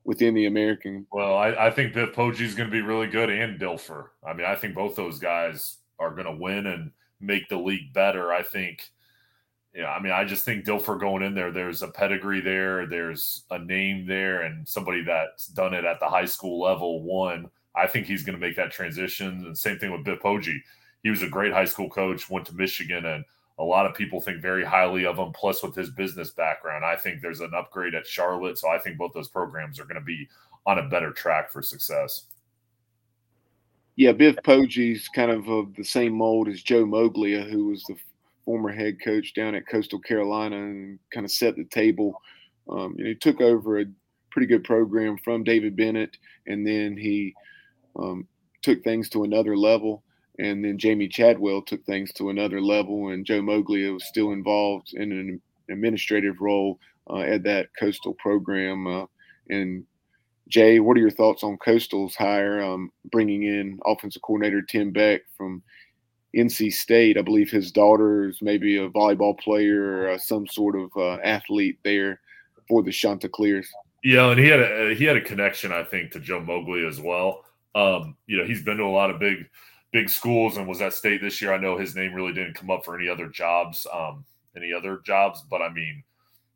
within 0.04 0.34
the 0.34 0.46
American? 0.46 1.06
Well, 1.12 1.36
I, 1.36 1.66
I 1.66 1.70
think 1.70 1.92
Biff 1.92 2.14
Poggi 2.14 2.40
is 2.40 2.54
going 2.54 2.70
to 2.70 2.72
be 2.72 2.80
really 2.80 3.08
good, 3.08 3.28
and 3.28 3.60
Dilfer. 3.60 4.06
I 4.26 4.32
mean, 4.32 4.46
I 4.46 4.54
think 4.54 4.74
both 4.74 4.96
those 4.96 5.18
guys 5.18 5.78
are 6.02 6.10
going 6.10 6.26
to 6.26 6.42
win 6.42 6.66
and 6.66 6.90
make 7.20 7.48
the 7.48 7.56
league 7.56 7.92
better. 7.92 8.32
I 8.32 8.42
think, 8.42 8.90
yeah, 9.74 9.90
I 9.90 10.02
mean, 10.02 10.12
I 10.12 10.24
just 10.24 10.44
think 10.44 10.64
Dilfer 10.64 11.00
going 11.00 11.22
in 11.22 11.34
there, 11.34 11.50
there's 11.50 11.82
a 11.82 11.88
pedigree 11.88 12.40
there, 12.40 12.86
there's 12.86 13.44
a 13.50 13.58
name 13.58 14.06
there, 14.06 14.42
and 14.42 14.68
somebody 14.68 15.02
that's 15.02 15.46
done 15.46 15.72
it 15.72 15.84
at 15.84 16.00
the 16.00 16.08
high 16.08 16.26
school 16.26 16.60
level. 16.60 17.02
One, 17.02 17.48
I 17.74 17.86
think 17.86 18.06
he's 18.06 18.24
going 18.24 18.38
to 18.38 18.46
make 18.46 18.56
that 18.56 18.72
transition. 18.72 19.46
And 19.46 19.56
same 19.56 19.78
thing 19.78 19.92
with 19.92 20.04
Poggi. 20.04 20.58
He 21.02 21.10
was 21.10 21.22
a 21.22 21.28
great 21.28 21.52
high 21.52 21.64
school 21.64 21.88
coach, 21.88 22.28
went 22.28 22.46
to 22.46 22.54
Michigan, 22.54 23.06
and 23.06 23.24
a 23.58 23.64
lot 23.64 23.86
of 23.86 23.94
people 23.94 24.20
think 24.20 24.42
very 24.42 24.64
highly 24.64 25.06
of 25.06 25.18
him. 25.18 25.32
Plus, 25.32 25.62
with 25.62 25.74
his 25.74 25.90
business 25.90 26.30
background, 26.30 26.84
I 26.84 26.96
think 26.96 27.20
there's 27.20 27.40
an 27.40 27.54
upgrade 27.54 27.94
at 27.94 28.06
Charlotte. 28.06 28.58
So 28.58 28.68
I 28.68 28.78
think 28.78 28.98
both 28.98 29.12
those 29.12 29.28
programs 29.28 29.80
are 29.80 29.84
going 29.84 29.96
to 29.96 30.00
be 30.00 30.28
on 30.66 30.78
a 30.78 30.88
better 30.88 31.12
track 31.12 31.50
for 31.50 31.62
success. 31.62 32.24
Yeah, 33.96 34.12
Biff 34.12 34.36
Poggi's 34.36 35.08
kind 35.08 35.30
of 35.30 35.48
of 35.48 35.74
the 35.76 35.84
same 35.84 36.14
mold 36.14 36.48
as 36.48 36.62
Joe 36.62 36.84
Moglia, 36.84 37.48
who 37.48 37.66
was 37.66 37.84
the 37.84 37.96
former 38.44 38.72
head 38.72 38.96
coach 39.02 39.34
down 39.34 39.54
at 39.54 39.68
Coastal 39.68 40.00
Carolina 40.00 40.56
and 40.56 40.98
kind 41.12 41.24
of 41.24 41.30
set 41.30 41.56
the 41.56 41.64
table. 41.64 42.20
Um, 42.68 42.96
he 42.96 43.14
took 43.14 43.40
over 43.40 43.80
a 43.80 43.84
pretty 44.30 44.46
good 44.46 44.64
program 44.64 45.18
from 45.18 45.44
David 45.44 45.76
Bennett, 45.76 46.16
and 46.46 46.66
then 46.66 46.96
he 46.96 47.34
um, 47.96 48.26
took 48.62 48.82
things 48.82 49.08
to 49.10 49.24
another 49.24 49.56
level. 49.56 50.02
And 50.38 50.64
then 50.64 50.78
Jamey 50.78 51.10
Chadwell 51.10 51.62
took 51.62 51.84
things 51.84 52.12
to 52.14 52.30
another 52.30 52.60
level, 52.60 53.08
and 53.08 53.26
Joe 53.26 53.42
Moglia 53.42 53.92
was 53.92 54.06
still 54.06 54.32
involved 54.32 54.94
in 54.94 55.12
an 55.12 55.40
administrative 55.70 56.40
role 56.40 56.78
uh, 57.10 57.18
at 57.18 57.42
that 57.44 57.68
Coastal 57.78 58.14
program. 58.14 58.86
Uh, 58.86 59.06
and 59.50 59.84
Jay, 60.48 60.80
what 60.80 60.96
are 60.96 61.00
your 61.00 61.10
thoughts 61.10 61.42
on 61.42 61.56
Coastal's 61.58 62.14
hire, 62.14 62.62
um, 62.62 62.90
bringing 63.10 63.44
in 63.44 63.78
offensive 63.86 64.22
coordinator 64.22 64.62
Tim 64.62 64.90
Beck 64.90 65.22
from 65.36 65.62
NC 66.36 66.72
State? 66.72 67.16
I 67.16 67.22
believe 67.22 67.50
his 67.50 67.72
daughter 67.72 68.28
is 68.28 68.42
maybe 68.42 68.76
a 68.76 68.90
volleyball 68.90 69.38
player 69.38 69.82
or 69.82 70.10
uh, 70.10 70.18
some 70.18 70.46
sort 70.46 70.76
of 70.76 70.90
uh, 70.96 71.14
athlete 71.22 71.78
there 71.84 72.20
for 72.68 72.82
the 72.82 72.92
Chanticleers. 72.92 73.68
Yeah, 74.04 74.30
and 74.30 74.40
he 74.40 74.48
had 74.48 74.60
a 74.60 74.94
he 74.94 75.04
had 75.04 75.16
a 75.16 75.20
connection, 75.20 75.72
I 75.72 75.84
think, 75.84 76.10
to 76.12 76.20
Joe 76.20 76.40
Moglia 76.40 76.88
as 76.88 77.00
well. 77.00 77.44
Um, 77.74 78.16
you 78.26 78.36
know, 78.36 78.44
he's 78.44 78.62
been 78.62 78.78
to 78.78 78.84
a 78.84 78.86
lot 78.86 79.10
of 79.10 79.20
big 79.20 79.48
big 79.92 80.08
schools 80.08 80.56
and 80.56 80.66
was 80.66 80.80
at 80.80 80.92
state 80.92 81.20
this 81.20 81.40
year. 81.40 81.52
I 81.52 81.58
know 81.58 81.78
his 81.78 81.94
name 81.94 82.14
really 82.14 82.32
didn't 82.32 82.54
come 82.54 82.70
up 82.70 82.84
for 82.84 82.98
any 82.98 83.08
other 83.08 83.28
jobs, 83.28 83.86
um, 83.92 84.24
any 84.56 84.72
other 84.72 85.00
jobs, 85.04 85.44
but 85.48 85.62
I 85.62 85.72
mean, 85.72 86.02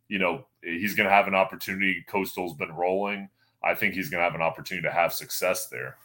you 0.09 0.19
know, 0.19 0.47
he's 0.63 0.95
going 0.95 1.09
to 1.09 1.15
have 1.15 1.29
an 1.29 1.35
opportunity. 1.35 2.05
Coastal's 2.09 2.55
been 2.55 2.73
rolling. 2.73 3.29
I 3.67 3.75
think 3.75 3.95
he's 3.95 4.09
going 4.09 4.21
to 4.21 4.25
have 4.25 4.37
an 4.37 4.43
opportunity 4.43 4.87
to 4.87 4.95
have 4.95 5.13
success 5.13 5.67
there. 5.67 5.97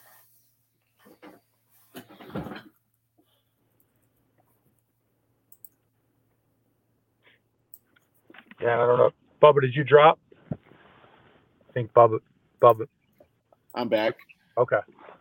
Yeah, 8.59 8.81
I 8.81 8.85
don't 8.87 8.97
know. 8.97 9.11
Bubba, 9.41 9.61
did 9.61 9.75
you 9.75 9.83
drop? 9.83 10.19
I 10.51 11.71
think 11.73 11.93
Bubba. 11.93 12.19
Bubba. 12.61 12.87
I'm 13.75 13.89
back. 13.89 14.15
Okay. 14.57 14.79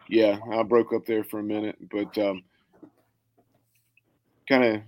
Yeah, 0.09 0.39
I 0.51 0.63
broke 0.63 0.95
up 0.95 1.05
there 1.05 1.25
for 1.25 1.41
a 1.41 1.43
minute, 1.43 1.77
but 1.91 2.17
um, 2.19 2.43
kind 4.49 4.65
of 4.65 4.83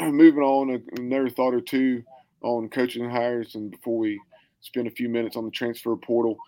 moving 0.14 0.42
on. 0.42 0.82
Another 0.98 1.28
thought 1.28 1.54
or 1.54 1.60
two 1.60 2.02
on 2.42 2.70
coaching 2.70 3.08
hires, 3.08 3.54
and 3.54 3.70
before 3.70 3.98
we 3.98 4.18
spend 4.60 4.86
a 4.86 4.90
few 4.90 5.10
minutes 5.10 5.36
on 5.36 5.44
the 5.44 5.50
transfer 5.50 5.94
portal 5.94 6.38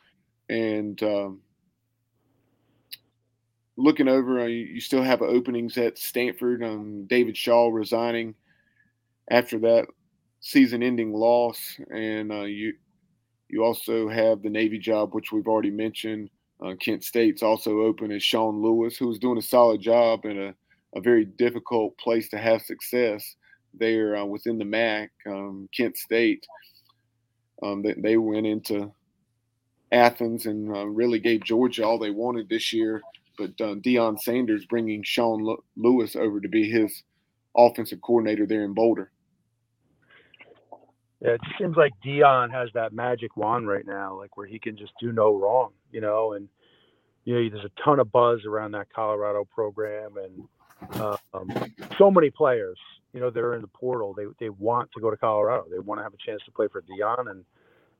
and 0.48 1.02
um, 1.02 1.40
looking 3.76 4.08
over, 4.08 4.40
uh, 4.40 4.46
you 4.46 4.80
still 4.80 5.02
have 5.02 5.22
openings 5.22 5.78
at 5.78 5.98
Stanford. 5.98 6.62
Um, 6.62 7.06
David 7.06 7.36
Shaw 7.36 7.68
resigning 7.68 8.34
after 9.30 9.58
that 9.60 9.86
season-ending 10.40 11.12
loss, 11.12 11.78
and 11.90 12.32
uh, 12.32 12.42
you 12.42 12.74
you 13.48 13.64
also 13.64 14.08
have 14.08 14.42
the 14.42 14.50
Navy 14.50 14.78
job, 14.78 15.14
which 15.14 15.32
we've 15.32 15.48
already 15.48 15.70
mentioned. 15.70 16.28
Uh, 16.62 16.74
Kent 16.74 17.04
State's 17.04 17.42
also 17.42 17.80
open 17.80 18.10
as 18.12 18.22
Sean 18.22 18.60
Lewis, 18.60 18.96
who's 18.96 19.18
doing 19.18 19.38
a 19.38 19.42
solid 19.42 19.80
job 19.80 20.24
in 20.24 20.38
a, 20.38 20.54
a 20.94 21.00
very 21.00 21.24
difficult 21.24 21.96
place 21.98 22.28
to 22.30 22.38
have 22.38 22.60
success 22.62 23.36
there 23.72 24.16
uh, 24.16 24.24
within 24.24 24.58
the 24.58 24.64
MAC. 24.64 25.10
Um, 25.26 25.68
Kent 25.74 25.96
State, 25.96 26.46
um, 27.62 27.82
they, 27.82 27.94
they 27.94 28.16
went 28.16 28.46
into 28.46 28.92
Athens 29.92 30.46
and 30.46 30.74
uh, 30.74 30.86
really 30.86 31.18
gave 31.18 31.44
Georgia 31.44 31.84
all 31.84 31.98
they 31.98 32.10
wanted 32.10 32.48
this 32.48 32.72
year. 32.72 33.00
But 33.36 33.50
uh, 33.60 33.76
Deion 33.76 34.20
Sanders 34.20 34.66
bringing 34.66 35.02
Sean 35.02 35.56
Lewis 35.76 36.16
over 36.16 36.40
to 36.40 36.48
be 36.48 36.70
his 36.70 37.02
offensive 37.56 38.00
coordinator 38.02 38.46
there 38.46 38.64
in 38.64 38.74
Boulder. 38.74 39.10
Yeah, 41.20 41.30
it 41.30 41.40
seems 41.58 41.76
like 41.76 41.92
Deion 42.04 42.52
has 42.52 42.68
that 42.74 42.92
magic 42.92 43.36
wand 43.36 43.68
right 43.68 43.86
now, 43.86 44.16
like 44.16 44.36
where 44.36 44.46
he 44.46 44.58
can 44.58 44.76
just 44.76 44.92
do 45.00 45.10
no 45.10 45.36
wrong, 45.36 45.70
you 45.90 46.00
know. 46.00 46.32
And 46.34 46.48
you 47.24 47.34
know, 47.34 47.48
there's 47.50 47.64
a 47.64 47.82
ton 47.84 47.98
of 47.98 48.12
buzz 48.12 48.44
around 48.46 48.72
that 48.72 48.92
Colorado 48.94 49.44
program, 49.44 50.12
and 50.16 51.00
uh, 51.00 51.16
um, 51.34 51.50
so 51.98 52.10
many 52.10 52.30
players, 52.30 52.78
you 53.12 53.20
know, 53.20 53.30
they're 53.30 53.54
in 53.54 53.62
the 53.62 53.68
portal. 53.68 54.14
They 54.14 54.24
they 54.38 54.48
want 54.48 54.90
to 54.94 55.00
go 55.00 55.10
to 55.10 55.16
Colorado. 55.16 55.64
They 55.70 55.80
want 55.80 55.98
to 55.98 56.04
have 56.04 56.14
a 56.14 56.24
chance 56.24 56.40
to 56.44 56.52
play 56.52 56.68
for 56.68 56.82
Deion, 56.82 57.30
and 57.30 57.44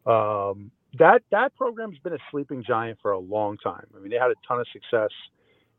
um, 0.07 0.71
that 0.99 1.23
that 1.31 1.55
program's 1.57 1.99
been 1.99 2.15
a 2.15 2.19
sleeping 2.31 2.65
giant 2.67 2.99
for 3.03 3.13
a 3.13 3.19
long 3.19 3.59
time. 3.59 3.87
I 3.97 4.01
mean, 4.01 4.11
they 4.11 4.17
had 4.17 4.31
a 4.31 4.35
ton 4.47 4.61
of 4.61 4.67
success 4.73 5.11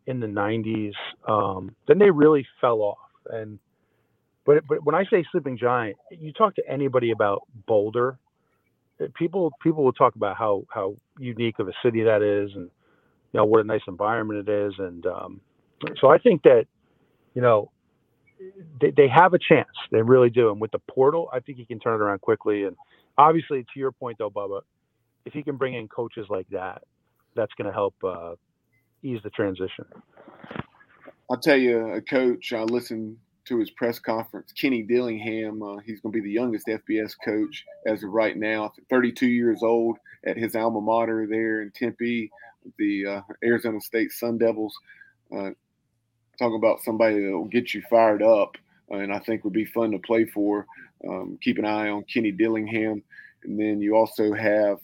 in 0.06 0.20
the 0.20 0.28
'90s. 0.28 0.94
Um, 1.28 1.76
then 1.88 2.00
they 2.00 2.12
really 2.12 2.46
fell 2.62 2.82
off. 2.82 2.98
And 3.26 3.60
but 4.46 4.64
but 4.68 4.84
when 4.84 4.96
I 4.96 5.06
say 5.06 5.26
sleeping 5.32 5.58
giant, 5.58 5.98
you 6.12 6.32
talk 6.34 6.56
to 6.56 6.64
anybody 6.70 7.12
about 7.12 7.44
Boulder, 7.68 8.20
eh, 9.00 9.08
people 9.16 9.52
people 9.64 9.84
will 9.84 9.94
talk 9.94 10.16
about 10.16 10.38
how 10.38 10.66
how 10.70 10.96
unique 11.18 11.60
of 11.60 11.68
a 11.68 11.74
city 11.84 12.04
that 12.04 12.22
is, 12.22 12.52
and 12.56 12.66
you 12.66 13.38
know 13.38 13.46
what 13.46 13.62
a 13.62 13.64
nice 13.64 13.82
environment 13.88 14.48
it 14.48 14.52
is. 14.52 14.74
And 14.78 15.06
um, 15.08 15.42
so 16.00 16.10
I 16.10 16.20
think 16.20 16.44
that 16.44 16.66
you 17.34 17.42
know 17.42 17.72
they, 18.80 18.92
they 18.96 19.08
have 19.08 19.34
a 19.34 19.40
chance. 19.40 19.68
They 19.92 20.02
really 20.02 20.30
do. 20.30 20.52
And 20.52 20.62
with 20.62 20.72
the 20.72 20.80
portal, 20.80 21.30
I 21.34 21.40
think 21.40 21.58
he 21.58 21.66
can 21.66 21.80
turn 21.80 21.96
it 21.96 22.04
around 22.04 22.22
quickly. 22.22 22.64
And 22.64 22.76
obviously, 23.18 23.64
to 23.64 23.80
your 23.80 23.92
point 23.92 24.18
though, 24.18 24.30
Bubba, 24.30 24.62
if 25.30 25.34
he 25.34 25.44
can 25.44 25.58
bring 25.58 25.76
in 25.76 25.88
coaches 25.88 26.26
like 26.28 26.48
that, 26.50 26.82
that's 27.36 27.54
going 27.54 27.68
to 27.68 27.72
help 27.72 27.94
uh, 28.04 28.34
ease 29.04 29.20
the 29.24 29.30
transition. 29.30 29.86
I'll 31.30 31.38
tell 31.38 31.56
you, 31.56 31.94
a 31.94 32.02
coach. 32.02 32.52
I 32.52 32.64
listened 32.64 33.16
to 33.46 33.60
his 33.60 33.70
press 33.70 34.00
conference. 34.00 34.52
Kenny 34.52 34.82
Dillingham. 34.82 35.62
Uh, 35.62 35.78
he's 35.86 36.02
going 36.02 36.12
to 36.12 36.20
be 36.20 36.28
the 36.28 36.32
youngest 36.32 36.66
FBS 36.66 37.14
coach 37.24 37.64
as 37.86 38.04
of 38.04 38.10
right 38.10 38.36
now. 38.36 38.74
32 38.90 39.28
years 39.28 39.62
old 39.62 39.98
at 40.26 40.36
his 40.36 40.56
alma 40.56 40.82
mater 40.82 41.28
there 41.30 41.62
in 41.62 41.70
Tempe, 41.76 42.32
the 42.80 43.06
uh, 43.06 43.22
Arizona 43.44 43.80
State 43.80 44.12
Sun 44.12 44.40
Devils. 44.40 44.76
Uh, 45.32 45.52
talking 46.40 46.58
about 46.58 46.82
somebody 46.82 47.24
that 47.24 47.32
will 47.32 47.46
get 47.46 47.72
you 47.76 47.84
fired 47.88 48.24
up, 48.24 48.58
uh, 48.92 48.96
and 48.98 49.14
I 49.14 49.20
think 49.20 49.44
would 49.44 49.54
be 49.54 49.66
fun 49.66 49.92
to 49.92 50.00
play 50.00 50.26
for. 50.26 50.66
Um, 51.08 51.38
keep 51.40 51.60
an 51.60 51.66
eye 51.66 51.90
on 51.90 52.04
Kenny 52.12 52.32
Dillingham, 52.32 53.04
and 53.44 53.60
then 53.60 53.80
you 53.80 53.96
also 53.96 54.34
have. 54.34 54.80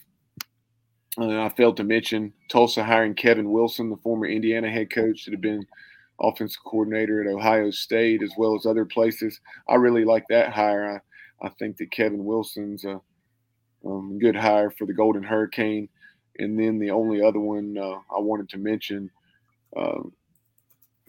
Uh, 1.18 1.44
I 1.44 1.50
failed 1.50 1.78
to 1.78 1.84
mention 1.84 2.34
Tulsa 2.50 2.84
hiring 2.84 3.16
Kevin 3.16 3.52
Wilson, 3.52 3.90
the 3.90 3.98
former 3.98 4.26
Indiana 4.26 4.70
head 4.70 4.90
coach 4.90 5.26
that 5.26 5.32
had 5.32 5.42
been 5.42 5.66
offensive 6.20 6.64
coordinator 6.64 7.22
at 7.22 7.34
Ohio 7.34 7.72
State 7.72 8.22
as 8.22 8.32
well 8.38 8.56
as 8.56 8.66
other 8.66 8.86
places. 8.86 9.40
I 9.70 9.76
really 9.76 10.04
like 10.04 10.28
that 10.30 10.52
hire. 10.52 11.02
I, 11.42 11.46
I 11.46 11.50
think 11.58 11.78
that 11.78 11.92
Kevin 11.92 12.26
Wilson's 12.26 12.86
a 12.86 13.00
um, 13.86 14.18
good 14.20 14.36
hire 14.36 14.72
for 14.72 14.86
the 14.86 14.94
Golden 14.94 15.24
Hurricane. 15.24 15.88
And 16.40 16.60
then 16.60 16.80
the 16.80 16.92
only 16.92 17.22
other 17.22 17.40
one 17.40 17.78
uh, 17.78 18.00
I 18.14 18.20
wanted 18.20 18.50
to 18.50 18.58
mention, 18.58 19.10
uh, 19.76 20.02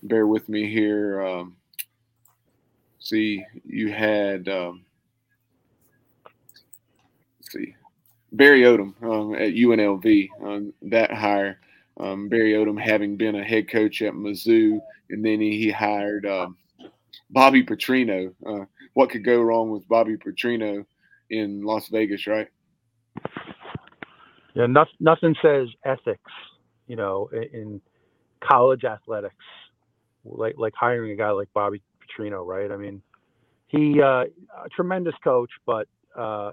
bear 0.04 0.26
with 0.26 0.48
me 0.48 0.70
here. 0.70 1.20
Um, 1.26 1.57
see, 3.00 3.44
you 3.64 3.92
had, 3.92 4.48
um, 4.48 4.84
see, 7.40 7.74
Barry 8.37 8.62
Odom 8.62 8.95
um, 9.03 9.34
at 9.34 9.55
UNLV, 9.55 10.28
um, 10.43 10.72
that 10.82 11.12
hire. 11.12 11.59
Um, 11.99 12.28
Barry 12.28 12.53
Odom 12.53 12.78
having 12.78 13.16
been 13.16 13.37
a 13.37 13.45
head 13.45 13.70
coach 13.70 14.03
at 14.03 14.12
Mizzou, 14.12 14.78
and 15.09 15.24
then 15.24 15.41
he, 15.41 15.59
he 15.59 15.70
hired 15.70 16.26
um, 16.26 16.57
Bobby 17.30 17.64
Petrino. 17.64 18.34
Uh, 18.47 18.66
what 18.95 19.11
could 19.11 19.24
go 19.24 19.41
wrong 19.41 19.70
with 19.70 19.89
Bobby 19.89 20.16
Petrino 20.16 20.84
in 21.30 21.62
Las 21.62 21.89
Vegas, 21.89 22.26
right? 22.26 22.49
Yeah, 24.55 24.66
nothing, 24.66 24.95
nothing 25.01 25.34
says 25.43 25.68
ethics, 25.84 26.32
you 26.87 26.97
know, 26.97 27.28
in, 27.32 27.43
in, 27.61 27.80
college 28.47 28.84
athletics, 28.84 29.34
like 30.24 30.55
like 30.57 30.72
hiring 30.78 31.11
a 31.11 31.16
guy 31.16 31.30
like 31.30 31.49
Bobby 31.53 31.82
Petrino, 32.01 32.47
right? 32.47 32.70
I 32.70 32.76
mean, 32.76 33.03
he 33.66 34.01
uh, 34.01 34.24
a 34.24 34.68
tremendous 34.74 35.14
coach, 35.24 35.51
but 35.64 35.89
uh, 36.16 36.53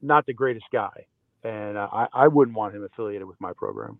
not 0.00 0.24
the 0.24 0.32
greatest 0.32 0.66
guy, 0.72 1.04
and 1.46 1.78
I, 1.78 2.08
I 2.12 2.28
wouldn't 2.28 2.56
want 2.56 2.74
him 2.74 2.84
affiliated 2.84 3.26
with 3.26 3.40
my 3.40 3.52
program 3.52 3.98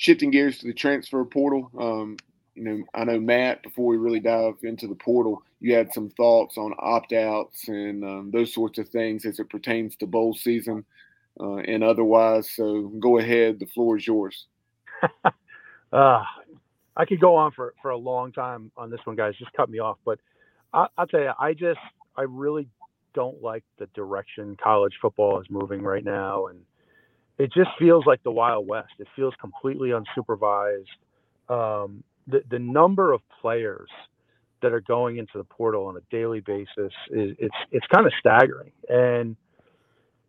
shifting 0.00 0.30
gears 0.30 0.58
to 0.58 0.66
the 0.66 0.72
transfer 0.72 1.22
portal, 1.26 1.70
um, 1.78 2.16
you 2.54 2.64
know, 2.64 2.82
I 2.94 3.04
know 3.04 3.20
Matt. 3.20 3.62
Before 3.62 3.86
we 3.86 3.98
really 3.98 4.18
dive 4.18 4.54
into 4.62 4.88
the 4.88 4.94
portal, 4.94 5.42
you 5.60 5.74
had 5.74 5.92
some 5.92 6.08
thoughts 6.08 6.56
on 6.56 6.72
opt-outs 6.78 7.68
and 7.68 8.02
um, 8.02 8.30
those 8.32 8.54
sorts 8.54 8.78
of 8.78 8.88
things 8.88 9.26
as 9.26 9.38
it 9.38 9.50
pertains 9.50 9.96
to 9.96 10.06
bowl 10.06 10.32
season 10.32 10.86
uh, 11.38 11.56
and 11.56 11.84
otherwise. 11.84 12.50
So 12.50 12.88
go 12.98 13.18
ahead. 13.18 13.60
The 13.60 13.66
floor 13.66 13.98
is 13.98 14.06
yours. 14.06 14.46
uh, 15.92 16.24
I 16.96 17.04
could 17.06 17.20
go 17.20 17.36
on 17.36 17.52
for 17.52 17.74
for 17.82 17.90
a 17.90 17.96
long 17.96 18.32
time 18.32 18.72
on 18.78 18.90
this 18.90 19.00
one, 19.04 19.16
guys. 19.16 19.34
Just 19.38 19.52
cut 19.52 19.68
me 19.68 19.80
off, 19.80 19.98
but 20.06 20.18
I, 20.72 20.86
I'll 20.96 21.06
tell 21.06 21.20
you, 21.20 21.32
I 21.38 21.52
just 21.52 21.80
I 22.16 22.22
really 22.22 22.68
don't 23.14 23.42
like 23.42 23.64
the 23.78 23.86
direction 23.94 24.56
college 24.62 24.94
football 25.00 25.40
is 25.40 25.46
moving 25.50 25.82
right 25.82 26.04
now, 26.04 26.46
and 26.46 26.60
it 27.38 27.52
just 27.52 27.70
feels 27.78 28.06
like 28.06 28.22
the 28.22 28.30
Wild 28.30 28.66
West. 28.66 28.92
It 28.98 29.08
feels 29.16 29.34
completely 29.40 29.90
unsupervised. 29.90 30.84
Um, 31.48 32.04
the 32.26 32.42
the 32.50 32.58
number 32.58 33.12
of 33.12 33.20
players 33.40 33.88
that 34.62 34.72
are 34.72 34.80
going 34.80 35.16
into 35.16 35.32
the 35.36 35.44
portal 35.44 35.86
on 35.86 35.96
a 35.96 36.00
daily 36.10 36.40
basis 36.40 36.92
is 37.10 37.34
it's 37.38 37.54
it's 37.70 37.86
kind 37.92 38.06
of 38.06 38.12
staggering. 38.18 38.72
And 38.88 39.36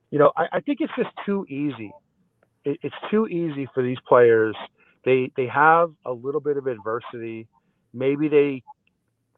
you 0.09 0.19
know, 0.19 0.31
I, 0.37 0.47
I 0.53 0.59
think 0.61 0.79
it's 0.81 0.93
just 0.97 1.09
too 1.25 1.45
easy. 1.49 1.91
It, 2.65 2.79
it's 2.81 2.95
too 3.09 3.27
easy 3.27 3.67
for 3.73 3.83
these 3.83 3.97
players. 4.07 4.55
They 5.05 5.31
they 5.35 5.47
have 5.47 5.91
a 6.05 6.11
little 6.11 6.41
bit 6.41 6.57
of 6.57 6.67
adversity. 6.67 7.47
Maybe 7.93 8.27
they 8.29 8.63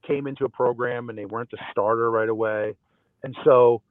came 0.08 0.28
into 0.28 0.46
a 0.46 0.50
program 0.50 1.10
and 1.10 1.18
they 1.18 1.26
weren't 1.26 1.50
the 1.52 1.58
starter 1.72 2.10
right 2.12 2.30
away, 2.30 2.76
and 3.24 3.36
so 3.44 3.82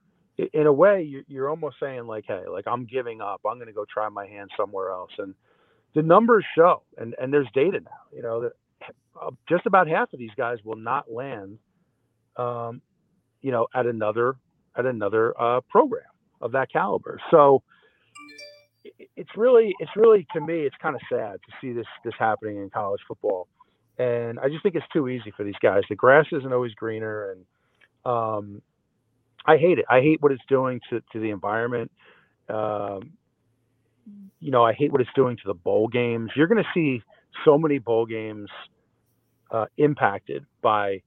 in 0.53 0.67
a 0.67 0.73
way 0.73 1.23
you're 1.29 1.51
almost 1.51 1.77
saying 1.81 2.07
like 2.07 2.25
hey 2.27 2.43
like 2.51 2.65
i'm 2.67 2.87
giving 2.87 3.21
up. 3.21 3.41
I'm 3.49 3.57
going 3.57 3.67
to 3.67 3.73
go 3.73 3.85
try 3.93 4.09
my 4.09 4.27
hand 4.27 4.51
somewhere 4.57 4.91
else. 4.91 5.13
And 5.19 5.35
the 5.95 6.03
numbers 6.03 6.45
show 6.57 6.83
and 6.97 7.15
and 7.21 7.33
there's 7.33 7.49
data 7.55 7.81
now 7.81 8.03
you 8.15 8.23
know 8.23 8.43
that 8.43 8.53
uh, 9.21 9.31
just 9.49 9.67
about 9.67 9.89
half 9.89 10.13
of 10.13 10.19
these 10.19 10.31
guys 10.37 10.59
will 10.65 10.77
not 10.77 11.11
land 11.13 11.59
um, 12.37 12.81
you 13.43 13.51
know 13.51 13.67
at 13.75 13.87
another 13.87 14.37
at 14.77 14.87
another 14.87 15.35
uh, 15.41 15.61
program 15.71 16.05
of 16.41 16.53
that 16.53 16.73
caliber. 16.73 17.21
So 17.31 17.63
it's 19.17 19.31
really 19.37 19.75
it's 19.79 19.91
really 19.97 20.27
to 20.35 20.41
me 20.41 20.61
it's 20.61 20.77
kind 20.83 20.95
of 20.97 21.01
sad 21.09 21.35
to 21.35 21.53
see 21.61 21.73
this 21.73 21.87
this 22.05 22.15
happening 22.19 22.57
in 22.57 22.71
college 22.71 23.01
football. 23.07 23.49
And 23.99 24.41
i 24.41 24.49
just 24.49 24.63
think 24.63 24.75
it's 24.75 24.87
too 24.93 25.09
easy 25.09 25.33
for 25.37 25.45
these 25.45 25.59
guys. 25.63 25.83
The 25.89 25.95
grass 25.95 26.27
isn't 26.33 26.53
always 26.53 26.73
greener 26.75 27.33
and 27.33 27.45
um, 28.05 28.63
I 29.47 29.57
hate 29.57 29.79
it. 29.79 29.85
I 29.91 30.01
hate 30.01 30.23
what 30.23 30.33
it's 30.33 30.43
doing 30.49 30.81
to, 30.91 31.01
to 31.13 31.21
the 31.21 31.31
environment. 31.31 31.91
Um, 32.49 33.13
you 34.41 34.51
know, 34.51 34.65
I 34.65 34.73
hate 34.73 34.93
what 34.93 35.01
it's 35.01 35.11
doing 35.15 35.37
to 35.37 35.43
the 35.47 35.55
bowl 35.55 35.89
games. 35.89 36.31
You're 36.37 36.49
going 36.49 36.63
to 36.63 36.71
see 36.75 37.03
so 37.45 37.57
many 37.59 37.79
bowl 37.79 38.07
games 38.07 38.51
uh, 39.51 39.67
impacted 39.77 40.45
by 40.61 41.03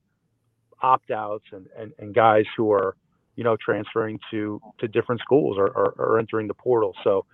opt 0.82 1.10
outs 1.10 1.44
and, 1.52 1.66
and, 1.78 1.92
and 1.98 2.14
guys 2.14 2.44
who 2.56 2.72
are, 2.72 2.96
you 3.36 3.44
know, 3.44 3.56
transferring 3.62 4.18
to, 4.30 4.60
to 4.80 4.88
different 4.88 5.20
schools 5.20 5.56
or, 5.58 5.66
or, 5.68 5.94
or 5.98 6.18
entering 6.18 6.48
the 6.48 6.54
portal. 6.54 6.94
So 7.04 7.26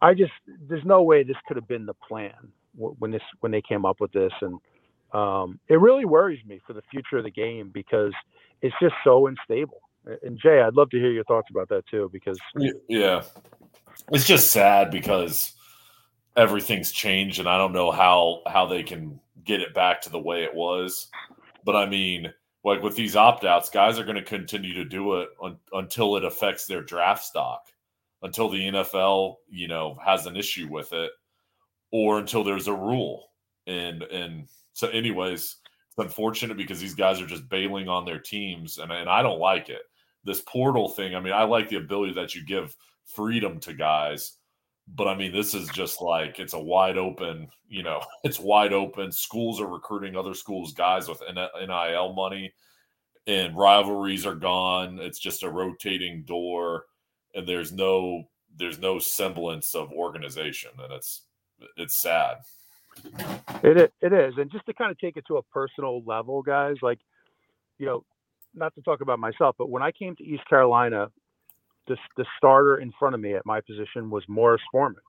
I 0.00 0.14
just, 0.14 0.32
there's 0.68 0.84
no 0.84 1.02
way 1.02 1.22
this 1.22 1.36
could 1.46 1.56
have 1.56 1.68
been 1.68 1.86
the 1.86 1.94
plan 1.94 2.32
when 2.76 3.10
this, 3.10 3.22
when 3.40 3.52
they 3.52 3.62
came 3.62 3.84
up 3.84 4.00
with 4.00 4.12
this. 4.12 4.32
And 4.40 4.58
um, 5.12 5.60
it 5.68 5.80
really 5.80 6.04
worries 6.04 6.44
me 6.46 6.60
for 6.66 6.72
the 6.72 6.82
future 6.90 7.18
of 7.18 7.24
the 7.24 7.30
game 7.30 7.70
because 7.72 8.12
it's 8.62 8.74
just 8.80 8.94
so 9.04 9.26
unstable. 9.26 9.80
And 10.22 10.38
Jay, 10.38 10.62
I'd 10.62 10.74
love 10.74 10.90
to 10.90 10.98
hear 10.98 11.10
your 11.10 11.24
thoughts 11.24 11.48
about 11.50 11.68
that 11.68 11.86
too, 11.86 12.08
because 12.12 12.38
yeah, 12.88 13.22
it's 14.12 14.26
just 14.26 14.50
sad 14.50 14.90
because 14.90 15.52
everything's 16.36 16.90
changed, 16.90 17.38
and 17.38 17.48
I 17.48 17.58
don't 17.58 17.72
know 17.72 17.90
how 17.90 18.42
how 18.46 18.66
they 18.66 18.82
can 18.82 19.20
get 19.44 19.60
it 19.60 19.74
back 19.74 20.00
to 20.02 20.10
the 20.10 20.18
way 20.18 20.42
it 20.42 20.54
was. 20.54 21.08
But 21.64 21.76
I 21.76 21.86
mean, 21.86 22.32
like 22.64 22.82
with 22.82 22.96
these 22.96 23.14
opt 23.14 23.44
outs, 23.44 23.68
guys 23.68 23.98
are 23.98 24.04
going 24.04 24.16
to 24.16 24.22
continue 24.22 24.72
to 24.74 24.84
do 24.84 25.20
it 25.20 25.28
un- 25.42 25.58
until 25.72 26.16
it 26.16 26.24
affects 26.24 26.66
their 26.66 26.82
draft 26.82 27.24
stock, 27.24 27.66
until 28.22 28.48
the 28.48 28.68
NFL, 28.68 29.36
you 29.50 29.68
know, 29.68 29.98
has 30.04 30.24
an 30.24 30.36
issue 30.36 30.68
with 30.70 30.94
it, 30.94 31.10
or 31.92 32.18
until 32.18 32.42
there's 32.42 32.68
a 32.68 32.74
rule. 32.74 33.26
And 33.66 34.02
and 34.04 34.48
so, 34.72 34.88
anyways, 34.88 35.56
it's 35.88 35.98
unfortunate 35.98 36.56
because 36.56 36.80
these 36.80 36.94
guys 36.94 37.20
are 37.20 37.26
just 37.26 37.50
bailing 37.50 37.88
on 37.88 38.06
their 38.06 38.18
teams, 38.18 38.78
and 38.78 38.90
and 38.90 39.10
I 39.10 39.22
don't 39.22 39.40
like 39.40 39.68
it 39.68 39.82
this 40.24 40.40
portal 40.40 40.88
thing. 40.88 41.14
I 41.14 41.20
mean, 41.20 41.32
I 41.32 41.44
like 41.44 41.68
the 41.68 41.76
ability 41.76 42.14
that 42.14 42.34
you 42.34 42.44
give 42.44 42.76
freedom 43.04 43.58
to 43.60 43.72
guys, 43.72 44.34
but 44.94 45.08
I 45.08 45.14
mean, 45.14 45.32
this 45.32 45.54
is 45.54 45.68
just 45.68 46.02
like 46.02 46.38
it's 46.38 46.54
a 46.54 46.58
wide 46.58 46.98
open, 46.98 47.48
you 47.68 47.82
know, 47.82 48.00
it's 48.24 48.40
wide 48.40 48.72
open. 48.72 49.12
Schools 49.12 49.60
are 49.60 49.66
recruiting 49.66 50.16
other 50.16 50.34
schools' 50.34 50.72
guys 50.72 51.08
with 51.08 51.22
NIL 51.32 52.12
money, 52.14 52.52
and 53.26 53.56
rivalries 53.56 54.26
are 54.26 54.34
gone. 54.34 54.98
It's 55.00 55.18
just 55.18 55.42
a 55.42 55.50
rotating 55.50 56.24
door, 56.24 56.84
and 57.34 57.46
there's 57.46 57.72
no 57.72 58.24
there's 58.56 58.78
no 58.78 58.98
semblance 58.98 59.74
of 59.74 59.92
organization, 59.92 60.70
and 60.82 60.92
it's 60.92 61.22
it's 61.76 62.00
sad. 62.00 62.38
It 63.62 63.92
it 64.00 64.12
is, 64.12 64.34
and 64.36 64.50
just 64.50 64.66
to 64.66 64.74
kind 64.74 64.90
of 64.90 64.98
take 64.98 65.16
it 65.16 65.24
to 65.28 65.36
a 65.36 65.42
personal 65.42 66.02
level, 66.04 66.42
guys, 66.42 66.76
like 66.82 66.98
you 67.78 67.86
know, 67.86 68.04
not 68.54 68.74
to 68.74 68.82
talk 68.82 69.00
about 69.00 69.18
myself, 69.18 69.56
but 69.58 69.70
when 69.70 69.82
I 69.82 69.92
came 69.92 70.16
to 70.16 70.24
East 70.24 70.48
Carolina, 70.48 71.08
the, 71.86 71.96
the 72.16 72.24
starter 72.36 72.76
in 72.76 72.92
front 72.98 73.14
of 73.14 73.20
me 73.20 73.34
at 73.34 73.46
my 73.46 73.60
position 73.60 74.10
was 74.10 74.24
Morris 74.28 74.62
Foreman. 74.70 75.02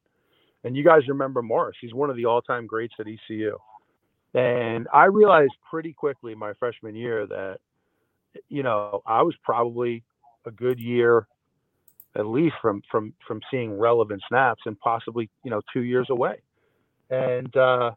And 0.64 0.76
you 0.76 0.84
guys 0.84 1.02
remember 1.08 1.42
Morris. 1.42 1.78
He's 1.82 1.94
one 1.94 2.10
of 2.10 2.16
the 2.16 2.26
all 2.26 2.42
time 2.42 2.68
greats 2.68 2.94
at 3.00 3.08
ECU. 3.08 3.58
And 4.34 4.88
I 4.94 5.06
realized 5.06 5.54
pretty 5.70 5.94
quickly 5.94 6.36
my 6.36 6.54
freshman 6.54 6.96
year 6.96 7.28
that, 7.28 7.58
you 8.48 8.64
know, 8.64 9.02
I 9.06 9.24
was 9.24 9.36
probably 9.44 10.04
a 10.46 10.52
good 10.52 10.80
year 10.80 11.28
at 12.16 12.26
least 12.26 12.56
from 12.62 12.82
from 12.92 13.14
from 13.26 13.40
seeing 13.50 13.78
relevant 13.78 14.22
snaps 14.28 14.62
and 14.66 14.80
possibly 14.80 15.30
you 15.44 15.52
know 15.52 15.62
two 15.74 15.82
years 15.82 16.08
away 16.10 16.42
and 17.10 17.56
uh, 17.56 17.92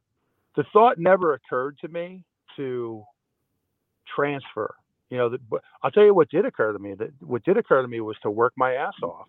the 0.57 0.65
thought 0.73 0.99
never 0.99 1.35
occurred 1.35 1.77
to 1.81 1.89
me 1.89 2.23
to 2.57 3.03
transfer 4.15 4.75
you 5.11 5.19
know, 5.19 5.31
the, 5.31 5.39
I'll 5.83 5.91
tell 5.91 6.05
you 6.05 6.15
what 6.15 6.31
did 6.31 6.45
occur 6.47 6.73
to 6.73 6.79
me. 6.79 6.95
That 6.95 7.11
what 7.21 7.45
did 7.45 7.57
occur 7.57 7.83
to 7.83 7.89
me 7.89 8.01
was 8.01 8.17
to 8.23 8.31
work 8.31 8.53
my 8.57 8.75
ass 8.75 8.95
off 9.03 9.29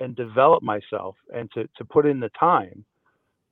and 0.00 0.16
develop 0.16 0.62
myself 0.62 1.16
and 1.34 1.50
to 1.52 1.68
to 1.76 1.84
put 1.84 2.06
in 2.06 2.20
the 2.20 2.30
time 2.38 2.84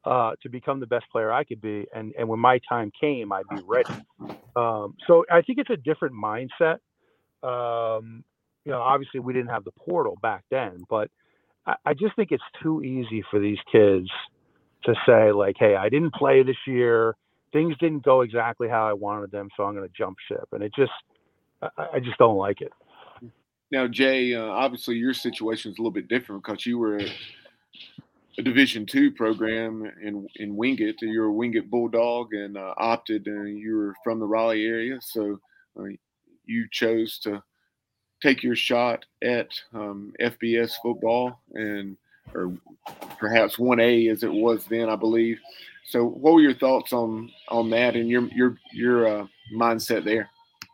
uh, 0.05 0.33
to 0.43 0.49
become 0.49 0.81
the 0.81 0.87
best 0.87 1.07
player 1.13 1.33
I 1.33 1.45
could 1.45 1.61
be, 1.61 1.87
and 1.95 2.15
and 2.19 2.29
when 2.29 2.41
my 2.41 2.61
time 2.69 2.91
came, 3.01 3.33
I'd 3.33 3.49
be 3.51 3.63
ready. 3.67 3.95
Um, 4.57 4.95
so 5.07 5.25
I 5.31 5.43
think 5.43 5.59
it's 5.59 5.71
a 5.71 5.77
different 5.77 6.15
mindset. 6.15 6.79
Um, 7.43 8.25
you 8.65 8.73
know, 8.73 8.81
obviously 8.81 9.21
we 9.21 9.33
didn't 9.33 9.51
have 9.51 9.65
the 9.65 9.73
portal 9.73 10.17
back 10.23 10.45
then, 10.51 10.85
but 10.89 11.11
I, 11.67 11.75
I 11.87 11.95
just 11.95 12.17
think 12.17 12.33
it's 12.33 12.43
too 12.63 12.83
easy 12.83 13.25
for 13.31 13.41
these 13.41 13.59
kids 13.71 14.09
to 14.85 14.95
say 15.07 15.33
like, 15.33 15.57
"Hey, 15.59 15.77
I 15.77 15.89
didn't 15.89 16.15
play 16.15 16.43
this 16.43 16.57
year. 16.67 17.17
Things 17.53 17.77
didn't 17.79 18.05
go 18.05 18.23
exactly 18.23 18.69
how 18.69 18.89
I 18.89 18.93
wanted 18.95 19.31
them, 19.31 19.49
so 19.57 19.65
I'm 19.65 19.75
going 19.75 19.89
to 19.89 19.95
jump 19.97 20.17
ship." 20.29 20.49
And 20.53 20.63
it 20.63 20.73
just, 20.77 20.93
I, 21.63 21.69
I 21.95 22.01
just 22.01 22.19
don't 22.19 22.37
like 22.37 22.61
it. 22.61 22.73
Now, 23.71 23.87
Jay, 23.87 24.35
uh, 24.35 24.45
obviously 24.45 24.97
your 24.97 25.13
situation 25.13 25.71
is 25.71 25.79
a 25.79 25.83
little 25.83 25.91
bit 25.91 26.09
different 26.09 26.43
because 26.43 26.65
you 26.65 26.79
were 26.79 26.99
a 26.99 28.43
Division 28.43 28.87
two 28.87 29.11
program 29.11 29.91
in 30.01 30.29
in 30.37 30.57
Wingate. 30.57 31.03
You're 31.03 31.27
a 31.27 31.33
Wingate 31.33 31.71
Bulldog 31.71 32.33
and 32.35 32.57
uh, 32.57 32.73
opted, 32.77 33.27
and 33.27 33.59
you 33.59 33.77
were 33.77 33.95
from 34.05 34.21
the 34.21 34.27
Raleigh 34.27 34.65
area, 34.65 35.01
so 35.03 35.41
uh, 35.79 35.87
you 36.47 36.67
chose 36.71 37.19
to 37.25 37.43
take 38.23 38.43
your 38.43 38.57
shot 38.57 39.05
at 39.23 39.49
um, 39.75 40.13
FBS 40.21 40.75
football 40.83 41.41
and 41.55 41.97
or 42.35 42.53
perhaps 43.19 43.57
1A 43.57 44.11
as 44.11 44.23
it 44.23 44.33
was 44.33 44.65
then, 44.67 44.89
I 44.89 44.97
believe. 44.97 45.41
So, 45.89 46.05
what 46.05 46.35
were 46.35 46.41
your 46.41 46.55
thoughts 46.55 46.93
on 46.93 47.31
on 47.49 47.71
that 47.71 47.97
and 47.97 48.09
your 48.09 48.23
your 48.29 48.57
your 48.73 49.21
uh, 49.23 49.27
mindset 49.55 50.05
there? 50.05 50.31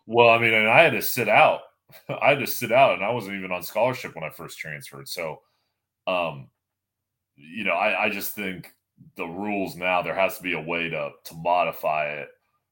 Well, 0.07 0.29
I 0.29 0.39
mean, 0.39 0.53
and 0.55 0.69
I 0.69 0.83
had 0.83 0.93
to 0.93 1.03
sit 1.03 1.29
out. 1.29 1.61
I 2.09 2.31
had 2.31 2.41
to 2.41 2.47
sit 2.47 2.73
out, 2.73 2.95
and 2.95 3.05
I 3.05 3.11
wasn't 3.11 3.37
even 3.37 3.53
on 3.53 3.63
scholarship 3.63 4.15
when 4.15 4.25
I 4.25 4.31
first 4.31 4.59
transferred. 4.59 5.09
So, 5.09 5.41
um, 6.07 6.49
you 7.37 7.65
know, 7.65 7.75
I, 7.75 8.05
I 8.07 8.11
just 8.11 8.33
think 8.35 8.73
the 9.17 9.27
rules 9.27 9.77
now 9.77 10.03
there 10.03 10.15
has 10.15 10.37
to 10.39 10.43
be 10.43 10.55
a 10.55 10.61
way 10.61 10.89
to 10.91 11.11
to 11.25 11.35
modify 11.37 12.07
it 12.09 12.29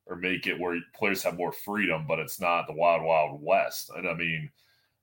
or 0.07 0.17
make 0.17 0.47
it 0.47 0.59
where 0.61 0.79
players 0.97 1.23
have 1.23 1.37
more 1.37 1.53
freedom, 1.53 2.07
but 2.09 2.19
it's 2.21 2.41
not 2.41 2.67
the 2.67 2.75
wild 2.75 3.03
wild 3.05 3.41
west. 3.43 3.91
And 3.97 4.09
I 4.09 4.15
mean, 4.15 4.51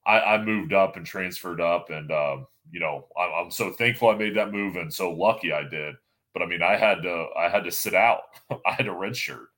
I, 0.05 0.19
I 0.21 0.43
moved 0.43 0.73
up 0.73 0.97
and 0.97 1.05
transferred 1.05 1.61
up, 1.61 1.89
and 1.89 2.11
um, 2.11 2.47
you 2.71 2.79
know, 2.79 3.07
I'm, 3.17 3.45
I'm 3.47 3.51
so 3.51 3.71
thankful 3.73 4.09
I 4.09 4.15
made 4.15 4.35
that 4.37 4.51
move 4.53 4.75
and 4.75 4.93
so 4.93 5.11
lucky 5.11 5.51
I 5.53 5.63
did. 5.63 5.95
But 6.33 6.43
I 6.43 6.47
mean, 6.47 6.61
I 6.63 6.77
had 6.77 7.03
to 7.03 7.27
I 7.37 7.49
had 7.49 7.65
to 7.65 7.71
sit 7.71 7.95
out. 7.95 8.21
I 8.67 8.73
had 8.73 8.87
a 8.87 8.93
red 8.93 9.15
shirt, 9.17 9.49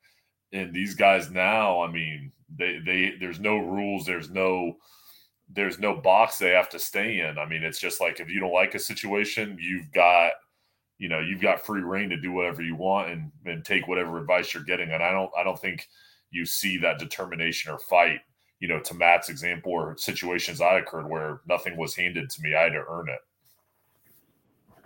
and 0.53 0.73
these 0.73 0.95
guys 0.95 1.31
now, 1.31 1.81
I 1.81 1.91
mean, 1.91 2.31
they 2.57 2.79
they 2.85 3.15
there's 3.19 3.39
no 3.39 3.57
rules, 3.57 4.05
there's 4.05 4.29
no 4.29 4.77
there's 5.53 5.79
no 5.79 5.95
box 5.95 6.37
they 6.37 6.51
have 6.51 6.69
to 6.69 6.79
stay 6.79 7.19
in. 7.19 7.37
I 7.37 7.45
mean, 7.45 7.63
it's 7.63 7.79
just 7.79 8.01
like 8.01 8.19
if 8.19 8.29
you 8.29 8.39
don't 8.39 8.53
like 8.53 8.75
a 8.75 8.79
situation, 8.79 9.57
you've 9.59 9.91
got 9.91 10.33
you 10.97 11.09
know 11.09 11.19
you've 11.19 11.41
got 11.41 11.65
free 11.65 11.81
reign 11.81 12.09
to 12.09 12.17
do 12.17 12.31
whatever 12.31 12.61
you 12.61 12.75
want 12.75 13.09
and 13.09 13.31
and 13.45 13.65
take 13.65 13.87
whatever 13.87 14.19
advice 14.19 14.53
you're 14.53 14.63
getting. 14.63 14.91
And 14.91 15.03
I 15.03 15.11
don't 15.11 15.31
I 15.37 15.43
don't 15.43 15.59
think 15.59 15.87
you 16.31 16.45
see 16.45 16.77
that 16.77 16.99
determination 16.99 17.71
or 17.71 17.79
fight. 17.79 18.19
You 18.59 18.67
know, 18.67 18.79
to 18.79 18.93
Matt's 18.93 19.29
example 19.29 19.71
or 19.71 19.97
situations 19.97 20.61
I 20.61 20.77
occurred 20.77 21.09
where 21.09 21.41
nothing 21.47 21.75
was 21.77 21.95
handed 21.95 22.29
to 22.29 22.41
me, 22.43 22.53
I 22.53 22.63
had 22.63 22.73
to 22.73 22.83
earn 22.87 23.09
it. 23.09 23.19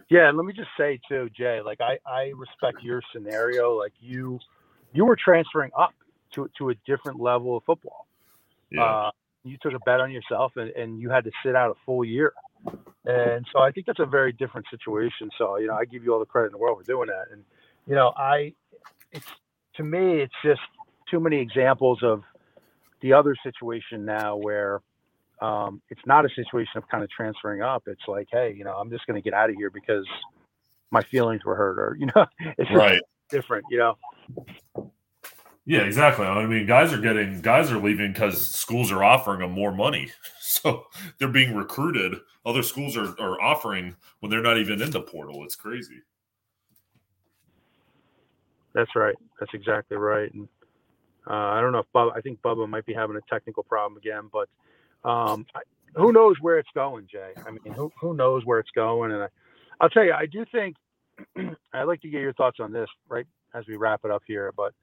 Yeah, 0.09 0.30
and 0.30 0.38
let 0.38 0.45
me 0.45 0.53
just 0.53 0.70
say 0.78 0.99
too, 1.09 1.30
Jay. 1.36 1.61
Like 1.61 1.82
I, 1.82 1.97
I 2.05 2.32
respect 2.36 2.84
your 2.84 3.01
scenario. 3.11 3.78
Like 3.78 3.93
you, 3.99 4.39
you 4.96 5.06
were 5.06 5.18
transferring 5.18 5.72
up 5.78 5.93
to 6.34 6.50
to 6.58 6.70
a 6.70 6.76
different 6.88 7.20
level 7.20 7.58
of 7.58 7.64
football. 7.64 8.08
Yeah. 8.72 8.84
Uh, 8.84 9.12
you 9.43 9.58
took 9.62 9.74
a 9.74 9.80
bet 9.86 10.02
on 10.02 10.12
yourself 10.12 10.54
and, 10.56 10.72
and 10.72 11.00
you 11.00 11.10
had 11.10 11.24
to 11.26 11.32
sit 11.43 11.56
out 11.56 11.70
a 11.70 11.76
full 11.86 12.04
year. 12.04 12.34
And 13.06 13.46
so 13.54 13.60
I 13.60 13.72
think 13.72 13.86
that's 13.86 14.00
a 14.00 14.06
very 14.06 14.34
different 14.34 14.66
situation. 14.72 15.30
So, 15.38 15.58
you 15.58 15.68
know, 15.68 15.76
I 15.76 15.86
give 15.86 16.04
you 16.04 16.14
all 16.14 16.20
the 16.20 16.26
credit 16.26 16.48
in 16.48 16.52
the 16.54 16.58
world 16.58 16.80
for 16.80 16.84
doing 16.84 17.10
that. 17.10 17.32
And, 17.32 17.43
you 17.86 17.93
know, 17.93 18.12
I, 18.18 18.54
it's, 19.12 19.28
to 19.76 19.84
me, 19.84 20.22
it's 20.22 20.34
just 20.43 20.62
too 21.10 21.20
many 21.20 21.39
examples 21.39 22.00
of 22.02 22.24
the 23.02 23.14
other 23.14 23.36
situation 23.43 24.04
now 24.04 24.38
where 24.38 24.82
um, 25.41 25.82
it's 25.91 26.02
not 26.08 26.26
a 26.26 26.30
situation 26.30 26.78
of 26.78 26.88
kind 26.89 27.04
of 27.04 27.10
transferring 27.12 27.62
up. 27.62 27.84
It's 27.86 28.08
like, 28.08 28.28
hey, 28.32 28.56
you 28.58 28.64
know, 28.64 28.74
I'm 28.74 28.89
just 28.89 29.06
going 29.06 29.22
to 29.22 29.24
get 29.24 29.36
out 29.36 29.52
of 29.52 29.56
here 29.56 29.70
because 29.70 30.08
my 30.89 31.04
feelings 31.04 31.46
were 31.46 31.56
hurt 31.56 31.78
or, 31.78 31.96
you 32.00 32.08
know, 32.08 32.26
it's 32.58 32.72
right. 32.72 33.02
Different, 33.30 33.65
you 33.69 33.78
know? 33.78 33.97
Yeah, 35.65 35.82
exactly. 35.82 36.26
I 36.26 36.45
mean, 36.45 36.67
guys 36.67 36.93
are 36.93 37.01
getting 37.01 37.41
guys 37.41 37.71
are 37.71 37.80
leaving 37.80 38.13
because 38.13 38.47
schools 38.47 38.91
are 38.91 39.03
offering 39.03 39.39
them 39.39 39.51
more 39.51 39.73
money, 39.73 40.11
so 40.39 40.86
they're 41.17 41.28
being 41.28 41.55
recruited. 41.55 42.19
Other 42.45 42.61
schools 42.61 42.95
are, 42.95 43.19
are 43.19 43.41
offering 43.41 43.95
when 44.19 44.30
they're 44.30 44.43
not 44.43 44.59
even 44.59 44.82
in 44.82 44.91
the 44.91 45.01
portal. 45.01 45.43
It's 45.43 45.55
crazy. 45.55 46.01
That's 48.73 48.95
right. 48.95 49.15
That's 49.39 49.53
exactly 49.55 49.97
right. 49.97 50.32
And 50.34 50.47
uh, 51.28 51.34
I 51.34 51.61
don't 51.61 51.71
know 51.71 51.80
if 51.80 51.88
Bubba, 51.95 52.15
I 52.15 52.21
think 52.21 52.41
Bubba 52.41 52.69
might 52.69 52.86
be 52.86 52.93
having 52.93 53.15
a 53.15 53.21
technical 53.28 53.63
problem 53.63 53.97
again, 53.97 54.30
but 54.32 54.47
um, 55.09 55.47
I, 55.55 55.61
who 55.95 56.11
knows 56.11 56.36
where 56.41 56.59
it's 56.59 56.69
going, 56.76 57.07
Jay? 57.11 57.32
I 57.47 57.51
mean, 57.51 57.73
who 57.73 57.91
who 57.99 58.13
knows 58.13 58.45
where 58.45 58.59
it's 58.59 58.71
going? 58.71 59.11
And 59.11 59.23
I, 59.23 59.28
I'll 59.80 59.89
tell 59.89 60.03
you, 60.03 60.13
I 60.13 60.28
do 60.28 60.45
think 60.51 60.76
I'd 61.74 61.84
like 61.84 62.01
to 62.01 62.09
get 62.09 62.22
your 62.22 62.34
thoughts 62.34 62.57
on 62.59 62.72
this, 62.72 62.89
right, 63.07 63.26
as 63.53 63.66
we 63.68 63.76
wrap 63.76 64.01
it 64.03 64.11
up 64.11 64.24
here, 64.26 64.51
but 64.55 64.74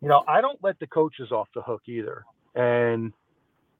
you 0.00 0.08
know, 0.08 0.22
I 0.28 0.40
don't 0.40 0.62
let 0.62 0.78
the 0.80 0.86
coaches 0.86 1.32
off 1.32 1.48
the 1.54 1.62
hook 1.62 1.82
either. 1.86 2.24
And, 2.54 3.12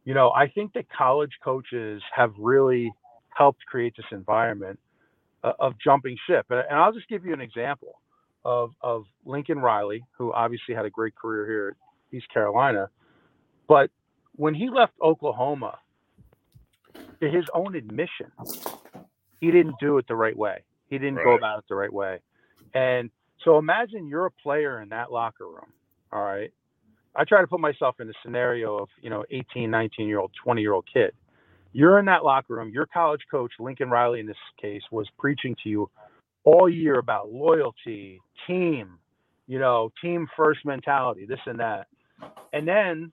you 0.04 0.14
know, 0.14 0.30
I 0.30 0.48
think 0.48 0.72
that 0.72 0.86
college 0.90 1.32
coaches 1.44 2.02
have 2.14 2.32
really 2.38 2.92
helped 3.28 3.66
create 3.66 3.94
this 3.96 4.06
environment 4.10 4.78
uh, 5.42 5.52
of 5.58 5.74
jumping 5.84 6.16
ship. 6.26 6.46
And, 6.48 6.60
and, 6.60 6.78
I'll 6.78 6.92
just 6.92 7.08
give 7.08 7.26
you 7.26 7.34
an 7.34 7.42
example 7.42 8.00
of, 8.44 8.70
of 8.80 9.04
Lincoln 9.26 9.58
Riley, 9.58 10.04
who 10.16 10.32
obviously 10.32 10.74
had 10.74 10.86
a 10.86 10.90
great 10.90 11.14
career 11.14 11.46
here 11.46 11.68
at 11.68 12.16
East 12.16 12.32
Carolina. 12.32 12.88
But 13.68 13.90
when 14.36 14.54
he 14.54 14.70
left 14.70 14.94
Oklahoma, 15.02 15.78
to 17.20 17.30
his 17.30 17.44
own 17.52 17.74
admission, 17.74 18.30
he 19.40 19.50
didn't 19.50 19.76
do 19.80 19.98
it 19.98 20.06
the 20.08 20.16
right 20.16 20.36
way. 20.36 20.62
He 20.94 20.98
didn't 20.98 21.16
right. 21.16 21.24
go 21.24 21.36
about 21.36 21.58
it 21.58 21.64
the 21.68 21.74
right 21.74 21.92
way. 21.92 22.20
And 22.74 23.10
so 23.44 23.58
imagine 23.58 24.06
you're 24.06 24.26
a 24.26 24.30
player 24.30 24.80
in 24.80 24.88
that 24.88 25.12
locker 25.12 25.46
room 25.46 25.72
all 26.14 26.22
right. 26.22 26.52
I 27.16 27.24
try 27.24 27.40
to 27.40 27.46
put 27.46 27.60
myself 27.60 27.96
in 28.00 28.06
the 28.06 28.14
scenario 28.24 28.78
of, 28.78 28.88
you 29.02 29.10
know, 29.10 29.24
18, 29.30 29.70
19 29.70 30.08
year 30.08 30.20
old, 30.20 30.30
20 30.42 30.62
year 30.62 30.72
old 30.72 30.86
kid. 30.90 31.12
You're 31.72 31.98
in 31.98 32.04
that 32.06 32.24
locker 32.24 32.54
room. 32.54 32.70
Your 32.70 32.86
college 32.86 33.22
coach, 33.28 33.52
Lincoln 33.58 33.90
Riley, 33.90 34.20
in 34.20 34.26
this 34.26 34.36
case, 34.62 34.82
was 34.92 35.08
preaching 35.18 35.56
to 35.64 35.68
you 35.68 35.90
all 36.44 36.68
year 36.68 36.98
about 37.00 37.32
loyalty, 37.32 38.20
team, 38.46 38.98
you 39.48 39.58
know, 39.58 39.90
team 40.00 40.28
first 40.36 40.60
mentality, 40.64 41.26
this 41.26 41.40
and 41.46 41.58
that. 41.58 41.88
And 42.52 42.66
then 42.66 43.12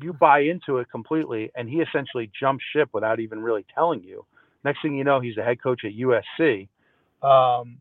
you 0.00 0.12
buy 0.12 0.40
into 0.40 0.78
it 0.78 0.90
completely, 0.90 1.52
and 1.54 1.68
he 1.68 1.76
essentially 1.76 2.30
jumps 2.38 2.64
ship 2.72 2.88
without 2.92 3.20
even 3.20 3.40
really 3.40 3.64
telling 3.72 4.02
you. 4.02 4.26
Next 4.64 4.82
thing 4.82 4.96
you 4.96 5.04
know, 5.04 5.20
he's 5.20 5.36
the 5.36 5.44
head 5.44 5.62
coach 5.62 5.82
at 5.84 5.92
USC. 5.92 6.68
Um, 7.24 7.80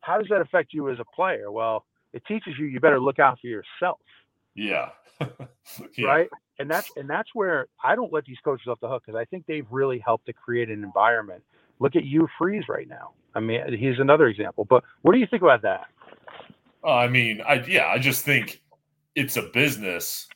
how 0.00 0.18
does 0.18 0.28
that 0.30 0.40
affect 0.40 0.72
you 0.72 0.88
as 0.90 0.98
a 1.00 1.04
player? 1.04 1.50
Well, 1.50 1.84
it 2.12 2.22
teaches 2.26 2.54
you 2.58 2.66
you 2.66 2.80
better 2.80 3.00
look 3.00 3.18
out 3.18 3.38
for 3.40 3.48
yourself. 3.48 3.98
Yeah. 4.54 4.90
yeah. 5.96 6.06
Right. 6.06 6.28
And 6.58 6.70
that's 6.70 6.90
and 6.96 7.10
that's 7.10 7.28
where 7.34 7.66
I 7.82 7.94
don't 7.94 8.12
let 8.12 8.24
these 8.24 8.38
coaches 8.44 8.66
off 8.68 8.80
the 8.80 8.88
hook 8.88 9.02
because 9.04 9.18
I 9.18 9.24
think 9.26 9.44
they've 9.46 9.66
really 9.70 9.98
helped 9.98 10.26
to 10.26 10.32
create 10.32 10.70
an 10.70 10.82
environment. 10.82 11.42
Look 11.78 11.96
at 11.96 12.04
Hugh 12.04 12.28
Freeze 12.38 12.64
right 12.68 12.88
now. 12.88 13.10
I 13.34 13.40
mean, 13.40 13.60
he's 13.78 13.98
another 13.98 14.28
example. 14.28 14.64
But 14.64 14.82
what 15.02 15.12
do 15.12 15.18
you 15.18 15.26
think 15.26 15.42
about 15.42 15.60
that? 15.62 15.88
Uh, 16.82 16.94
I 16.94 17.08
mean, 17.08 17.42
I 17.46 17.64
yeah, 17.68 17.88
I 17.88 17.98
just 17.98 18.24
think 18.24 18.62
it's 19.14 19.36
a 19.36 19.42
business, 19.42 20.28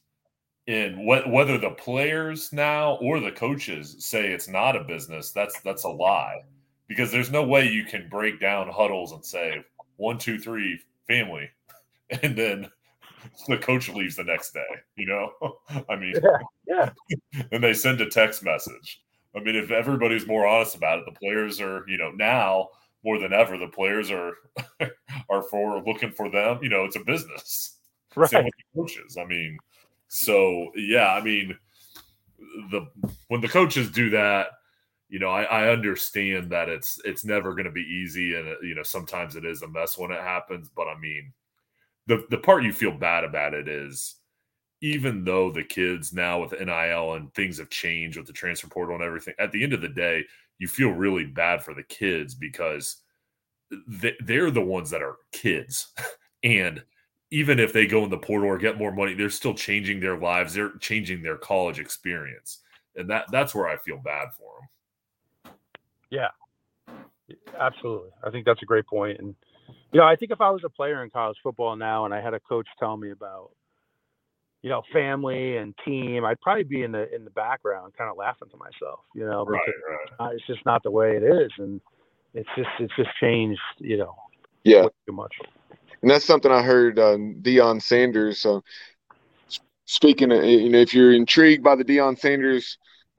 and 0.67 0.97
wh- 0.97 1.27
whether 1.29 1.57
the 1.57 1.71
players 1.71 2.53
now 2.53 2.97
or 2.97 3.21
the 3.21 3.31
coaches 3.31 3.97
say 4.01 4.33
it's 4.33 4.49
not 4.49 4.77
a 4.77 4.85
business, 4.85 5.31
that's 5.31 5.61
that's 5.61 5.85
a 5.85 5.89
lie, 5.89 6.43
because 6.91 7.13
there's 7.13 7.31
no 7.31 7.45
way 7.45 7.69
you 7.69 7.85
can 7.85 8.09
break 8.09 8.41
down 8.41 8.69
huddles 8.69 9.13
and 9.13 9.25
say 9.25 9.65
one, 9.97 10.19
two, 10.19 10.41
three, 10.41 10.77
family, 11.07 11.49
and 12.23 12.37
then 12.37 12.69
the 13.47 13.57
coach 13.57 13.89
leaves 13.89 14.17
the 14.17 14.25
next 14.25 14.53
day. 14.53 14.67
You 14.97 15.07
know, 15.07 15.59
I 15.89 15.95
mean, 15.95 16.15
yeah, 16.67 16.91
yeah. 17.31 17.43
and 17.53 17.63
they 17.63 17.75
send 17.75 18.01
a 18.01 18.11
text 18.11 18.43
message. 18.43 19.01
I 19.37 19.39
mean, 19.39 19.55
if 19.55 19.71
everybody's 19.71 20.27
more 20.27 20.49
honest 20.49 20.75
about 20.75 20.99
it, 20.99 21.05
the 21.05 21.13
players 21.13 21.61
are, 21.61 21.85
you 21.89 21.97
know, 21.97 22.11
now 22.11 22.71
more 23.05 23.21
than 23.21 23.33
ever, 23.33 23.57
the 23.57 23.69
players 23.69 24.11
are 24.11 24.35
are 25.31 25.45
for 25.45 25.81
looking 25.85 26.11
for 26.11 26.29
them. 26.29 26.59
You 26.61 26.71
know, 26.71 26.85
it's 26.85 26.97
a 26.97 27.05
business. 27.05 27.77
Right. 28.17 28.29
Same 28.29 28.47
with 28.47 28.55
the 28.57 28.81
coaches. 28.81 29.17
I 29.17 29.25
mean, 29.27 29.57
so 30.09 30.73
yeah, 30.75 31.15
I 31.15 31.23
mean, 31.23 31.57
the 32.73 32.89
when 33.29 33.41
the 33.41 33.49
coaches 33.49 33.93
do 33.93 34.11
that, 34.11 34.49
you 35.11 35.19
know, 35.19 35.29
I, 35.29 35.43
I 35.43 35.69
understand 35.71 36.51
that 36.51 36.69
it's 36.69 37.01
it's 37.05 37.25
never 37.25 37.53
going 37.53 37.65
to 37.65 37.73
be 37.73 37.83
easy, 37.83 38.37
and 38.37 38.49
uh, 38.49 38.61
you 38.63 38.77
know, 38.77 38.85
sometimes 38.85 39.35
it 39.35 39.45
is 39.45 39.63
a 39.63 39.69
mess 39.69 39.99
when 39.99 40.13
it 40.13 40.21
happens. 40.21 40.71
But 40.75 40.87
I 40.87 40.99
mean, 40.99 41.33
the 42.07 42.25
the 42.31 42.39
part 42.39 42.63
you 42.63 42.73
feel 42.73 42.97
bad 42.97 43.25
about 43.25 43.53
it 43.53 43.69
is 43.69 44.17
even 44.83 45.25
though 45.25 45.51
the 45.51 45.65
kids 45.65 46.13
now 46.13 46.41
with 46.41 46.59
NIL 46.59 47.15
and 47.15 47.35
things 47.35 47.59
have 47.59 47.69
changed 47.71 48.17
with 48.17 48.27
the 48.27 48.33
transfer 48.33 48.69
portal 48.69 48.95
and 48.95 49.05
everything, 49.05 49.35
at 49.39 49.53
the 49.53 49.63
end 49.63 49.73
of 49.73 49.81
the 49.81 49.89
day, 49.89 50.25
you 50.59 50.69
feel 50.69 50.91
really 50.91 51.25
bad 51.25 51.63
for 51.63 51.75
the 51.75 51.83
kids 51.83 52.35
because 52.35 52.99
they're 54.21 54.51
the 54.51 54.61
ones 54.61 54.91
that 54.91 55.03
are 55.03 55.17
kids. 55.33 55.93
and 56.45 56.83
even 57.31 57.59
if 57.59 57.73
they 57.73 57.87
go 57.87 58.05
in 58.05 58.11
the 58.11 58.19
portal 58.19 58.49
or 58.49 58.59
get 58.59 58.79
more 58.79 58.93
money, 58.93 59.15
they're 59.15 59.29
still 59.29 59.55
changing 59.55 60.01
their 60.01 60.17
lives. 60.17 60.55
They're 60.55 60.77
changing 60.79 61.23
their 61.23 61.37
college 61.37 61.79
experience. 61.79 62.61
And 62.97 63.11
that 63.11 63.27
that's 63.31 63.55
where 63.55 63.69
I 63.69 63.77
feel 63.77 63.99
bad 63.99 64.29
for 64.37 64.53
them. 64.61 64.69
Yeah. 66.11 66.29
Absolutely. 67.59 68.11
I 68.25 68.31
think 68.31 68.45
that's 68.45 68.63
a 68.63 68.67
great 68.67 68.87
point. 68.87 69.19
And 69.19 69.35
you 69.93 70.01
know, 70.01 70.07
I 70.07 70.17
think 70.17 70.33
if 70.33 70.41
I 70.41 70.51
was 70.51 70.63
a 70.65 70.69
player 70.69 71.03
in 71.05 71.11
college 71.11 71.37
football 71.43 71.77
now 71.77 72.05
and 72.05 72.13
I 72.13 72.21
had 72.21 72.35
a 72.35 72.41
coach 72.41 72.67
tell 72.79 72.97
me 72.97 73.11
about 73.11 73.51
you 74.63 74.69
know, 74.69 74.83
family 74.93 75.57
and 75.57 75.75
team, 75.85 76.25
I'd 76.25 76.41
probably 76.41 76.65
be 76.65 76.83
in 76.83 76.93
the 76.93 77.13
in 77.15 77.25
the 77.25 77.31
background, 77.31 77.95
kind 77.97 78.11
of 78.11 78.17
laughing 78.17 78.49
to 78.51 78.57
myself. 78.57 79.01
You 79.15 79.25
know, 79.25 79.45
right, 79.45 79.61
right. 80.19 80.35
it's 80.35 80.47
just 80.47 80.65
not 80.67 80.83
the 80.83 80.91
way 80.91 81.17
it 81.17 81.23
is, 81.23 81.51
and 81.59 81.81
it's 82.35 82.49
just 82.57 82.69
it's 82.79 82.95
just 82.97 83.09
changed. 83.19 83.61
You 83.79 83.97
know, 83.97 84.15
yeah, 84.65 84.87
too 85.07 85.13
much. 85.13 85.35
And 86.03 86.11
that's 86.11 86.25
something 86.25 86.51
I 86.53 86.63
heard 86.63 86.99
uh, 86.99 87.17
Deion 87.17 87.81
Sanders. 87.81 88.45
Uh, 88.45 88.61
speaking, 89.87 90.31
of, 90.31 90.45
you 90.45 90.69
know, 90.69 90.79
if 90.79 90.93
you're 90.93 91.13
intrigued 91.13 91.65
by 91.65 91.75
the 91.75 91.85
Deion 91.85 92.19
Sanders 92.19 92.77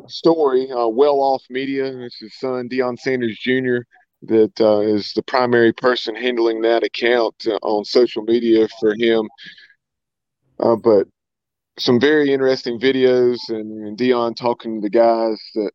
story, 0.08 0.70
uh, 0.72 0.88
Well 0.88 1.20
Off 1.20 1.44
Media, 1.50 1.86
it's 2.00 2.20
his 2.20 2.38
son 2.38 2.70
Deion 2.70 2.98
Sanders 2.98 3.38
Jr. 3.40 3.80
That 4.24 4.62
uh, 4.62 4.82
is 4.82 5.14
the 5.14 5.24
primary 5.24 5.74
person 5.74 6.16
handling 6.16 6.62
that 6.62 6.84
account 6.84 7.36
uh, 7.48 7.58
on 7.64 7.86
social 7.86 8.24
media 8.24 8.68
for 8.80 8.94
him. 8.94 9.28
Uh, 10.60 10.76
but 10.76 11.08
some 11.80 12.00
very 12.00 12.32
interesting 12.32 12.80
videos 12.80 13.38
and, 13.50 13.88
and 13.88 13.98
Deion 13.98 14.36
talking 14.36 14.76
to 14.76 14.82
the 14.82 14.92
guys 14.92 15.42
that, 15.56 15.72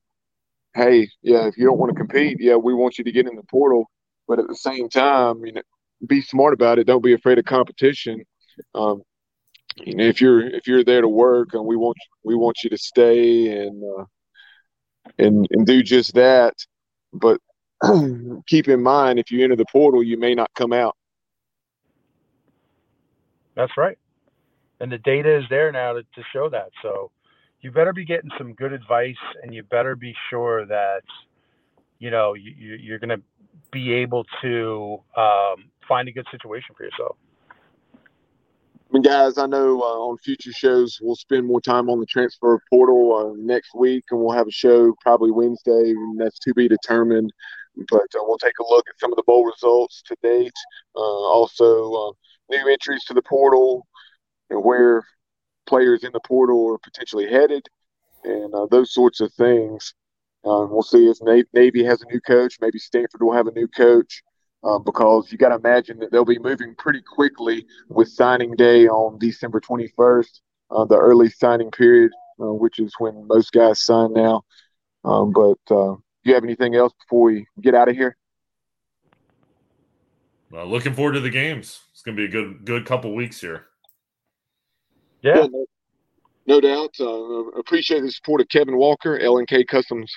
hey, 0.74 1.08
yeah, 1.22 1.46
if 1.46 1.56
you 1.56 1.66
don't 1.66 1.78
want 1.78 1.90
to 1.90 1.98
compete, 1.98 2.36
yeah, 2.38 2.54
we 2.54 2.72
want 2.72 2.98
you 2.98 3.04
to 3.04 3.12
get 3.12 3.26
in 3.26 3.34
the 3.34 3.42
portal, 3.44 3.90
but 4.28 4.38
at 4.38 4.46
the 4.46 4.54
same 4.54 4.88
time, 4.88 5.44
you 5.44 5.52
know, 5.52 5.62
be 6.06 6.20
smart 6.20 6.54
about 6.54 6.78
it. 6.78 6.86
Don't 6.86 7.02
be 7.02 7.14
afraid 7.14 7.38
of 7.38 7.44
competition. 7.44 8.22
Um, 8.74 9.02
you 9.78 9.94
know, 9.94 10.04
if 10.04 10.20
you're 10.20 10.40
if 10.40 10.66
you're 10.66 10.84
there 10.84 11.00
to 11.00 11.08
work, 11.08 11.50
and 11.52 11.64
we 11.64 11.76
want 11.76 11.96
we 12.24 12.34
want 12.34 12.62
you 12.62 12.70
to 12.70 12.78
stay 12.78 13.48
and 13.48 13.82
uh, 13.98 14.04
and 15.18 15.46
and 15.50 15.66
do 15.66 15.82
just 15.82 16.14
that. 16.14 16.54
But 17.12 17.40
keep 18.46 18.68
in 18.68 18.82
mind, 18.82 19.18
if 19.18 19.30
you 19.30 19.42
enter 19.44 19.56
the 19.56 19.66
portal, 19.70 20.02
you 20.02 20.18
may 20.18 20.34
not 20.34 20.50
come 20.54 20.72
out. 20.72 20.96
That's 23.54 23.72
right 23.76 23.98
and 24.80 24.90
the 24.90 24.98
data 24.98 25.38
is 25.38 25.44
there 25.50 25.72
now 25.72 25.94
to, 25.94 26.02
to 26.02 26.22
show 26.32 26.48
that. 26.50 26.70
So 26.82 27.10
you 27.60 27.70
better 27.70 27.92
be 27.92 28.04
getting 28.04 28.30
some 28.36 28.54
good 28.54 28.72
advice, 28.72 29.14
and 29.42 29.54
you 29.54 29.62
better 29.62 29.96
be 29.96 30.14
sure 30.30 30.66
that 30.66 31.02
you 31.98 32.10
know 32.10 32.34
you, 32.34 32.52
you're 32.52 32.98
going 32.98 33.10
to 33.10 33.22
be 33.72 33.92
able 33.92 34.24
to 34.42 34.98
um, 35.16 35.70
find 35.88 36.08
a 36.08 36.12
good 36.12 36.26
situation 36.30 36.74
for 36.76 36.84
yourself. 36.84 37.16
Mean, 38.92 39.02
guys, 39.02 39.36
I 39.36 39.46
know 39.46 39.80
uh, 39.80 39.98
on 40.08 40.16
future 40.18 40.52
shows 40.52 40.98
we'll 41.02 41.16
spend 41.16 41.44
more 41.44 41.60
time 41.60 41.90
on 41.90 41.98
the 41.98 42.06
transfer 42.06 42.62
portal 42.70 43.16
uh, 43.16 43.34
next 43.36 43.74
week, 43.74 44.04
and 44.10 44.20
we'll 44.20 44.36
have 44.36 44.46
a 44.46 44.52
show 44.52 44.94
probably 45.00 45.32
Wednesday, 45.32 45.90
and 45.90 46.20
that's 46.20 46.38
to 46.40 46.54
be 46.54 46.68
determined. 46.68 47.32
But 47.90 48.06
uh, 48.14 48.20
we'll 48.22 48.38
take 48.38 48.58
a 48.60 48.64
look 48.70 48.86
at 48.88 48.98
some 49.00 49.12
of 49.12 49.16
the 49.16 49.24
bowl 49.26 49.44
results 49.44 50.02
to 50.06 50.16
date. 50.22 50.54
Uh, 50.94 51.00
also, 51.00 51.92
uh, 51.92 52.12
new 52.48 52.70
entries 52.70 53.04
to 53.06 53.14
the 53.14 53.22
portal, 53.22 53.86
and 54.50 54.62
where 54.62 55.04
players 55.66 56.04
in 56.04 56.12
the 56.12 56.20
portal 56.20 56.72
are 56.72 56.78
potentially 56.78 57.28
headed 57.28 57.66
and 58.22 58.54
uh, 58.54 58.66
those 58.70 58.94
sorts 58.94 59.20
of 59.20 59.32
things. 59.34 59.94
We'll 60.44 60.82
see 60.82 61.08
if 61.08 61.18
Navy 61.52 61.84
has 61.84 62.02
a 62.02 62.06
new 62.06 62.20
coach. 62.20 62.58
Maybe 62.60 62.78
Stanford 62.78 63.20
will 63.20 63.32
have 63.32 63.48
a 63.48 63.52
new 63.52 63.66
coach 63.66 64.22
uh, 64.66 64.78
because 64.80 65.30
you 65.30 65.38
got 65.38 65.50
to 65.50 65.54
imagine 65.54 65.98
that 66.00 66.10
they'll 66.10 66.24
be 66.24 66.38
moving 66.38 66.74
pretty 66.74 67.00
quickly 67.00 67.64
with 67.88 68.08
signing 68.08 68.54
day 68.56 68.88
on 68.88 69.18
December 69.18 69.60
21st, 69.60 70.40
uh, 70.72 70.84
the 70.84 70.96
early 70.96 71.30
signing 71.30 71.70
period, 71.70 72.10
uh, 72.40 72.52
which 72.52 72.80
is 72.80 72.92
when 72.98 73.26
most 73.28 73.52
guys 73.52 73.80
sign 73.80 74.12
now. 74.12 74.42
Um, 75.04 75.32
but 75.32 75.58
uh, 75.70 75.94
do 75.94 76.02
you 76.24 76.34
have 76.34 76.42
anything 76.42 76.74
else 76.74 76.92
before 77.04 77.22
we 77.22 77.46
get 77.60 77.76
out 77.76 77.88
of 77.88 77.94
here? 77.94 78.16
Well, 80.50 80.66
looking 80.66 80.94
forward 80.94 81.12
to 81.12 81.20
the 81.20 81.30
games. 81.30 81.80
It's 81.92 82.02
going 82.02 82.16
to 82.16 82.20
be 82.20 82.28
a 82.28 82.30
good 82.30 82.64
good 82.64 82.86
couple 82.86 83.14
weeks 83.14 83.40
here. 83.40 83.66
Yeah. 85.22 85.42
yeah 85.42 85.46
no, 85.46 85.66
no, 86.46 86.60
doubt. 86.60 86.94
Uh, 86.98 87.58
appreciate 87.58 88.00
the 88.00 88.10
support 88.10 88.40
of 88.40 88.48
Kevin 88.48 88.76
Walker, 88.76 89.18
LNK 89.18 89.66
Customs 89.68 90.12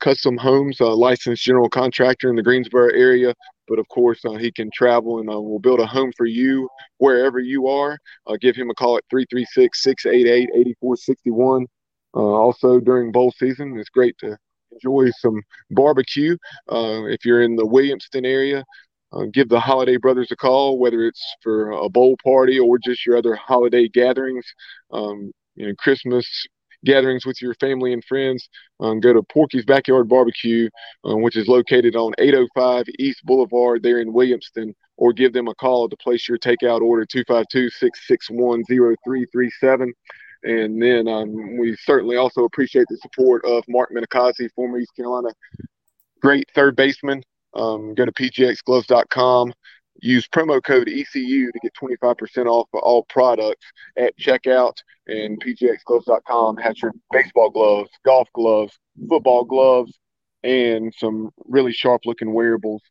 Custom 0.00 0.36
Homes, 0.36 0.80
uh, 0.80 0.94
licensed 0.94 1.42
general 1.42 1.68
contractor 1.68 2.30
in 2.30 2.36
the 2.36 2.42
Greensboro 2.42 2.88
area. 2.94 3.34
But 3.70 3.78
of 3.78 3.88
course, 3.88 4.24
uh, 4.24 4.32
he 4.32 4.50
can 4.50 4.68
travel 4.74 5.20
and 5.20 5.30
uh, 5.30 5.40
will 5.40 5.60
build 5.60 5.78
a 5.78 5.86
home 5.86 6.12
for 6.16 6.26
you 6.26 6.68
wherever 6.98 7.38
you 7.38 7.68
are. 7.68 7.96
Uh, 8.26 8.36
give 8.40 8.56
him 8.56 8.68
a 8.68 8.74
call 8.74 8.96
at 8.96 9.04
336 9.08 9.82
688 9.82 10.50
8461. 10.52 11.66
Uh, 12.12 12.18
also, 12.18 12.80
during 12.80 13.12
bowl 13.12 13.32
season, 13.38 13.78
it's 13.78 13.88
great 13.88 14.18
to 14.18 14.36
enjoy 14.72 15.08
some 15.20 15.40
barbecue. 15.70 16.36
if 16.68 17.24
you're 17.24 17.42
in 17.42 17.54
the 17.54 17.64
Williamston 17.64 18.26
area, 18.26 18.64
uh, 19.12 19.26
give 19.32 19.48
the 19.48 19.60
Holiday 19.60 19.96
Brothers 19.96 20.32
a 20.32 20.36
call, 20.36 20.78
whether 20.78 21.06
it's 21.06 21.24
for 21.40 21.70
a 21.70 21.88
bowl 21.88 22.16
party 22.24 22.58
or 22.58 22.76
just 22.78 23.06
your 23.06 23.16
other 23.16 23.36
holiday 23.36 23.88
gatherings, 23.88 24.44
um, 24.92 25.32
you 25.54 25.68
know, 25.68 25.74
Christmas 25.78 26.26
gatherings 26.84 27.26
with 27.26 27.40
your 27.40 27.54
family 27.54 27.92
and 27.92 28.04
friends. 28.04 28.48
Um, 28.80 29.00
go 29.00 29.12
to 29.12 29.22
Porky's 29.22 29.64
Backyard 29.64 30.08
Barbecue, 30.08 30.68
uh, 31.08 31.16
which 31.16 31.36
is 31.36 31.48
located 31.48 31.96
on 31.96 32.12
805 32.18 32.86
East 32.98 33.20
Boulevard 33.24 33.82
there 33.82 34.00
in 34.00 34.12
Williamston, 34.12 34.74
or 34.96 35.12
give 35.12 35.32
them 35.32 35.48
a 35.48 35.54
call 35.54 35.88
to 35.88 35.96
place 35.96 36.28
your 36.28 36.38
takeout 36.38 36.80
order 36.80 37.04
252 37.04 37.70
661 37.70 38.64
0337. 38.64 39.92
And 40.42 40.82
then 40.82 41.06
um, 41.06 41.58
we 41.58 41.76
certainly 41.82 42.16
also 42.16 42.44
appreciate 42.44 42.86
the 42.88 42.96
support 43.02 43.44
of 43.44 43.62
Mark 43.68 43.90
Minicozzi, 43.94 44.48
former 44.54 44.78
East 44.78 44.96
Carolina 44.96 45.28
great 46.20 46.48
third 46.54 46.76
baseman. 46.76 47.22
Um, 47.54 47.94
go 47.94 48.04
to 48.04 48.12
pgxgloves.com. 48.12 49.52
Use 50.02 50.26
promo 50.28 50.62
code 50.62 50.88
ECU 50.88 51.52
to 51.52 51.58
get 51.60 51.72
25% 51.74 52.46
off 52.46 52.68
of 52.72 52.80
all 52.80 53.04
products 53.04 53.66
at 53.96 54.16
checkout. 54.18 54.74
And 55.06 55.42
pgxgloves.com 55.42 56.56
has 56.58 56.80
your 56.80 56.92
baseball 57.12 57.50
gloves, 57.50 57.90
golf 58.04 58.28
gloves, 58.34 58.78
football 59.08 59.44
gloves, 59.44 59.98
and 60.42 60.92
some 60.96 61.30
really 61.46 61.72
sharp 61.72 62.02
looking 62.06 62.32
wearables. 62.32 62.82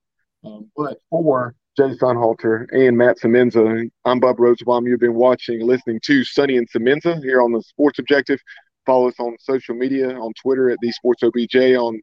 Um, 0.44 0.72
but 0.76 1.00
for 1.10 1.56
Jay 1.78 1.96
Sunhalter 1.96 2.66
and 2.72 2.98
Matt 2.98 3.20
Semenza, 3.20 3.90
I'm 4.06 4.20
Bob 4.20 4.40
Rosenbaum. 4.40 4.88
You've 4.88 5.00
been 5.00 5.16
watching, 5.16 5.62
and 5.62 5.68
listening 5.68 6.00
to 6.06 6.24
Sonny 6.24 6.58
and 6.58 6.70
Semenza 6.70 7.22
here 7.24 7.42
on 7.42 7.52
the 7.52 7.62
Sports 7.62 8.00
Objective. 8.00 8.40
Follow 8.86 9.08
us 9.08 9.20
on 9.20 9.36
social 9.40 9.76
media 9.76 10.18
on 10.18 10.34
Twitter 10.42 10.70
at 10.70 10.78
the 10.82 10.92
Sports 10.92 11.24
OBJ, 11.24 11.56
on 11.56 12.00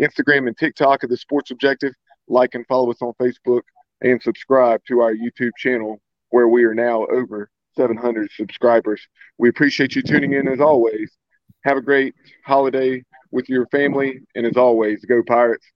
Instagram 0.00 0.46
and 0.46 0.56
TikTok 0.56 1.04
at 1.04 1.10
the 1.10 1.16
Sports 1.16 1.50
Objective. 1.50 1.92
Like 2.28 2.54
and 2.54 2.66
follow 2.66 2.90
us 2.90 3.02
on 3.02 3.12
Facebook 3.20 3.62
and 4.02 4.20
subscribe 4.22 4.82
to 4.88 5.00
our 5.00 5.14
YouTube 5.14 5.52
channel 5.56 6.00
where 6.30 6.48
we 6.48 6.64
are 6.64 6.74
now 6.74 7.06
over 7.06 7.48
700 7.76 8.30
subscribers. 8.32 9.00
We 9.38 9.48
appreciate 9.48 9.96
you 9.96 10.02
tuning 10.02 10.34
in 10.34 10.48
as 10.48 10.60
always. 10.60 11.10
Have 11.64 11.76
a 11.76 11.82
great 11.82 12.14
holiday 12.44 13.04
with 13.30 13.48
your 13.48 13.66
family. 13.66 14.20
And 14.34 14.46
as 14.46 14.56
always, 14.56 15.04
go 15.04 15.22
Pirates. 15.22 15.66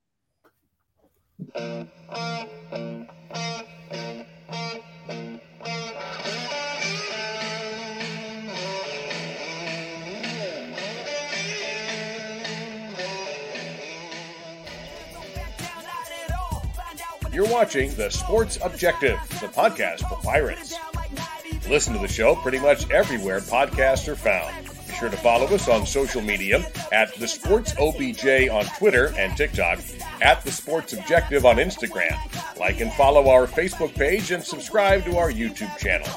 You're 17.37 17.53
watching 17.53 17.95
The 17.97 18.09
Sports 18.09 18.59
Objective, 18.63 19.19
the 19.43 19.49
podcast 19.49 20.09
for 20.09 20.17
Pirates. 20.23 20.75
Listen 21.69 21.93
to 21.93 21.99
the 21.99 22.09
show 22.09 22.35
pretty 22.35 22.59
much 22.59 22.91
everywhere 22.91 23.41
podcasts 23.41 24.09
are 24.09 24.17
found. 24.17 24.57
Be 24.89 24.95
sure 24.95 25.11
to 25.11 25.19
follow 25.19 25.45
us 25.49 25.69
on 25.69 25.85
social 25.85 26.23
media 26.23 26.67
at 26.93 27.15
The 27.17 27.29
Sports 27.29 27.75
OBJ 27.79 28.49
on 28.49 28.65
Twitter 28.79 29.13
and 29.19 29.37
TikTok, 29.37 29.81
at 30.23 30.45
The 30.45 30.51
Sports 30.51 30.95
Objective 30.95 31.45
on 31.45 31.57
Instagram. 31.57 32.17
Like 32.59 32.81
and 32.81 32.91
follow 32.95 33.29
our 33.29 33.47
Facebook 33.47 33.95
page 33.95 34.31
and 34.31 34.43
subscribe 34.43 35.05
to 35.05 35.19
our 35.19 35.31
YouTube 35.31 35.77
channel. 35.77 36.09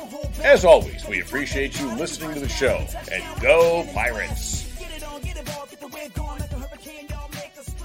As 0.41 0.63
always, 0.63 1.05
we 1.05 1.19
appreciate 1.19 1.77
you 1.81 1.93
listening 1.95 2.33
to 2.35 2.39
the 2.39 2.47
show, 2.47 2.87
and 3.11 3.41
go 3.41 3.85
Pirates! 3.93 4.68